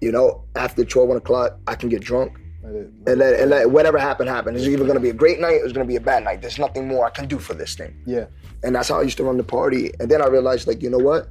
You 0.00 0.12
know, 0.12 0.44
after 0.56 0.84
12, 0.84 1.08
1 1.08 1.16
o'clock, 1.18 1.58
I 1.66 1.74
can 1.74 1.88
get 1.88 2.02
drunk 2.02 2.38
Let 2.62 2.74
it, 2.74 2.90
and 3.06 3.18
let, 3.18 3.40
and 3.40 3.50
let 3.50 3.70
whatever 3.70 3.98
happen 3.98 4.26
happen. 4.26 4.54
It's 4.54 4.66
either 4.66 4.84
gonna 4.84 5.00
be 5.00 5.10
a 5.10 5.14
great 5.14 5.40
night 5.40 5.60
or 5.60 5.64
it's 5.64 5.72
gonna 5.72 5.84
be 5.86 5.96
a 5.96 6.00
bad 6.00 6.24
night. 6.24 6.40
There's 6.40 6.58
nothing 6.58 6.86
more 6.86 7.04
I 7.06 7.10
can 7.10 7.26
do 7.26 7.38
for 7.38 7.54
this 7.54 7.74
thing. 7.74 8.00
yeah. 8.06 8.26
And 8.62 8.76
that's 8.76 8.88
how 8.88 9.00
I 9.00 9.02
used 9.02 9.16
to 9.16 9.24
run 9.24 9.36
the 9.36 9.44
party. 9.44 9.90
And 9.98 10.08
then 10.08 10.22
I 10.22 10.26
realized, 10.28 10.68
like, 10.68 10.82
you 10.82 10.90
know 10.90 10.98
what? 10.98 11.28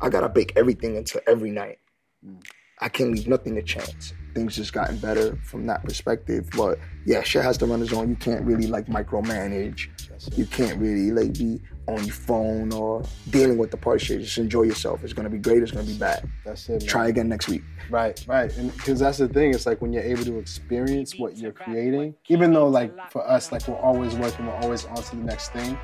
I 0.00 0.08
gotta 0.08 0.28
bake 0.28 0.52
everything 0.54 0.94
into 0.94 1.20
every 1.28 1.50
night. 1.50 1.78
Mm. 2.24 2.40
I 2.80 2.88
can't 2.88 3.10
leave 3.12 3.26
nothing 3.26 3.56
to 3.56 3.62
chance. 3.62 4.12
Things 4.34 4.54
just 4.54 4.72
gotten 4.72 4.98
better 4.98 5.36
from 5.42 5.66
that 5.66 5.82
perspective. 5.82 6.48
But 6.56 6.78
yeah, 7.04 7.22
shit 7.24 7.42
has 7.42 7.58
to 7.58 7.66
run 7.66 7.82
its 7.82 7.92
own. 7.92 8.08
You 8.08 8.14
can't 8.14 8.44
really 8.44 8.68
like 8.68 8.86
micromanage. 8.86 9.88
You 10.36 10.46
can't 10.46 10.78
really 10.78 11.10
like 11.10 11.34
be 11.38 11.60
on 11.86 12.04
your 12.04 12.14
phone 12.14 12.72
or 12.72 13.02
dealing 13.30 13.56
with 13.56 13.70
the 13.70 13.76
party 13.76 14.04
shit. 14.04 14.20
Just 14.20 14.36
enjoy 14.38 14.62
yourself. 14.64 15.02
It's 15.04 15.12
gonna 15.12 15.30
be 15.30 15.38
great. 15.38 15.62
It's 15.62 15.72
gonna 15.72 15.86
be 15.86 15.96
bad. 15.96 16.28
That's 16.44 16.68
it. 16.68 16.80
man. 16.82 16.88
Try 16.88 17.08
again 17.08 17.28
next 17.28 17.48
week. 17.48 17.62
Right, 17.90 18.22
right. 18.28 18.54
And 18.58 18.74
because 18.76 19.00
that's 19.00 19.16
the 19.18 19.28
thing, 19.28 19.54
it's 19.54 19.64
like 19.64 19.80
when 19.80 19.92
you're 19.92 20.02
able 20.02 20.24
to 20.24 20.38
experience 20.38 21.18
what 21.18 21.38
you're 21.38 21.52
creating, 21.52 22.14
even 22.28 22.52
though 22.52 22.66
like 22.68 22.92
for 23.10 23.26
us, 23.26 23.50
like 23.52 23.66
we're 23.68 23.76
always 23.80 24.14
working, 24.16 24.46
we're 24.46 24.56
always 24.56 24.84
on 24.84 24.96
to 24.96 25.16
the 25.16 25.22
next 25.22 25.52
thing, 25.52 25.78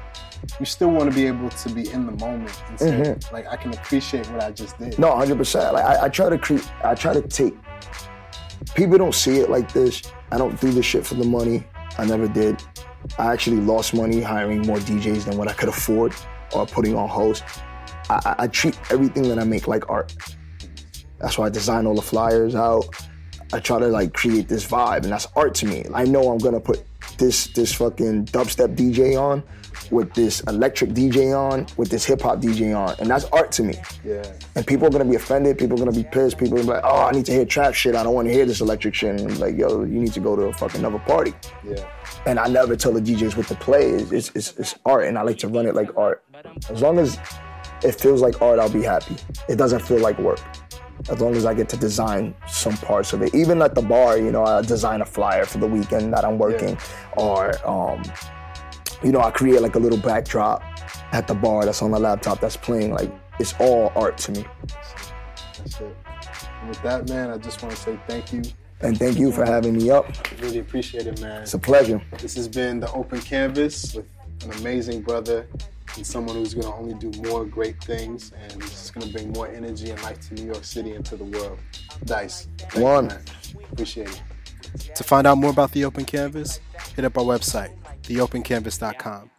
you 0.60 0.66
still 0.66 0.90
want 0.90 1.10
to 1.10 1.14
be 1.16 1.26
able 1.26 1.48
to 1.48 1.68
be 1.70 1.88
in 1.90 2.04
the 2.04 2.12
moment 2.12 2.62
and 2.68 2.78
say, 2.78 2.90
Mhm. 2.90 3.32
like, 3.32 3.46
I 3.48 3.56
can 3.56 3.72
appreciate 3.72 4.30
what 4.30 4.42
I 4.42 4.50
just 4.50 4.76
did. 4.78 4.98
No, 4.98 5.14
hundred 5.16 5.38
percent. 5.38 5.72
Like 5.72 5.84
I, 5.84 6.04
I 6.04 6.08
try 6.10 6.28
to 6.28 6.36
create. 6.36 6.68
I 6.82 6.94
try 6.94 7.14
to 7.14 7.22
take. 7.22 7.54
People 8.74 8.98
don't 8.98 9.14
see 9.14 9.38
it 9.38 9.48
like 9.48 9.72
this. 9.72 10.02
I 10.30 10.36
don't 10.38 10.60
do 10.60 10.70
this 10.70 10.84
shit 10.84 11.06
for 11.06 11.14
the 11.14 11.24
money. 11.24 11.64
I 11.96 12.04
never 12.04 12.26
did. 12.28 12.62
I 13.18 13.32
actually 13.32 13.60
lost 13.60 13.94
money 13.94 14.20
hiring 14.20 14.62
more 14.62 14.78
DJs 14.78 15.26
than 15.26 15.36
what 15.36 15.48
I 15.48 15.52
could 15.52 15.68
afford 15.68 16.14
or 16.54 16.66
putting 16.66 16.96
on 16.96 17.08
hosts. 17.08 17.60
I, 18.10 18.34
I, 18.40 18.46
treat 18.48 18.78
everything 18.90 19.28
that 19.28 19.38
I 19.38 19.44
make 19.44 19.66
like 19.66 19.88
art. 19.88 20.14
That's 21.18 21.38
why 21.38 21.46
I 21.46 21.48
design 21.48 21.86
all 21.86 21.94
the 21.94 22.02
flyers 22.02 22.54
out. 22.54 22.84
I 23.52 23.60
try 23.60 23.78
to 23.78 23.86
like 23.86 24.12
create 24.12 24.48
this 24.48 24.66
vibe, 24.66 25.04
and 25.04 25.12
that's 25.12 25.26
art 25.36 25.54
to 25.56 25.66
me. 25.66 25.84
I 25.94 26.04
know 26.04 26.30
I'm 26.30 26.38
gonna 26.38 26.60
put 26.60 26.84
this 27.18 27.46
this 27.48 27.72
fucking 27.72 28.26
dubstep 28.26 28.76
DJ 28.76 29.20
on, 29.20 29.42
with 29.90 30.12
this 30.14 30.40
electric 30.40 30.90
DJ 30.90 31.36
on, 31.36 31.66
with 31.76 31.88
this 31.88 32.04
hip 32.04 32.22
hop 32.22 32.40
DJ 32.40 32.76
on, 32.76 32.94
and 32.98 33.08
that's 33.08 33.24
art 33.26 33.52
to 33.52 33.62
me. 33.62 33.74
Yeah, 34.04 34.24
And 34.56 34.66
people 34.66 34.86
are 34.86 34.90
gonna 34.90 35.04
be 35.04 35.14
offended. 35.14 35.58
People 35.58 35.76
are 35.76 35.84
gonna 35.84 35.96
be 35.96 36.04
pissed. 36.04 36.38
People 36.38 36.54
are 36.54 36.62
gonna 36.62 36.80
be 36.80 36.82
like, 36.82 36.84
"Oh, 36.84 37.06
I 37.06 37.12
need 37.12 37.26
to 37.26 37.32
hear 37.32 37.44
trap 37.44 37.74
shit. 37.74 37.94
I 37.94 38.02
don't 38.02 38.14
want 38.14 38.28
to 38.28 38.34
hear 38.34 38.46
this 38.46 38.60
electric 38.60 38.94
shit." 38.94 39.20
And 39.20 39.32
I'm 39.32 39.38
like, 39.38 39.56
"Yo, 39.56 39.84
you 39.84 40.00
need 40.00 40.12
to 40.14 40.20
go 40.20 40.36
to 40.36 40.42
a 40.42 40.52
fucking 40.52 40.80
another 40.80 40.98
party." 41.00 41.34
yeah. 41.66 41.84
And 42.26 42.38
I 42.38 42.48
never 42.48 42.76
tell 42.76 42.92
the 42.92 43.00
DJs 43.00 43.36
what 43.36 43.46
to 43.48 43.54
play. 43.54 43.90
It's, 43.90 44.30
it's, 44.34 44.56
it's, 44.58 44.74
art, 44.84 45.06
and 45.06 45.18
I 45.18 45.22
like 45.22 45.38
to 45.38 45.48
run 45.48 45.66
it 45.66 45.74
like 45.74 45.96
art. 45.96 46.24
As 46.70 46.82
long 46.82 46.98
as 46.98 47.18
it 47.82 47.92
feels 47.92 48.22
like 48.22 48.40
art, 48.40 48.58
I'll 48.58 48.70
be 48.70 48.82
happy. 48.82 49.16
It 49.48 49.56
doesn't 49.56 49.80
feel 49.80 50.00
like 50.00 50.18
work. 50.18 50.40
As 51.08 51.20
long 51.20 51.34
as 51.34 51.44
I 51.44 51.54
get 51.54 51.68
to 51.70 51.76
design 51.76 52.34
some 52.46 52.76
parts 52.76 53.12
of 53.12 53.22
it, 53.22 53.34
even 53.34 53.60
at 53.62 53.74
the 53.74 53.82
bar, 53.82 54.16
you 54.16 54.30
know, 54.30 54.44
I 54.44 54.62
design 54.62 55.02
a 55.02 55.04
flyer 55.04 55.44
for 55.44 55.58
the 55.58 55.66
weekend 55.66 56.12
that 56.14 56.24
I'm 56.24 56.38
working, 56.38 56.78
or 57.16 57.52
um, 57.68 58.02
you 59.02 59.12
know, 59.12 59.20
I 59.20 59.30
create 59.30 59.60
like 59.60 59.74
a 59.74 59.78
little 59.78 59.98
backdrop 59.98 60.62
at 61.12 61.26
the 61.26 61.34
bar 61.34 61.64
that's 61.64 61.82
on 61.82 61.90
the 61.90 61.98
laptop 61.98 62.40
that's 62.40 62.56
playing. 62.56 62.92
Like 62.92 63.12
it's 63.38 63.54
all 63.58 63.92
art 63.96 64.16
to 64.18 64.32
me. 64.32 64.44
That's 65.58 65.80
it. 65.80 65.96
And 66.60 66.68
with 66.68 66.82
that, 66.82 67.08
man, 67.08 67.30
I 67.30 67.38
just 67.38 67.62
want 67.62 67.74
to 67.74 67.80
say 67.80 67.98
thank 68.06 68.32
you. 68.32 68.42
And 68.80 68.98
thank 68.98 69.18
you 69.18 69.32
for 69.32 69.44
having 69.44 69.76
me 69.76 69.90
up. 69.90 70.06
Really 70.40 70.58
appreciate 70.58 71.06
it, 71.06 71.20
man. 71.20 71.42
It's 71.42 71.54
a 71.54 71.58
pleasure. 71.58 72.02
This 72.18 72.34
has 72.36 72.48
been 72.48 72.80
the 72.80 72.92
Open 72.92 73.20
Canvas 73.20 73.94
with 73.94 74.06
an 74.44 74.52
amazing 74.58 75.02
brother 75.02 75.46
and 75.96 76.06
someone 76.06 76.36
who's 76.36 76.54
going 76.54 76.66
to 76.66 76.74
only 76.74 76.94
do 76.94 77.22
more 77.22 77.44
great 77.44 77.82
things 77.82 78.32
and 78.32 78.62
is 78.62 78.90
going 78.90 79.06
to 79.06 79.12
bring 79.12 79.32
more 79.32 79.48
energy 79.48 79.90
and 79.90 80.02
life 80.02 80.20
to 80.28 80.34
New 80.34 80.46
York 80.46 80.64
City 80.64 80.92
and 80.92 81.04
to 81.06 81.16
the 81.16 81.24
world. 81.24 81.58
Dice. 82.04 82.48
thank 82.58 82.74
you, 82.74 82.82
One. 82.82 83.12
Appreciate 83.72 84.08
it. 84.08 84.22
To 84.96 85.04
find 85.04 85.26
out 85.26 85.38
more 85.38 85.50
about 85.50 85.70
the 85.72 85.84
Open 85.84 86.04
Canvas, 86.04 86.60
hit 86.96 87.04
up 87.04 87.16
our 87.16 87.24
website, 87.24 87.72
theopencanvas.com. 88.02 89.30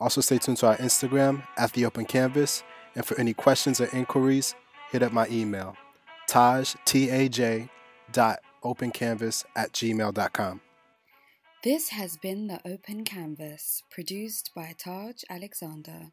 Also, 0.00 0.22
stay 0.22 0.38
tuned 0.38 0.56
to 0.56 0.66
our 0.66 0.76
Instagram 0.78 1.46
at 1.58 1.72
the 1.74 1.84
Open 1.84 2.06
Canvas. 2.06 2.62
And 2.94 3.04
for 3.04 3.18
any 3.20 3.34
questions 3.34 3.80
or 3.80 3.88
inquiries, 3.92 4.54
hit 4.90 5.02
up 5.02 5.12
my 5.12 5.28
email, 5.28 5.76
taj, 6.26 6.74
T-A-J, 6.86 7.68
dot 8.12 8.40
opencanvas 8.62 9.44
at 9.56 9.72
gmail.com. 9.72 10.60
This 11.62 11.90
has 11.90 12.16
been 12.16 12.46
The 12.46 12.60
Open 12.64 13.04
Canvas, 13.04 13.82
produced 13.90 14.50
by 14.54 14.74
Taj 14.78 15.24
Alexander. 15.28 16.12